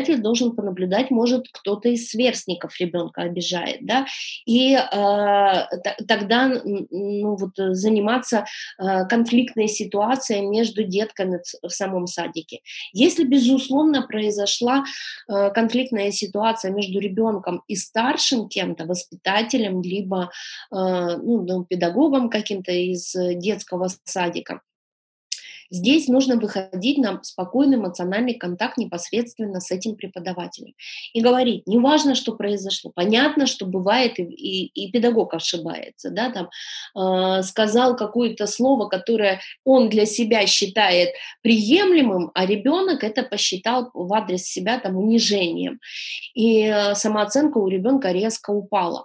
воспитатель 0.00 0.22
должен 0.22 0.54
понаблюдать, 0.54 1.10
может, 1.10 1.46
кто-то 1.52 1.88
из 1.88 2.08
сверстников 2.08 2.78
ребенка 2.80 3.22
обижает, 3.22 3.78
да, 3.86 4.06
и 4.46 4.74
э, 4.74 6.02
тогда, 6.06 6.48
ну, 6.90 7.36
вот, 7.36 7.52
заниматься 7.56 8.44
э, 8.78 9.06
конфликтной 9.06 9.68
ситуацией 9.68 10.46
между 10.46 10.84
детками 10.84 11.40
в 11.62 11.70
самом 11.70 12.06
садике. 12.06 12.60
Если, 12.92 13.24
безусловно, 13.24 14.02
произошла 14.02 14.84
э, 15.28 15.50
конфликтная 15.50 16.10
ситуация 16.10 16.72
между 16.72 16.98
ребенком 16.98 17.62
и 17.68 17.76
старшим 17.76 18.48
кем-то, 18.48 18.86
воспитателем, 18.86 19.82
либо 19.82 20.30
э, 20.72 20.76
ну, 20.76 21.42
ну, 21.42 21.64
педагогом 21.64 22.30
каким-то 22.30 22.72
из 22.72 23.14
детского 23.14 23.88
садика, 24.04 24.60
Здесь 25.70 26.08
нужно 26.08 26.36
выходить 26.36 26.98
на 26.98 27.22
спокойный 27.22 27.76
эмоциональный 27.76 28.34
контакт 28.34 28.76
непосредственно 28.76 29.60
с 29.60 29.70
этим 29.70 29.94
преподавателем 29.94 30.74
и 31.14 31.20
говорить, 31.20 31.62
неважно, 31.66 32.16
что 32.16 32.32
произошло, 32.32 32.90
понятно, 32.92 33.46
что 33.46 33.66
бывает 33.66 34.18
и, 34.18 34.24
и, 34.24 34.66
и 34.66 34.90
педагог 34.90 35.32
ошибается, 35.32 36.10
да, 36.10 36.32
там 36.32 36.48
э, 36.96 37.42
сказал 37.42 37.94
какое-то 37.94 38.48
слово, 38.48 38.88
которое 38.88 39.40
он 39.64 39.88
для 39.88 40.06
себя 40.06 40.44
считает 40.46 41.10
приемлемым, 41.42 42.32
а 42.34 42.46
ребенок 42.46 43.04
это 43.04 43.22
посчитал 43.22 43.90
в 43.94 44.12
адрес 44.12 44.42
себя 44.42 44.80
там 44.80 44.96
унижением, 44.96 45.78
и 46.34 46.64
э, 46.64 46.96
самооценка 46.96 47.58
у 47.58 47.68
ребенка 47.68 48.10
резко 48.10 48.50
упала. 48.50 49.04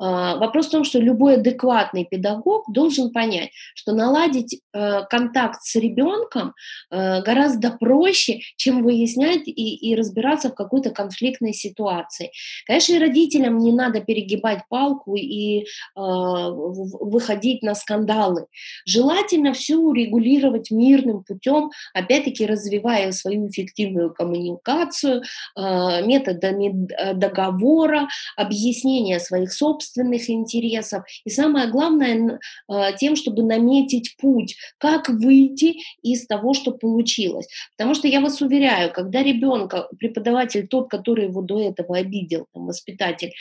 Э, 0.00 0.38
вопрос 0.38 0.68
в 0.68 0.70
том, 0.70 0.84
что 0.84 1.00
любой 1.00 1.34
адекватный 1.34 2.04
педагог 2.04 2.72
должен 2.72 3.10
понять, 3.10 3.50
что 3.74 3.92
наладить 3.92 4.60
э, 4.72 5.02
контакт 5.10 5.60
с 5.62 5.74
ребенком 5.74 6.03
ребенком 6.04 6.54
э, 6.90 7.22
гораздо 7.22 7.70
проще, 7.70 8.40
чем 8.56 8.82
выяснять 8.82 9.46
и, 9.46 9.74
и 9.74 9.94
разбираться 9.94 10.50
в 10.50 10.54
какой-то 10.54 10.90
конфликтной 10.90 11.52
ситуации. 11.52 12.30
Конечно, 12.66 12.94
и 12.94 12.98
родителям 12.98 13.58
не 13.58 13.72
надо 13.72 14.00
перегибать 14.00 14.62
палку 14.68 15.16
и 15.16 15.60
э, 15.60 15.64
выходить 15.96 17.62
на 17.62 17.74
скандалы. 17.74 18.46
Желательно 18.86 19.52
все 19.52 19.76
урегулировать 19.76 20.70
мирным 20.70 21.24
путем, 21.24 21.70
опять-таки 21.92 22.46
развивая 22.46 23.12
свою 23.12 23.48
эффективную 23.48 24.12
коммуникацию, 24.12 25.22
э, 25.56 26.06
методами 26.06 26.88
э, 26.92 27.14
договора, 27.14 28.08
объяснения 28.36 29.20
своих 29.20 29.52
собственных 29.52 30.28
интересов 30.30 31.04
и 31.24 31.30
самое 31.30 31.68
главное 31.68 32.38
э, 32.68 32.92
тем, 32.98 33.16
чтобы 33.16 33.42
наметить 33.42 34.16
путь, 34.20 34.56
как 34.78 35.08
выйти 35.08 35.76
из 36.02 36.26
того, 36.26 36.54
что 36.54 36.72
получилось. 36.72 37.48
Потому 37.76 37.94
что 37.94 38.08
я 38.08 38.20
вас 38.20 38.40
уверяю, 38.40 38.92
когда 38.92 39.22
ребенка, 39.22 39.88
преподаватель 39.98 40.66
тот, 40.66 40.90
который 40.90 41.26
его 41.26 41.42
до 41.42 41.60
этого 41.60 41.96
обидел, 41.96 42.46
там, 42.52 42.66
воспитатель, 42.66 43.32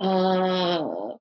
а, 0.00 1.16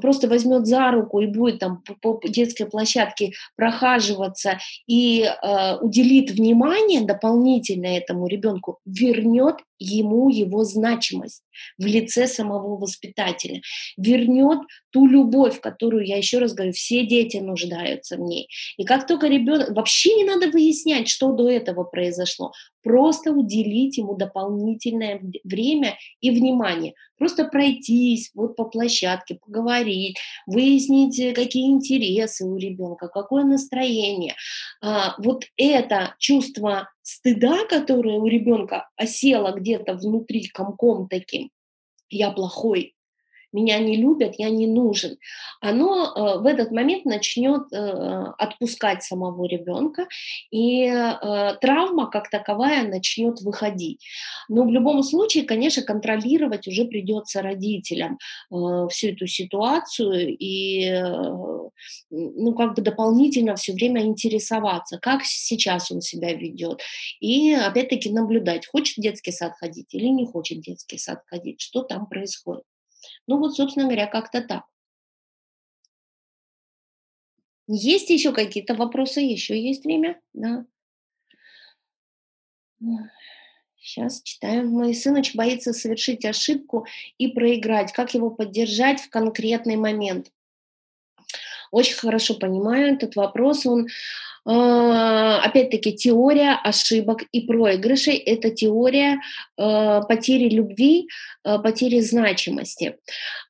просто 0.00 0.28
возьмет 0.28 0.66
за 0.66 0.90
руку 0.90 1.20
и 1.20 1.26
будет 1.26 1.58
там 1.58 1.82
по 2.00 2.20
детской 2.24 2.64
площадке 2.64 3.32
прохаживаться 3.56 4.58
и 4.86 5.22
э, 5.24 5.76
уделит 5.80 6.30
внимание 6.30 7.02
дополнительно 7.02 7.86
этому 7.86 8.26
ребенку, 8.26 8.78
вернет 8.84 9.56
ему 9.78 10.28
его 10.28 10.64
значимость 10.64 11.42
в 11.78 11.86
лице 11.86 12.26
самого 12.26 12.76
воспитателя, 12.76 13.60
вернет 13.96 14.60
ту 14.90 15.06
любовь, 15.06 15.60
которую, 15.60 16.06
я 16.06 16.16
еще 16.16 16.38
раз 16.38 16.54
говорю, 16.54 16.72
все 16.72 17.06
дети 17.06 17.38
нуждаются 17.38 18.16
в 18.16 18.20
ней. 18.20 18.48
И 18.76 18.84
как 18.84 19.06
только 19.06 19.26
ребенок, 19.26 19.70
вообще 19.70 20.14
не 20.14 20.24
надо 20.24 20.48
выяснять, 20.48 21.08
что 21.08 21.32
до 21.32 21.48
этого 21.48 21.84
произошло, 21.84 22.52
просто 22.82 23.32
уделить 23.32 23.98
ему 23.98 24.14
дополнительное 24.14 25.20
время 25.44 25.98
и 26.20 26.30
внимание. 26.30 26.94
Просто 27.18 27.44
пройтись 27.44 28.30
вот 28.34 28.56
по 28.56 28.64
площадке, 28.64 29.38
поговорить, 29.44 30.16
выяснить, 30.46 31.18
э, 31.18 31.32
какие 31.32 31.66
интересы 31.66 32.44
у 32.44 32.56
ребенка, 32.56 33.08
какое 33.08 33.44
настроение. 33.44 34.36
А, 34.80 35.14
вот 35.18 35.44
это 35.56 36.14
чувство 36.18 36.88
стыда, 37.08 37.64
которое 37.64 38.18
у 38.18 38.26
ребенка 38.26 38.90
осело 38.96 39.52
где-то 39.52 39.94
внутри 39.94 40.46
комком 40.48 41.08
таким, 41.08 41.50
я 42.10 42.30
плохой, 42.30 42.94
меня 43.58 43.78
не 43.78 43.96
любят, 43.96 44.34
я 44.38 44.50
не 44.50 44.66
нужен, 44.66 45.16
оно 45.60 46.04
э, 46.04 46.38
в 46.38 46.46
этот 46.46 46.70
момент 46.70 47.04
начнет 47.04 47.72
э, 47.72 47.76
отпускать 48.38 49.02
самого 49.02 49.46
ребенка, 49.46 50.06
и 50.50 50.84
э, 50.84 51.54
травма 51.60 52.10
как 52.10 52.30
таковая 52.30 52.86
начнет 52.86 53.40
выходить. 53.40 54.04
Но 54.48 54.64
в 54.64 54.70
любом 54.70 55.02
случае, 55.02 55.44
конечно, 55.44 55.82
контролировать 55.82 56.68
уже 56.68 56.84
придется 56.84 57.42
родителям 57.42 58.18
всю 58.90 59.08
эту 59.08 59.26
ситуацию 59.26 60.36
и 60.38 60.90
ну, 62.10 62.54
как 62.54 62.74
бы 62.74 62.82
дополнительно 62.82 63.54
все 63.56 63.72
время 63.72 64.02
интересоваться, 64.02 64.98
как 64.98 65.24
сейчас 65.24 65.90
он 65.90 66.00
себя 66.00 66.32
ведет. 66.34 66.80
И 67.20 67.52
опять-таки 67.52 68.10
наблюдать, 68.10 68.66
хочет 68.66 68.96
детский 68.98 69.32
сад 69.32 69.54
ходить 69.58 69.92
или 69.94 70.06
не 70.06 70.26
хочет 70.26 70.60
детский 70.60 70.98
сад 70.98 71.22
ходить, 71.26 71.60
что 71.60 71.82
там 71.82 72.06
происходит. 72.06 72.64
Ну 73.28 73.38
вот, 73.38 73.54
собственно 73.54 73.84
говоря, 73.84 74.06
как-то 74.06 74.40
так. 74.40 74.64
Есть 77.68 78.08
еще 78.08 78.32
какие-то 78.32 78.74
вопросы? 78.74 79.20
Еще 79.20 79.62
есть 79.62 79.84
время? 79.84 80.18
Да. 80.32 80.64
Сейчас 83.76 84.22
читаем. 84.22 84.68
Мой 84.68 84.94
сыноч 84.94 85.34
боится 85.34 85.74
совершить 85.74 86.24
ошибку 86.24 86.86
и 87.18 87.28
проиграть. 87.28 87.92
Как 87.92 88.14
его 88.14 88.30
поддержать 88.30 89.00
в 89.00 89.10
конкретный 89.10 89.76
момент? 89.76 90.32
Очень 91.70 91.96
хорошо 91.96 92.34
понимаю 92.34 92.94
этот 92.94 93.14
вопрос. 93.14 93.66
Он 93.66 93.88
опять-таки, 94.50 95.92
теория 95.92 96.58
ошибок 96.62 97.22
и 97.32 97.42
проигрышей– 97.42 98.16
это 98.16 98.50
теория 98.50 99.20
а, 99.58 100.00
потери 100.02 100.48
любви, 100.48 101.08
а, 101.44 101.58
потери 101.58 102.00
значимости. 102.00 102.96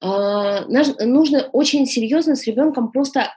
Нужно 0.01 1.49
очень 1.53 1.87
серьезно 1.87 2.35
с 2.35 2.47
ребенком 2.47 2.91
просто 2.91 3.33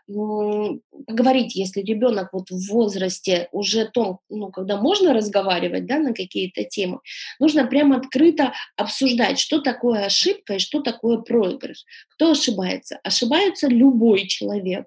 поговорить, 1.08 1.56
если 1.56 1.82
ребенок 1.82 2.30
вот 2.34 2.50
в 2.50 2.70
возрасте 2.72 3.48
уже 3.52 3.86
том, 3.86 4.20
ну, 4.30 4.52
когда 4.52 4.78
можно 4.78 5.14
разговаривать 5.14 5.86
да, 5.86 6.00
на 6.00 6.14
какие-то 6.14 6.64
темы, 6.64 7.00
нужно 7.40 7.66
прямо 7.66 7.98
открыто 7.98 8.54
обсуждать, 8.78 9.40
что 9.40 9.60
такое 9.62 10.06
ошибка 10.06 10.56
и 10.56 10.60
что 10.60 10.82
такое 10.82 11.18
проигрыш. 11.18 11.86
Кто 12.16 12.32
ошибается? 12.32 13.00
Ошибается 13.04 13.68
любой 13.68 14.28
человек. 14.28 14.86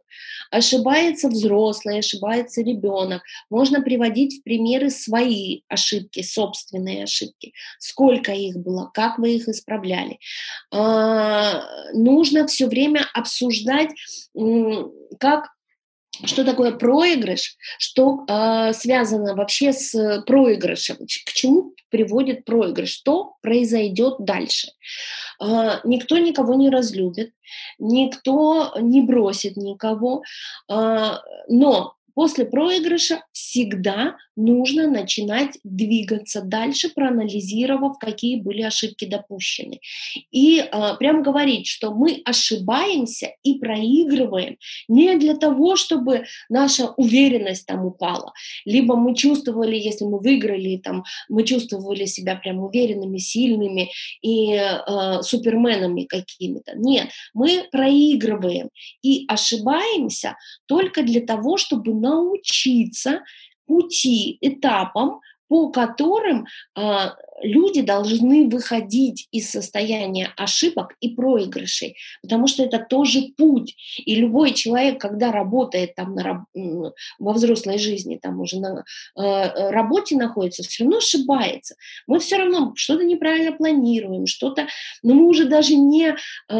Ошибается 0.51 1.29
взрослый, 1.29 1.99
ошибается 1.99 2.63
ребенок. 2.65 3.23
Можно 3.51 3.83
приводить 3.83 4.41
в 4.41 4.43
примеры 4.43 4.91
свои 4.91 5.61
ошибки, 5.69 6.23
собственные 6.23 7.05
ошибки. 7.05 7.53
Сколько 7.79 8.33
их 8.33 8.57
было, 8.57 8.91
как 8.93 9.19
вы 9.19 9.37
их 9.37 9.49
исправляли. 9.49 10.19
А, 10.73 11.63
нужно 11.93 12.47
все 12.47 12.67
время 12.67 13.07
обсуждать, 13.13 13.91
как 15.19 15.55
что 16.25 16.45
такое 16.45 16.73
проигрыш, 16.73 17.57
что 17.79 18.25
э, 18.29 18.73
связано 18.73 19.35
вообще 19.35 19.73
с 19.73 20.23
проигрышем, 20.27 20.97
к 20.97 21.33
чему 21.33 21.75
приводит 21.91 22.45
проигрыш, 22.45 22.91
что 22.91 23.35
произойдет 23.43 24.17
дальше. 24.19 24.69
Э, 25.43 25.81
никто 25.85 26.19
никого 26.19 26.55
не 26.55 26.71
разлюбит, 26.71 27.33
никто 27.79 28.75
не 28.81 29.03
бросит 29.03 29.57
никого, 29.57 30.23
э, 30.71 31.11
но 31.49 31.95
После 32.15 32.45
проигрыша 32.45 33.25
всегда 33.33 34.17
нужно 34.37 34.89
начинать 34.89 35.59
двигаться 35.65 36.43
дальше, 36.43 36.89
проанализировав, 36.89 37.99
какие 37.99 38.37
были 38.37 38.63
ошибки 38.63 39.05
допущены. 39.05 39.81
И 40.31 40.59
э, 40.61 40.97
прям 40.99 41.23
говорить, 41.23 41.67
что 41.67 41.93
мы 41.93 42.23
ошибаемся 42.25 43.33
и 43.43 43.59
проигрываем 43.59 44.57
не 44.89 45.17
для 45.17 45.37
того, 45.37 45.77
чтобы 45.77 46.25
наша 46.49 46.89
уверенность 46.97 47.67
там 47.67 47.85
упала, 47.85 48.33
либо 48.65 48.97
мы 48.97 49.15
чувствовали, 49.15 49.77
если 49.77 50.05
мы 50.05 50.19
выиграли, 50.19 50.77
там, 50.77 51.05
мы 51.29 51.45
чувствовали 51.45 52.05
себя 52.07 52.37
прям 52.37 52.61
уверенными, 52.61 53.19
сильными 53.19 53.91
и 54.23 54.55
э, 54.55 55.23
суперменами 55.23 56.05
какими-то. 56.05 56.73
Нет, 56.77 57.09
мы 57.33 57.65
проигрываем 57.71 58.71
и 59.03 59.25
ошибаемся 59.29 60.37
только 60.67 61.03
для 61.03 61.21
того, 61.21 61.57
чтобы 61.57 61.95
научиться 61.95 63.21
пути, 63.67 64.39
этапам, 64.41 65.21
по 65.49 65.71
которым 65.71 66.47
э, 66.77 67.11
люди 67.43 67.83
должны 67.83 68.49
выходить 68.49 69.29
из 69.31 69.51
состояния 69.51 70.33
ошибок 70.37 70.97
и 71.01 71.11
проигрышей, 71.11 71.97
потому 72.23 72.47
что 72.47 72.63
это 72.63 72.79
тоже 72.79 73.33
путь. 73.37 73.75
И 74.05 74.15
любой 74.15 74.53
человек, 74.53 75.01
когда 75.01 75.33
работает 75.33 75.95
там 75.95 76.15
на, 76.15 76.47
во 77.19 77.33
взрослой 77.33 77.79
жизни, 77.79 78.19
там 78.21 78.41
уже 78.41 78.61
на 78.61 78.85
э, 79.17 79.71
работе 79.71 80.17
находится, 80.17 80.63
все 80.63 80.85
равно 80.85 80.99
ошибается. 80.99 81.75
Мы 82.07 82.19
все 82.19 82.37
равно 82.37 82.73
что-то 82.77 83.05
неправильно 83.05 83.53
планируем, 83.53 84.27
что-то, 84.27 84.67
но 85.03 85.15
мы 85.15 85.27
уже 85.27 85.47
даже 85.47 85.75
не 85.75 86.15
э, 86.49 86.55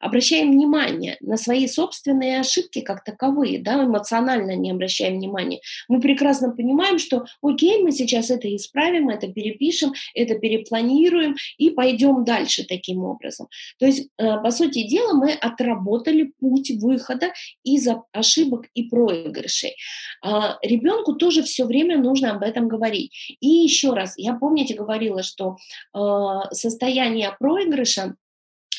обращаем 0.00 0.52
внимание 0.52 1.16
на 1.20 1.36
свои 1.36 1.66
собственные 1.68 2.40
ошибки 2.40 2.80
как 2.80 3.04
таковые, 3.04 3.60
да, 3.60 3.84
эмоционально 3.84 4.56
не 4.56 4.70
обращаем 4.70 5.16
внимания. 5.18 5.60
Мы 5.88 6.00
прекрасно 6.00 6.50
понимаем, 6.50 6.98
что 6.98 7.26
окей, 7.42 7.82
мы 7.82 7.92
сейчас 7.92 8.30
это 8.30 8.54
исправим, 8.54 9.08
это 9.08 9.28
перепишем, 9.36 9.92
это 10.14 10.34
перепланируем 10.38 11.36
и 11.58 11.70
пойдем 11.70 12.24
дальше 12.24 12.64
таким 12.64 13.04
образом. 13.04 13.48
То 13.78 13.86
есть, 13.86 14.08
э, 14.18 14.40
по 14.42 14.50
сути 14.50 14.88
дела, 14.88 15.12
мы 15.12 15.32
отработали 15.32 16.32
путь 16.40 16.70
выхода 16.82 17.32
из 17.62 17.86
ошибок 18.12 18.66
и 18.74 18.84
проигрышей. 18.84 19.76
А, 20.22 20.58
Ребенку 20.62 21.14
тоже 21.14 21.42
все 21.42 21.66
время 21.66 21.98
нужно 21.98 22.32
об 22.32 22.42
этом 22.42 22.68
говорить. 22.68 23.36
И 23.40 23.48
еще 23.48 23.92
раз, 23.92 24.14
я 24.16 24.34
помните 24.34 24.74
говорила, 24.74 25.22
что 25.22 25.56
э, 25.94 25.98
состояние 26.52 27.36
проигрыша 27.38 28.16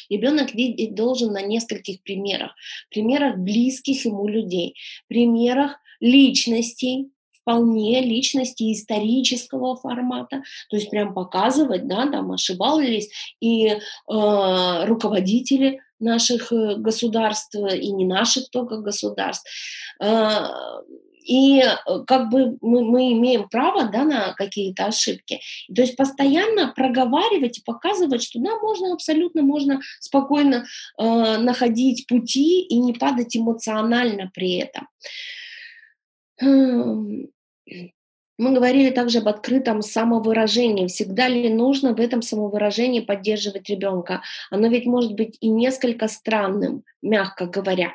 ребенок 0.10 0.54
видеть 0.54 0.96
должен 0.96 1.34
на 1.34 1.42
нескольких 1.42 2.02
примерах. 2.04 2.52
Примерах 2.90 3.38
близких 3.38 4.06
ему 4.06 4.28
людей, 4.28 4.76
примерах 5.08 5.78
личностей, 6.00 7.10
вполне 7.48 8.02
личности 8.02 8.74
исторического 8.74 9.78
формата, 9.78 10.44
то 10.70 10.76
есть 10.76 10.90
прям 10.90 11.14
показывать, 11.14 11.88
да, 11.88 12.06
там 12.08 12.34
ошибались 12.34 13.10
и 13.40 13.68
э, 13.68 13.78
руководители 14.86 15.80
наших 16.00 16.52
э, 16.52 16.76
государств, 16.76 17.56
и 17.56 17.92
не 17.92 18.06
наших 18.06 18.50
только 18.50 18.80
государств. 18.80 19.50
Э, 20.04 20.42
и 21.24 21.62
э, 21.62 21.74
как 22.06 22.30
бы 22.30 22.58
мы, 22.62 22.84
мы 22.84 23.14
имеем 23.14 23.48
право 23.48 23.90
да, 23.90 24.04
на 24.04 24.34
какие-то 24.34 24.88
ошибки. 24.88 25.40
То 25.74 25.82
есть 25.82 25.96
постоянно 25.96 26.74
проговаривать 26.76 27.60
и 27.60 27.64
показывать, 27.64 28.24
что 28.24 28.40
да, 28.40 28.60
можно 28.60 28.94
абсолютно, 28.94 29.42
можно 29.42 29.80
спокойно 30.02 30.66
э, 30.98 31.38
находить 31.38 32.08
пути 32.08 32.62
и 32.62 32.78
не 32.78 32.92
падать 32.92 33.38
эмоционально 33.38 34.32
при 34.34 34.58
этом. 34.58 34.88
Мы 38.40 38.54
говорили 38.54 38.92
также 38.92 39.18
об 39.18 39.28
открытом 39.28 39.82
самовыражении. 39.82 40.88
Всегда 40.88 41.28
ли 41.28 41.50
нужно 41.50 41.96
в 41.96 42.00
этом 42.00 42.22
самовыражении 42.22 43.00
поддерживать 43.00 43.68
ребенка? 43.70 44.22
Оно 44.52 44.68
ведь 44.68 44.86
может 44.86 45.14
быть 45.14 45.38
и 45.42 45.50
несколько 45.50 46.08
странным, 46.08 46.84
мягко 47.02 47.48
говоря. 47.48 47.94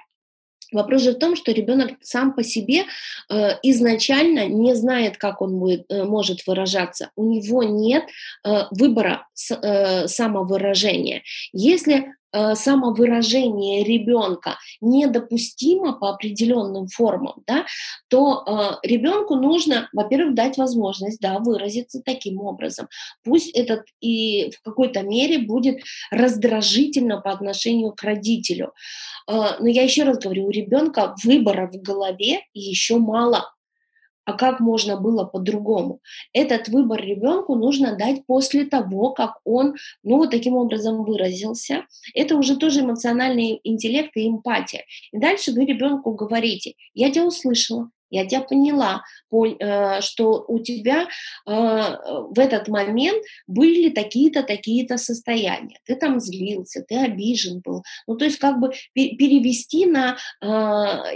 Вопрос 0.72 1.02
же 1.02 1.12
в 1.12 1.18
том, 1.18 1.36
что 1.36 1.52
ребенок 1.52 1.90
сам 2.00 2.32
по 2.32 2.42
себе 2.42 2.84
э, 3.28 3.50
изначально 3.62 4.46
не 4.46 4.74
знает, 4.74 5.18
как 5.18 5.42
он 5.42 5.58
будет, 5.58 5.84
э, 5.90 6.04
может 6.04 6.46
выражаться. 6.46 7.10
У 7.14 7.24
него 7.24 7.62
нет 7.62 8.04
э, 8.44 8.62
выбора 8.70 9.28
с, 9.34 9.54
э, 9.54 10.08
самовыражения. 10.08 11.22
Если 11.52 12.14
самовыражение 12.54 13.84
ребенка 13.84 14.58
недопустимо 14.80 15.92
по 15.92 16.10
определенным 16.10 16.88
формам, 16.88 17.42
да, 17.46 17.64
то 18.08 18.44
э, 18.46 18.86
ребенку 18.86 19.36
нужно, 19.36 19.88
во-первых, 19.92 20.34
дать 20.34 20.56
возможность 20.56 21.20
да, 21.20 21.38
выразиться 21.38 22.02
таким 22.04 22.40
образом. 22.40 22.88
Пусть 23.24 23.50
этот 23.56 23.82
и 24.00 24.50
в 24.50 24.62
какой-то 24.62 25.02
мере 25.02 25.38
будет 25.38 25.80
раздражительно 26.10 27.20
по 27.20 27.30
отношению 27.30 27.92
к 27.92 28.02
родителю. 28.02 28.72
Э, 29.28 29.56
но 29.60 29.68
я 29.68 29.82
еще 29.82 30.04
раз 30.04 30.18
говорю, 30.18 30.46
у 30.46 30.50
ребенка 30.50 31.14
выбора 31.24 31.70
в 31.72 31.80
голове 31.80 32.40
еще 32.54 32.96
мало 32.96 33.52
а 34.24 34.32
как 34.34 34.60
можно 34.60 34.96
было 34.96 35.24
по-другому. 35.24 36.00
Этот 36.32 36.68
выбор 36.68 37.00
ребенку 37.02 37.54
нужно 37.54 37.96
дать 37.96 38.24
после 38.26 38.64
того, 38.64 39.10
как 39.10 39.38
он, 39.44 39.74
ну, 40.02 40.18
вот 40.18 40.30
таким 40.30 40.54
образом 40.54 41.04
выразился. 41.04 41.86
Это 42.14 42.36
уже 42.36 42.56
тоже 42.56 42.80
эмоциональный 42.80 43.60
интеллект 43.64 44.10
и 44.14 44.28
эмпатия. 44.28 44.84
И 45.12 45.18
дальше 45.18 45.52
вы 45.52 45.64
ребенку 45.64 46.12
говорите, 46.12 46.74
я 46.94 47.10
тебя 47.10 47.26
услышала, 47.26 47.90
я 48.12 48.26
тебя 48.26 48.42
поняла, 48.42 49.02
э, 49.32 50.00
что 50.02 50.44
у 50.46 50.58
тебя 50.60 51.02
э, 51.02 51.06
в 51.46 52.38
этот 52.38 52.68
момент 52.68 53.24
были 53.46 53.88
такие-то, 53.88 54.42
такие-то 54.42 54.98
состояния. 54.98 55.78
Ты 55.86 55.96
там 55.96 56.20
злился, 56.20 56.84
ты 56.86 56.96
обижен 56.96 57.60
был. 57.64 57.82
Ну, 58.06 58.16
то 58.16 58.26
есть 58.26 58.38
как 58.38 58.60
бы 58.60 58.72
перевести 58.94 59.86
на 59.86 60.16
э, 60.40 60.46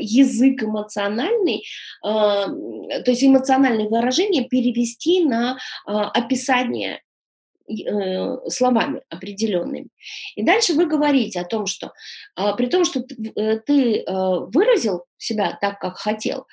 язык 0.00 0.62
эмоциональный, 0.62 1.64
то 2.02 3.04
есть 3.06 3.22
эмоциональное 3.22 3.88
выражение 3.88 4.44
перевести 4.44 5.24
на 5.24 5.58
описание 5.84 6.94
Э, 6.94 7.05
словами 8.48 9.02
определенными. 9.08 9.88
И 10.34 10.42
дальше 10.42 10.74
вы 10.74 10.86
говорите 10.86 11.40
о 11.40 11.44
том, 11.44 11.66
что 11.66 11.92
а, 12.34 12.54
при 12.54 12.66
том, 12.66 12.84
что 12.84 13.00
э, 13.00 13.58
ты 13.58 13.98
э, 13.98 14.04
выразил 14.06 15.04
себя 15.18 15.56
так, 15.60 15.78
как 15.78 15.96
хотел, 15.96 16.46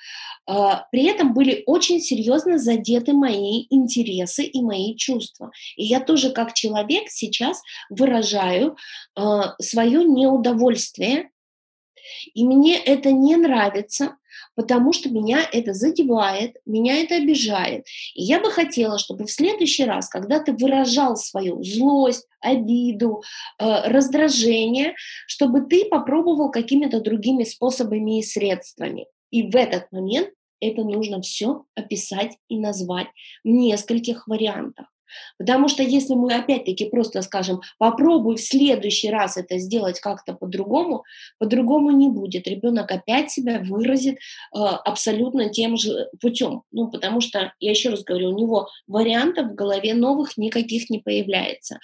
а, 0.46 0.86
при 0.90 1.04
этом 1.04 1.34
были 1.34 1.62
очень 1.66 2.00
серьезно 2.00 2.58
задеты 2.58 3.12
мои 3.12 3.66
интересы 3.70 4.44
и 4.44 4.62
мои 4.62 4.96
чувства. 4.96 5.50
И 5.76 5.84
я 5.84 6.00
тоже 6.00 6.30
как 6.30 6.54
человек 6.54 7.04
сейчас 7.08 7.62
выражаю 7.88 8.76
а, 9.14 9.54
свое 9.60 10.04
неудовольствие, 10.04 11.30
и 12.34 12.44
мне 12.44 12.78
это 12.78 13.12
не 13.12 13.36
нравится, 13.36 14.16
потому 14.54 14.92
что 14.92 15.10
меня 15.10 15.40
это 15.52 15.72
задевает, 15.72 16.56
меня 16.66 17.00
это 17.00 17.16
обижает. 17.16 17.86
И 18.14 18.22
я 18.22 18.40
бы 18.40 18.50
хотела, 18.50 18.98
чтобы 18.98 19.26
в 19.26 19.30
следующий 19.30 19.84
раз, 19.84 20.08
когда 20.08 20.40
ты 20.40 20.52
выражал 20.52 21.16
свою 21.16 21.62
злость, 21.62 22.26
обиду, 22.40 23.22
э, 23.58 23.88
раздражение, 23.88 24.94
чтобы 25.26 25.62
ты 25.62 25.86
попробовал 25.86 26.50
какими-то 26.50 27.00
другими 27.00 27.44
способами 27.44 28.18
и 28.18 28.22
средствами. 28.22 29.06
И 29.30 29.50
в 29.50 29.56
этот 29.56 29.90
момент 29.90 30.30
это 30.60 30.82
нужно 30.82 31.20
все 31.20 31.64
описать 31.74 32.36
и 32.48 32.58
назвать 32.58 33.08
в 33.42 33.48
нескольких 33.48 34.26
вариантах. 34.26 34.93
Потому 35.38 35.68
что 35.68 35.82
если 35.82 36.14
мы 36.14 36.34
опять-таки 36.34 36.86
просто 36.86 37.22
скажем, 37.22 37.60
попробуй 37.78 38.36
в 38.36 38.40
следующий 38.40 39.10
раз 39.10 39.36
это 39.36 39.58
сделать 39.58 40.00
как-то 40.00 40.34
по-другому, 40.34 41.04
по-другому 41.38 41.90
не 41.90 42.08
будет. 42.08 42.46
Ребенок 42.46 42.90
опять 42.90 43.30
себя 43.30 43.60
выразит 43.60 44.16
э, 44.16 44.18
абсолютно 44.58 45.48
тем 45.50 45.76
же 45.76 46.08
путем. 46.20 46.62
Ну, 46.72 46.90
потому 46.90 47.20
что, 47.20 47.52
я 47.60 47.70
еще 47.70 47.90
раз 47.90 48.02
говорю, 48.04 48.30
у 48.30 48.38
него 48.38 48.68
вариантов 48.86 49.52
в 49.52 49.54
голове 49.54 49.94
новых 49.94 50.36
никаких 50.36 50.90
не 50.90 50.98
появляется. 50.98 51.78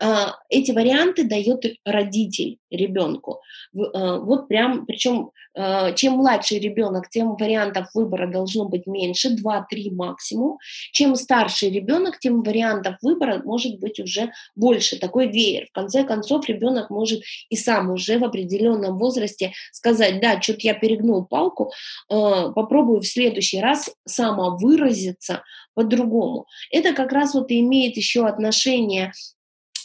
Э, 0.00 0.32
эти 0.48 0.72
варианты 0.72 1.24
дает 1.24 1.64
родитель 1.84 2.58
ребенку. 2.70 3.40
Э, 3.74 4.18
вот 4.18 4.48
прям, 4.48 4.86
причем 4.86 5.30
э, 5.54 5.94
чем 5.94 6.14
младший 6.14 6.58
ребенок, 6.58 7.08
тем 7.08 7.36
вариантов 7.36 7.88
выбора 7.94 8.30
должно 8.30 8.68
быть 8.68 8.86
меньше, 8.86 9.34
2-3 9.34 9.90
максимум. 9.92 10.58
Чем 10.92 11.14
старший 11.16 11.70
ребенок, 11.70 12.18
тем 12.18 12.42
вариантов 12.42 12.67
вариантов 12.68 12.96
выбора 13.02 13.40
может 13.44 13.78
быть 13.78 14.00
уже 14.00 14.32
больше, 14.56 14.98
такой 14.98 15.28
веер. 15.28 15.66
В 15.66 15.72
конце 15.72 16.04
концов, 16.04 16.48
ребенок 16.48 16.90
может 16.90 17.22
и 17.48 17.56
сам 17.56 17.90
уже 17.90 18.18
в 18.18 18.24
определенном 18.24 18.98
возрасте 18.98 19.52
сказать, 19.72 20.20
да, 20.20 20.40
что-то 20.40 20.60
я 20.62 20.74
перегнул 20.74 21.24
палку, 21.24 21.72
э, 22.10 22.52
попробую 22.54 23.00
в 23.00 23.06
следующий 23.06 23.60
раз 23.60 23.90
самовыразиться 24.06 25.42
по-другому. 25.74 26.46
Это 26.70 26.92
как 26.92 27.12
раз 27.12 27.34
вот 27.34 27.50
имеет 27.50 27.96
еще 27.96 28.26
отношение 28.26 29.12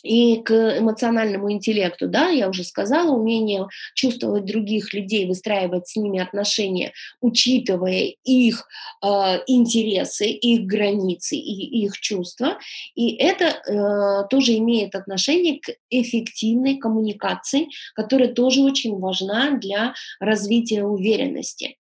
и 0.03 0.41
к 0.43 0.51
эмоциональному 0.77 1.51
интеллекту, 1.51 2.07
да, 2.07 2.29
я 2.29 2.49
уже 2.49 2.63
сказала, 2.63 3.11
умение 3.11 3.67
чувствовать 3.95 4.45
других 4.45 4.93
людей, 4.93 5.25
выстраивать 5.25 5.87
с 5.87 5.95
ними 5.95 6.19
отношения, 6.19 6.91
учитывая 7.21 8.13
их 8.23 8.67
э, 9.01 9.07
интересы, 9.47 10.27
их 10.27 10.65
границы 10.65 11.35
и 11.35 11.83
их 11.85 11.97
чувства. 11.99 12.57
И 12.95 13.15
это 13.15 13.45
э, 13.45 14.27
тоже 14.29 14.57
имеет 14.57 14.93
отношение 14.95 15.59
к 15.59 15.69
эффективной 15.89 16.77
коммуникации, 16.77 17.69
которая 17.95 18.33
тоже 18.33 18.61
очень 18.61 18.99
важна 18.99 19.51
для 19.51 19.93
развития 20.19 20.83
уверенности. 20.83 21.77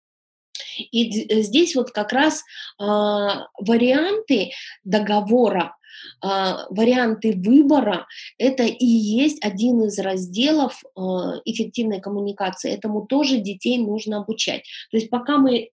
И 0.91 1.41
здесь 1.41 1.75
вот 1.75 1.91
как 1.91 2.11
раз 2.11 2.43
э, 2.79 2.83
варианты 2.83 4.51
договора 4.83 5.75
варианты 6.21 7.33
выбора– 7.33 8.07
это 8.37 8.63
и 8.63 8.85
есть 8.85 9.43
один 9.43 9.83
из 9.83 9.97
разделов 9.99 10.81
а, 10.95 11.35
эффективной 11.45 12.01
коммуникации. 12.01 12.73
Этому 12.73 13.05
тоже 13.05 13.37
детей 13.37 13.77
нужно 13.77 14.17
обучать. 14.17 14.63
То 14.91 14.97
есть 14.97 15.09
пока 15.09 15.37
мы 15.37 15.57
э, 15.57 15.69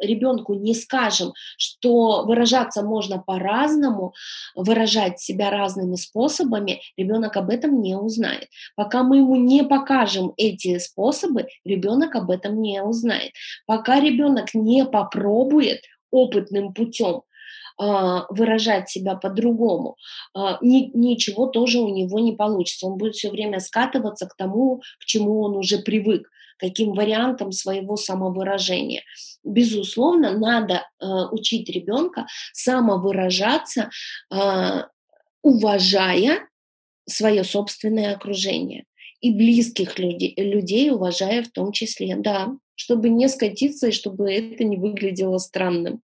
ребенку 0.00 0.54
не 0.54 0.74
скажем, 0.74 1.32
что 1.56 2.24
выражаться 2.24 2.82
можно 2.82 3.18
по-разному, 3.18 4.14
выражать 4.54 5.20
себя 5.20 5.50
разными 5.50 5.96
способами, 5.96 6.80
ребенок 6.96 7.36
об 7.36 7.50
этом 7.50 7.80
не 7.80 7.96
узнает. 7.96 8.48
Пока 8.76 9.02
мы 9.02 9.18
ему 9.18 9.36
не 9.36 9.64
покажем 9.64 10.32
эти 10.36 10.78
способы, 10.78 11.48
ребенок 11.64 12.14
об 12.14 12.30
этом 12.30 12.60
не 12.60 12.82
узнает. 12.82 13.32
Пока 13.66 14.00
ребенок 14.00 14.54
не 14.54 14.84
попробует 14.84 15.82
опытным 16.10 16.72
путем 16.72 17.16
а, 17.16 17.27
выражать 17.78 18.90
себя 18.90 19.14
по-другому, 19.14 19.96
а, 20.34 20.58
ничего 20.60 21.46
тоже 21.46 21.78
у 21.78 21.88
него 21.88 22.18
не 22.18 22.32
получится. 22.32 22.86
Он 22.86 22.98
будет 22.98 23.14
все 23.14 23.30
время 23.30 23.60
скатываться 23.60 24.26
к 24.26 24.34
тому, 24.36 24.82
к 25.00 25.04
чему 25.04 25.42
он 25.42 25.56
уже 25.56 25.78
привык, 25.78 26.28
каким 26.58 26.92
вариантом 26.92 27.52
своего 27.52 27.96
самовыражения. 27.96 29.02
Безусловно, 29.44 30.36
надо 30.36 30.88
а, 30.98 31.30
учить 31.30 31.68
ребенка 31.70 32.26
самовыражаться, 32.52 33.90
уважая 35.42 36.48
свое 37.06 37.44
собственное 37.44 38.14
окружение 38.14 38.84
и 39.20 39.32
близких 39.32 39.98
людей, 39.98 40.34
людей 40.36 40.90
уважая 40.90 41.42
в 41.42 41.50
том 41.50 41.72
числе, 41.72 42.16
да, 42.16 42.48
чтобы 42.74 43.08
не 43.08 43.28
скатиться 43.28 43.88
и 43.88 43.92
чтобы 43.92 44.32
это 44.32 44.64
не 44.64 44.76
выглядело 44.76 45.38
странным. 45.38 46.02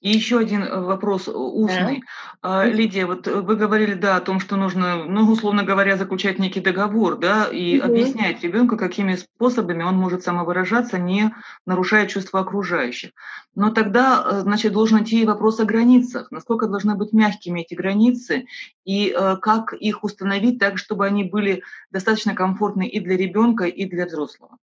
И 0.00 0.10
еще 0.10 0.38
один 0.38 0.62
э, 0.62 0.80
вопрос 0.80 1.26
э, 1.26 1.32
устный. 1.32 2.04
Да. 2.40 2.64
Лидия, 2.64 3.04
вот 3.04 3.26
э, 3.26 3.40
вы 3.40 3.56
говорили, 3.56 3.94
да, 3.94 4.16
о 4.16 4.20
том, 4.20 4.38
что 4.38 4.54
нужно, 4.54 5.04
ну, 5.04 5.28
условно 5.28 5.64
говоря, 5.64 5.96
заключать 5.96 6.38
некий 6.38 6.60
договор, 6.60 7.18
да, 7.18 7.46
и 7.46 7.80
угу. 7.80 7.88
объяснять 7.88 8.42
ребенку, 8.44 8.76
какими 8.76 9.16
способами 9.16 9.82
он 9.82 9.96
может 9.96 10.22
самовыражаться, 10.22 10.98
не 10.98 11.34
нарушая 11.66 12.06
чувства 12.06 12.40
окружающих. 12.40 13.10
Но 13.56 13.70
тогда, 13.70 14.42
значит, 14.42 14.72
должен 14.72 15.02
идти 15.02 15.26
вопрос 15.26 15.58
о 15.58 15.64
границах. 15.64 16.30
Насколько 16.30 16.68
должны 16.68 16.94
быть 16.94 17.12
мягкими 17.12 17.62
эти 17.62 17.74
границы, 17.74 18.46
и 18.84 19.14
как 19.42 19.72
их 19.72 20.04
установить 20.04 20.60
так, 20.60 20.78
чтобы 20.78 21.06
они 21.06 21.24
были 21.24 21.64
достаточно 21.90 22.34
комфортны 22.34 22.86
и 22.86 23.00
для 23.00 23.16
ребенка, 23.16 23.64
и 23.64 23.84
для 23.84 24.06
взрослого. 24.06 24.58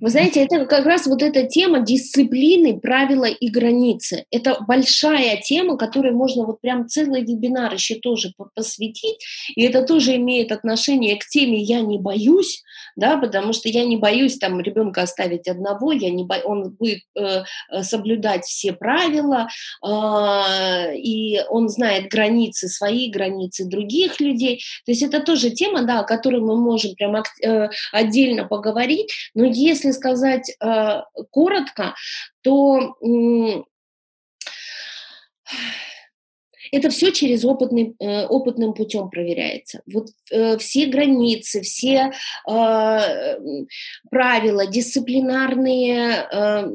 Вы 0.00 0.10
знаете, 0.10 0.42
это 0.42 0.66
как 0.66 0.86
раз 0.86 1.06
вот 1.06 1.22
эта 1.22 1.46
тема 1.46 1.80
дисциплины, 1.80 2.78
правила 2.80 3.24
и 3.24 3.48
границы. 3.48 4.24
Это 4.30 4.58
большая 4.66 5.40
тема, 5.40 5.76
которой 5.76 6.12
можно 6.12 6.44
вот 6.44 6.60
прям 6.60 6.88
целый 6.88 7.22
вебинар 7.22 7.74
еще 7.74 7.96
тоже 7.96 8.32
посвятить. 8.54 9.18
И 9.54 9.62
это 9.62 9.82
тоже 9.82 10.16
имеет 10.16 10.52
отношение 10.52 11.16
к 11.16 11.26
теме 11.26 11.58
«я 11.58 11.80
не 11.80 11.98
боюсь», 11.98 12.62
да, 12.96 13.16
потому 13.16 13.52
что 13.52 13.68
я 13.68 13.84
не 13.84 13.96
боюсь 13.96 14.38
там 14.38 14.60
ребенка 14.60 15.02
оставить 15.02 15.46
одного, 15.46 15.92
я 15.92 16.10
не 16.10 16.24
бо... 16.24 16.34
он 16.44 16.70
будет 16.70 17.02
э, 17.14 17.42
э, 17.70 17.82
соблюдать 17.82 18.44
все 18.44 18.72
правила, 18.72 19.48
э, 19.86 20.96
и 20.96 21.40
он 21.48 21.68
знает 21.68 22.10
границы, 22.10 22.68
свои 22.68 23.10
границы 23.10 23.66
других 23.66 24.20
людей. 24.20 24.62
То 24.84 24.92
есть 24.92 25.02
это 25.02 25.20
тоже 25.20 25.50
тема, 25.50 25.82
да, 25.82 26.00
о 26.00 26.04
которой 26.04 26.40
мы 26.40 26.56
можем 26.56 26.94
прям 26.94 27.14
э, 27.16 27.68
отдельно 27.92 28.44
поговорить, 28.46 29.12
но 29.34 29.46
если 29.58 29.90
сказать 29.92 30.54
э, 30.60 31.02
коротко, 31.30 31.94
то 32.42 32.96
э, 33.02 33.62
это 36.72 36.90
все 36.90 37.12
через 37.12 37.44
опытный, 37.44 37.94
э, 37.98 38.26
опытным 38.26 38.74
путем 38.74 39.10
проверяется. 39.10 39.82
Вот 39.92 40.08
э, 40.30 40.58
все 40.58 40.86
границы, 40.86 41.62
все 41.62 42.12
э, 42.48 43.38
правила, 44.10 44.66
дисциплинарные, 44.66 46.26
э, 46.30 46.70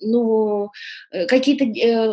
ну, 0.00 0.70
э, 1.10 1.26
какие-то 1.26 1.64
э, 1.64 2.12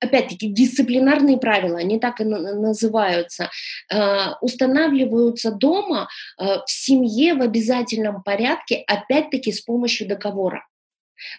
опять-таки, 0.00 0.48
дисциплинарные 0.48 1.38
правила, 1.38 1.78
они 1.78 1.98
так 1.98 2.20
и 2.20 2.24
называются, 2.24 3.50
э, 3.92 4.32
устанавливаются 4.40 5.50
дома 5.50 6.08
э, 6.38 6.44
в 6.64 6.70
семье 6.70 7.34
в 7.34 7.42
обязательном 7.42 8.22
порядке, 8.22 8.84
опять-таки 8.86 9.52
с 9.52 9.60
помощью 9.60 10.08
договора. 10.08 10.66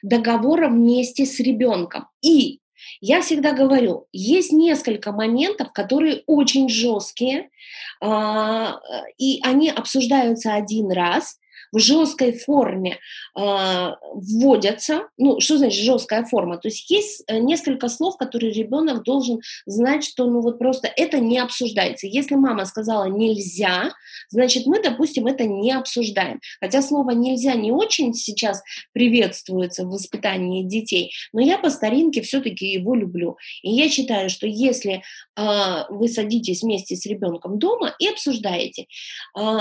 Договора 0.01 0.69
вместе 0.69 1.25
с 1.25 1.39
ребенком. 1.39 2.07
И 2.21 2.59
я 3.01 3.21
всегда 3.21 3.53
говорю, 3.53 4.07
есть 4.11 4.51
несколько 4.51 5.11
моментов, 5.11 5.71
которые 5.73 6.23
очень 6.27 6.69
жесткие, 6.69 7.49
а, 8.01 8.79
и 9.17 9.39
они 9.43 9.69
обсуждаются 9.69 10.53
один 10.53 10.91
раз, 10.91 11.39
в 11.71 11.79
жесткой 11.79 12.33
форме 12.33 12.97
э, 13.37 13.91
вводятся. 14.13 15.07
Ну, 15.17 15.39
что 15.39 15.57
значит 15.57 15.83
жесткая 15.83 16.25
форма? 16.25 16.57
То 16.57 16.67
есть 16.67 16.89
есть 16.89 17.23
э, 17.27 17.37
несколько 17.39 17.89
слов, 17.89 18.17
которые 18.17 18.51
ребенок 18.51 19.03
должен 19.03 19.41
знать, 19.65 20.03
что 20.03 20.25
ну 20.25 20.41
вот 20.41 20.59
просто 20.59 20.91
это 20.95 21.19
не 21.19 21.37
обсуждается. 21.37 22.07
Если 22.07 22.35
мама 22.35 22.65
сказала 22.65 23.05
нельзя, 23.05 23.93
значит 24.29 24.65
мы, 24.65 24.81
допустим, 24.81 25.27
это 25.27 25.45
не 25.45 25.71
обсуждаем. 25.71 26.39
Хотя 26.59 26.81
слово 26.81 27.11
нельзя 27.11 27.53
не 27.53 27.71
очень 27.71 28.13
сейчас 28.13 28.61
приветствуется 28.93 29.83
в 29.83 29.89
воспитании 29.89 30.63
детей, 30.63 31.11
но 31.33 31.41
я 31.41 31.57
по 31.57 31.69
старинке 31.69 32.21
все-таки 32.21 32.65
его 32.65 32.95
люблю. 32.95 33.37
И 33.61 33.71
я 33.71 33.89
считаю, 33.89 34.29
что 34.29 34.47
если 34.47 35.03
э, 35.35 35.43
вы 35.89 36.07
садитесь 36.07 36.63
вместе 36.63 36.95
с 36.95 37.05
ребенком 37.05 37.59
дома 37.59 37.93
и 37.99 38.07
обсуждаете, 38.07 38.87
э, 39.37 39.57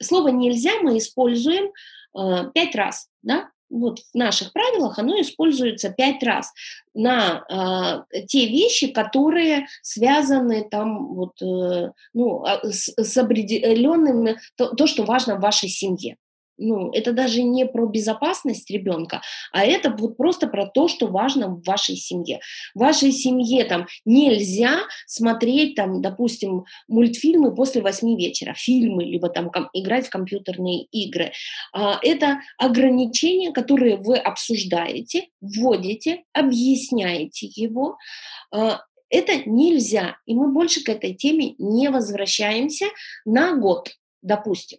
слово 0.00 0.28
нельзя 0.28 0.72
мы 0.82 0.98
используем 0.98 1.47
используем 1.48 1.72
э, 2.16 2.50
пять 2.54 2.74
раз, 2.74 3.08
да, 3.22 3.50
вот 3.70 3.98
в 3.98 4.14
наших 4.14 4.52
правилах 4.52 4.98
оно 4.98 5.20
используется 5.20 5.90
пять 5.90 6.22
раз 6.22 6.52
на 6.94 7.44
э, 8.10 8.22
те 8.26 8.46
вещи, 8.46 8.88
которые 8.88 9.66
связаны 9.82 10.66
там 10.68 11.14
вот, 11.14 11.40
э, 11.42 11.92
ну, 12.14 12.44
а, 12.44 12.60
с, 12.64 12.92
с 12.96 13.16
определенным, 13.16 14.36
то, 14.56 14.74
то, 14.74 14.86
что 14.86 15.04
важно 15.04 15.36
в 15.36 15.40
вашей 15.40 15.68
семье 15.68 16.16
ну, 16.58 16.90
это 16.92 17.12
даже 17.12 17.42
не 17.42 17.64
про 17.64 17.86
безопасность 17.86 18.70
ребенка, 18.70 19.22
а 19.52 19.64
это 19.64 19.90
вот 19.90 20.16
просто 20.16 20.48
про 20.48 20.66
то, 20.66 20.88
что 20.88 21.06
важно 21.06 21.48
в 21.48 21.62
вашей 21.62 21.96
семье. 21.96 22.40
В 22.74 22.80
вашей 22.80 23.12
семье 23.12 23.64
там 23.64 23.86
нельзя 24.04 24.80
смотреть 25.06 25.74
там, 25.74 26.02
допустим, 26.02 26.64
мультфильмы 26.88 27.54
после 27.54 27.80
восьми 27.80 28.16
вечера, 28.16 28.54
фильмы, 28.54 29.04
либо 29.04 29.28
там 29.28 29.50
ком- 29.50 29.70
играть 29.72 30.06
в 30.06 30.10
компьютерные 30.10 30.84
игры. 30.84 31.32
А, 31.72 31.98
это 32.02 32.40
ограничения, 32.58 33.52
которые 33.52 33.96
вы 33.96 34.16
обсуждаете, 34.16 35.28
вводите, 35.40 36.24
объясняете 36.32 37.46
его. 37.46 37.96
А, 38.52 38.80
это 39.10 39.48
нельзя, 39.48 40.18
и 40.26 40.34
мы 40.34 40.52
больше 40.52 40.82
к 40.82 40.88
этой 40.88 41.14
теме 41.14 41.54
не 41.58 41.88
возвращаемся 41.88 42.86
на 43.24 43.54
год, 43.54 43.90
допустим. 44.22 44.78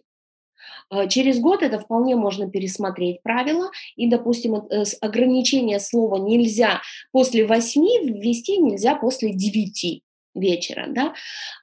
А, 0.90 1.06
через 1.06 1.38
год 1.38 1.62
это 1.62 1.78
вполне 1.78 2.16
можно 2.16 2.50
пересмотреть 2.50 3.22
правила, 3.22 3.70
и, 3.96 4.08
допустим, 4.08 4.56
э, 4.56 4.84
ограничение 5.00 5.78
слова 5.80 6.16
«нельзя» 6.16 6.82
после 7.12 7.46
восьми 7.46 7.98
ввести 8.02 8.58
нельзя 8.58 8.96
после 8.96 9.32
девяти 9.32 10.02
вечера, 10.34 10.86
да, 10.88 11.14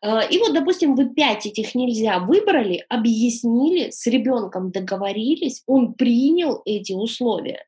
а, 0.01 0.21
и 0.21 0.37
вот, 0.39 0.53
допустим, 0.53 0.95
вы 0.95 1.09
пять 1.09 1.45
этих 1.45 1.75
нельзя 1.75 2.19
выбрали, 2.19 2.85
объяснили, 2.89 3.91
с 3.91 4.07
ребенком 4.07 4.71
договорились, 4.71 5.63
он 5.67 5.93
принял 5.93 6.61
эти 6.65 6.93
условия, 6.93 7.65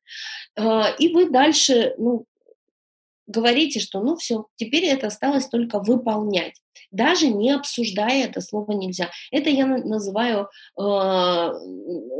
и 0.57 1.13
вы 1.13 1.29
дальше, 1.29 1.93
ну, 1.97 2.25
говорите, 3.27 3.79
что 3.79 4.01
ну 4.01 4.17
все, 4.17 4.47
теперь 4.55 4.85
это 4.85 5.07
осталось 5.07 5.47
только 5.47 5.79
выполнять. 5.79 6.55
Даже 6.91 7.27
не 7.27 7.51
обсуждая 7.51 8.25
это 8.25 8.41
слово 8.41 8.71
нельзя. 8.73 9.11
Это 9.31 9.49
я 9.49 9.67
называю 9.67 10.49
э, 10.79 11.53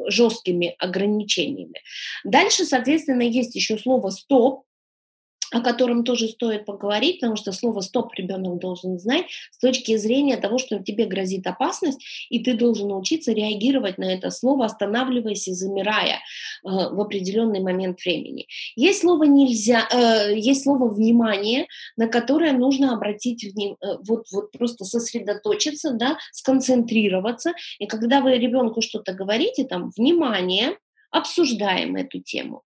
жесткими 0.08 0.76
ограничениями. 0.80 1.82
Дальше, 2.24 2.66
соответственно, 2.66 3.24
есть 3.24 3.56
еще 3.56 3.78
слово 3.78 4.10
стоп, 4.10 4.64
о 5.52 5.62
котором 5.62 6.04
тоже 6.04 6.28
стоит 6.28 6.66
поговорить, 6.66 7.20
потому 7.20 7.36
что 7.36 7.52
слово 7.52 7.82
«стоп» 7.82 8.14
ребенок 8.14 8.60
должен 8.60 9.00
знать 9.00 9.26
с 9.52 9.58
точки 9.58 9.98
зрения 9.98 10.38
того, 10.38 10.58
что 10.60 10.80
тебе 10.80 11.06
грозит 11.06 11.48
опасность, 11.48 12.00
и 12.30 12.40
ты 12.40 12.54
должен 12.54 12.90
научиться 12.90 13.32
реагировать 13.32 13.98
на 13.98 14.06
это 14.06 14.30
слово, 14.30 14.66
останавливаясь 14.66 15.48
и 15.48 15.54
замирая 15.54 16.16
э, 16.16 16.20
в 16.64 17.02
определенный 17.02 17.62
момент 17.62 18.00
времени. 18.02 18.48
Есть 18.76 19.02
слово 19.02 19.24
«нельзя», 19.24 19.88
э, 19.92 20.38
есть 20.38 20.64
слово 20.64 20.88
«внимание», 20.88 21.68
на 21.98 22.08
которое 22.08 22.54
нужно 22.54 22.94
обратить 22.94 23.44
внимание, 23.44 23.78
э, 23.82 23.98
вот, 24.08 24.26
вот 24.32 24.52
просто 24.52 24.86
сосредоточиться, 24.86 25.94
да, 25.94 26.18
сконцентрироваться, 26.32 27.54
и 27.80 27.88
когда 27.88 28.22
вы 28.22 28.38
ребенку 28.38 28.82
что-то 28.82 29.14
говорите, 29.14 29.66
там 29.66 29.92
«внимание», 29.98 30.78
обсуждаем 31.12 31.96
эту 31.96 32.20
тему. 32.20 32.64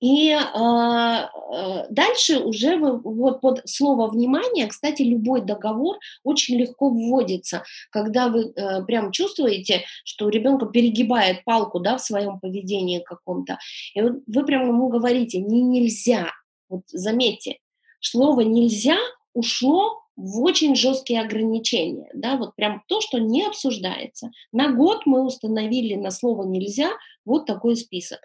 И 0.00 0.30
э, 0.30 1.86
дальше 1.90 2.38
уже 2.40 2.76
вы, 2.76 2.98
вот 3.00 3.40
под 3.40 3.62
слово 3.68 4.08
внимание, 4.08 4.66
кстати, 4.66 5.02
любой 5.02 5.42
договор 5.42 5.98
очень 6.24 6.56
легко 6.56 6.90
вводится, 6.90 7.62
когда 7.90 8.28
вы 8.28 8.52
э, 8.54 8.84
прям 8.84 9.12
чувствуете, 9.12 9.84
что 10.04 10.28
ребенка 10.28 10.66
перегибает 10.66 11.44
палку, 11.44 11.80
да, 11.80 11.96
в 11.96 12.02
своем 12.02 12.40
поведении 12.40 13.00
каком-то, 13.00 13.58
и 13.94 14.02
вот 14.02 14.14
вы 14.26 14.44
прям 14.44 14.68
ему 14.68 14.88
говорите, 14.88 15.38
не 15.38 15.62
нельзя. 15.62 16.32
Вот 16.68 16.82
заметьте, 16.88 17.58
слово 18.00 18.40
нельзя 18.40 18.98
ушло 19.32 20.05
в 20.16 20.40
очень 20.40 20.74
жесткие 20.74 21.20
ограничения, 21.20 22.08
да, 22.14 22.36
вот 22.36 22.56
прям 22.56 22.82
то, 22.88 23.00
что 23.00 23.18
не 23.18 23.44
обсуждается. 23.44 24.30
На 24.52 24.72
год 24.72 25.02
мы 25.04 25.24
установили 25.24 25.94
на 25.94 26.10
слово 26.10 26.44
«нельзя» 26.44 26.90
вот 27.24 27.46
такой 27.46 27.76
список. 27.76 28.20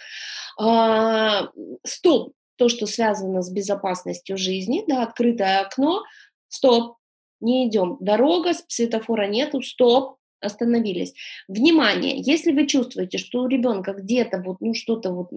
А, 0.57 1.49
стоп, 1.85 2.33
то, 2.55 2.69
что 2.69 2.85
связано 2.85 3.41
с 3.41 3.51
безопасностью 3.51 4.37
жизни, 4.37 4.83
да, 4.87 5.03
открытое 5.03 5.59
окно, 5.61 6.03
стоп, 6.47 6.97
не 7.41 7.67
идем, 7.67 7.97
дорога, 7.99 8.53
светофора 8.67 9.27
нету, 9.27 9.61
стоп, 9.61 10.17
остановились. 10.39 11.13
Внимание, 11.47 12.19
если 12.19 12.51
вы 12.51 12.67
чувствуете, 12.67 13.17
что 13.17 13.41
у 13.41 13.47
ребенка 13.47 13.93
где-то 13.93 14.41
вот, 14.41 14.57
ну, 14.59 14.73
что-то 14.73 15.11
вот 15.11 15.29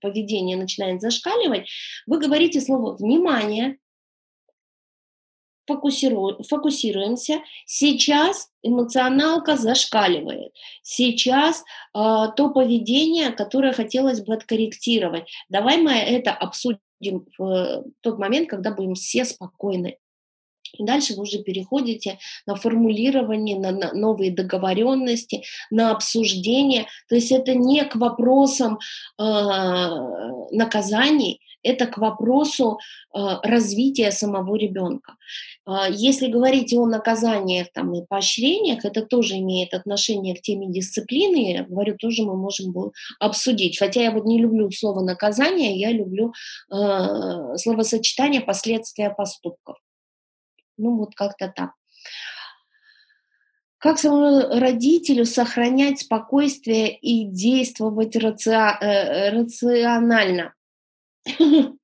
поведение 0.00 0.56
начинает 0.56 1.00
зашкаливать, 1.00 1.68
вы 2.06 2.18
говорите 2.18 2.60
слово 2.60 2.96
«внимание», 2.96 3.78
фокусиру, 5.68 6.42
фокусируемся. 6.42 7.42
Сейчас 7.66 8.50
эмоционалка 8.62 9.56
зашкаливает. 9.56 10.52
Сейчас 10.82 11.60
э, 11.60 11.62
то 11.94 12.50
поведение, 12.50 13.30
которое 13.30 13.72
хотелось 13.72 14.20
бы 14.20 14.34
откорректировать. 14.34 15.30
Давай 15.48 15.76
мы 15.80 15.92
это 15.92 16.32
обсудим 16.32 17.26
в 17.36 17.84
тот 18.00 18.18
момент, 18.18 18.48
когда 18.48 18.72
будем 18.72 18.94
все 18.94 19.24
спокойны. 19.24 19.98
И 20.76 20.84
дальше 20.84 21.14
вы 21.14 21.22
уже 21.22 21.42
переходите 21.42 22.18
на 22.46 22.54
формулирование, 22.54 23.58
на, 23.58 23.92
новые 23.92 24.30
договоренности, 24.30 25.42
на 25.70 25.90
обсуждение. 25.90 26.86
То 27.08 27.14
есть 27.14 27.32
это 27.32 27.54
не 27.54 27.84
к 27.84 27.96
вопросам 27.96 28.78
э, 29.18 29.22
наказаний, 30.50 31.40
это 31.62 31.86
к 31.86 31.98
вопросу 31.98 32.78
э, 33.14 33.18
развития 33.42 34.10
самого 34.10 34.56
ребенка. 34.56 35.16
Э, 35.66 35.86
если 35.90 36.28
говорить 36.28 36.72
о 36.72 36.86
наказаниях 36.86 37.68
там, 37.72 37.94
и 37.94 38.06
поощрениях, 38.06 38.84
это 38.84 39.02
тоже 39.02 39.38
имеет 39.38 39.74
отношение 39.74 40.34
к 40.34 40.40
теме 40.40 40.68
дисциплины, 40.68 41.52
я 41.52 41.64
говорю, 41.64 41.96
тоже 41.96 42.22
мы 42.22 42.36
можем 42.36 42.74
обсудить. 43.20 43.78
Хотя 43.78 44.02
я 44.02 44.10
вот 44.10 44.24
не 44.24 44.38
люблю 44.40 44.70
слово 44.70 45.02
наказание, 45.02 45.78
я 45.78 45.92
люблю 45.92 46.32
э, 46.72 47.56
словосочетание 47.56 48.40
последствия 48.40 49.10
поступков. 49.10 49.76
Ну 50.78 50.96
вот 50.96 51.14
как-то 51.14 51.52
так. 51.54 51.72
Как 53.78 53.98
самому 53.98 54.58
родителю 54.58 55.24
сохранять 55.24 56.00
спокойствие 56.00 56.96
и 56.96 57.26
действовать 57.26 58.16
раци... 58.16 58.50
Э, 58.50 59.30
рационально? 59.30 60.54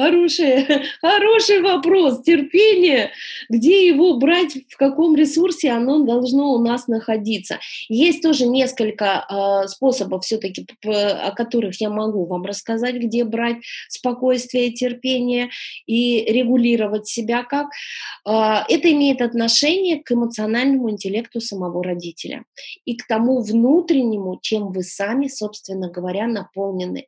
Хороший, 0.00 0.66
хороший 1.02 1.60
вопрос. 1.60 2.22
Терпение, 2.22 3.10
где 3.50 3.86
его 3.86 4.16
брать, 4.16 4.56
в 4.70 4.78
каком 4.78 5.14
ресурсе 5.14 5.72
оно 5.72 5.98
должно 6.04 6.54
у 6.54 6.58
нас 6.58 6.88
находиться. 6.88 7.58
Есть 7.90 8.22
тоже 8.22 8.46
несколько 8.46 9.26
э, 9.28 9.68
способов 9.68 10.24
все-таки, 10.24 10.66
о 10.86 11.32
которых 11.32 11.78
я 11.82 11.90
могу 11.90 12.24
вам 12.24 12.46
рассказать, 12.46 12.94
где 12.94 13.24
брать 13.24 13.58
спокойствие, 13.90 14.72
терпение 14.72 15.50
и 15.84 16.24
регулировать 16.24 17.06
себя 17.06 17.42
как. 17.42 17.66
Э, 18.26 18.64
это 18.70 18.90
имеет 18.90 19.20
отношение 19.20 20.02
к 20.02 20.12
эмоциональному 20.12 20.90
интеллекту 20.90 21.42
самого 21.42 21.84
родителя 21.84 22.44
и 22.86 22.96
к 22.96 23.06
тому 23.06 23.42
внутреннему, 23.42 24.38
чем 24.40 24.72
вы 24.72 24.82
сами, 24.82 25.28
собственно 25.28 25.90
говоря, 25.90 26.26
наполнены. 26.26 27.06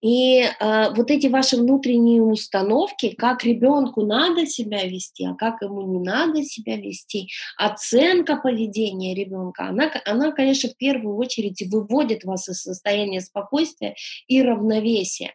И 0.00 0.40
э, 0.40 0.94
вот 0.96 1.10
эти 1.10 1.26
ваши 1.26 1.58
внутренние 1.58 2.21
установки, 2.30 3.14
как 3.14 3.44
ребенку 3.44 4.04
надо 4.04 4.46
себя 4.46 4.84
вести, 4.84 5.24
а 5.24 5.34
как 5.34 5.62
ему 5.62 5.82
не 5.82 5.98
надо 5.98 6.42
себя 6.44 6.76
вести, 6.76 7.28
оценка 7.56 8.36
поведения 8.36 9.14
ребенка, 9.14 9.68
она, 9.68 9.90
она, 10.04 10.32
конечно, 10.32 10.70
в 10.70 10.76
первую 10.76 11.16
очередь 11.16 11.62
выводит 11.70 12.24
вас 12.24 12.48
из 12.48 12.62
состояния 12.62 13.20
спокойствия 13.20 13.94
и 14.26 14.42
равновесия 14.42 15.34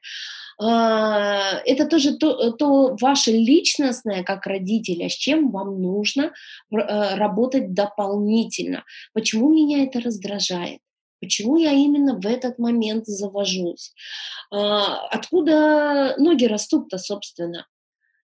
а, 0.59 1.61
это 1.65 1.85
тоже 1.85 2.17
то, 2.17 2.51
то 2.51 2.95
ваше 2.99 3.31
личностное, 3.31 4.23
как 4.23 4.47
родителя, 4.47 5.07
с 5.07 5.13
чем 5.13 5.51
вам 5.51 5.81
нужно 5.81 6.33
э, 6.71 7.15
работать 7.15 7.73
дополнительно. 7.73 8.83
Почему 9.13 9.53
меня 9.53 9.83
это 9.83 9.99
раздражает? 9.99 10.79
Почему 11.19 11.57
я 11.57 11.71
именно 11.71 12.19
в 12.19 12.25
этот 12.25 12.59
момент 12.59 13.05
завожусь? 13.07 13.93
А, 14.51 15.07
откуда 15.07 16.15
ноги 16.17 16.45
растут-то, 16.45 16.97
собственно? 16.97 17.67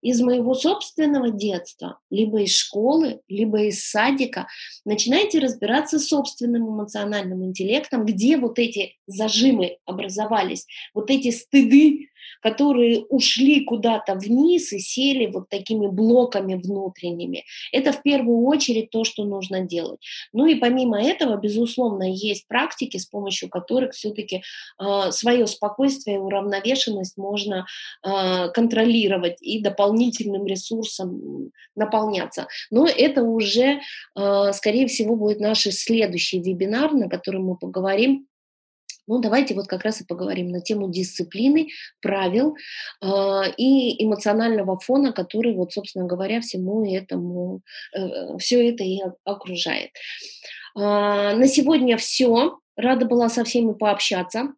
Из 0.02 0.20
моего 0.22 0.54
собственного 0.54 1.30
детства, 1.30 2.00
либо 2.08 2.40
из 2.40 2.56
школы, 2.56 3.20
либо 3.28 3.64
из 3.64 3.86
садика. 3.86 4.46
Начинайте 4.86 5.38
разбираться 5.40 5.98
с 5.98 6.08
собственным 6.08 6.68
эмоциональным 6.68 7.44
интеллектом, 7.44 8.06
где 8.06 8.38
вот 8.38 8.58
эти 8.58 8.96
зажимы 9.06 9.76
образовались, 9.84 10.66
вот 10.94 11.10
эти 11.10 11.30
стыды, 11.30 12.09
которые 12.42 13.04
ушли 13.08 13.64
куда-то 13.64 14.14
вниз 14.14 14.72
и 14.72 14.78
сели 14.78 15.26
вот 15.26 15.48
такими 15.48 15.86
блоками 15.86 16.54
внутренними. 16.54 17.44
Это 17.72 17.92
в 17.92 18.02
первую 18.02 18.44
очередь 18.46 18.90
то, 18.90 19.04
что 19.04 19.24
нужно 19.24 19.60
делать. 19.60 20.00
Ну 20.32 20.46
и 20.46 20.54
помимо 20.54 21.02
этого, 21.02 21.36
безусловно, 21.36 22.04
есть 22.04 22.46
практики, 22.48 22.96
с 22.96 23.06
помощью 23.06 23.48
которых 23.48 23.92
все-таки 23.92 24.36
э, 24.36 24.40
а, 24.78 25.12
свое 25.12 25.46
спокойствие 25.46 26.16
и 26.16 26.20
уравновешенность 26.20 27.16
можно 27.16 27.66
э, 28.04 28.48
контролировать 28.50 29.40
и 29.40 29.60
дополнительным 29.60 30.46
ресурсом 30.46 31.50
наполняться. 31.76 32.46
Но 32.70 32.86
это 32.86 33.22
уже, 33.22 33.80
э, 34.16 34.52
скорее 34.52 34.86
всего, 34.86 35.16
будет 35.16 35.40
наш 35.40 35.60
следующий 35.60 36.40
вебинар, 36.40 36.92
на 36.92 37.08
котором 37.08 37.44
мы 37.44 37.56
поговорим 37.56 38.26
ну, 39.10 39.18
давайте 39.18 39.54
вот 39.54 39.66
как 39.66 39.82
раз 39.82 40.00
и 40.00 40.06
поговорим 40.06 40.50
на 40.50 40.60
тему 40.60 40.88
дисциплины, 40.88 41.68
правил 42.00 42.54
э, 43.02 43.06
и 43.56 44.04
эмоционального 44.04 44.78
фона, 44.78 45.12
который, 45.12 45.56
вот, 45.56 45.72
собственно 45.72 46.06
говоря, 46.06 46.40
всему 46.40 46.84
этому, 46.84 47.62
э, 47.92 48.38
все 48.38 48.70
это 48.70 48.84
и 48.84 49.00
окружает. 49.24 49.90
Э, 50.76 51.34
на 51.34 51.46
сегодня 51.48 51.96
все. 51.96 52.58
Рада 52.76 53.04
была 53.04 53.28
со 53.28 53.42
всеми 53.42 53.72
пообщаться. 53.72 54.54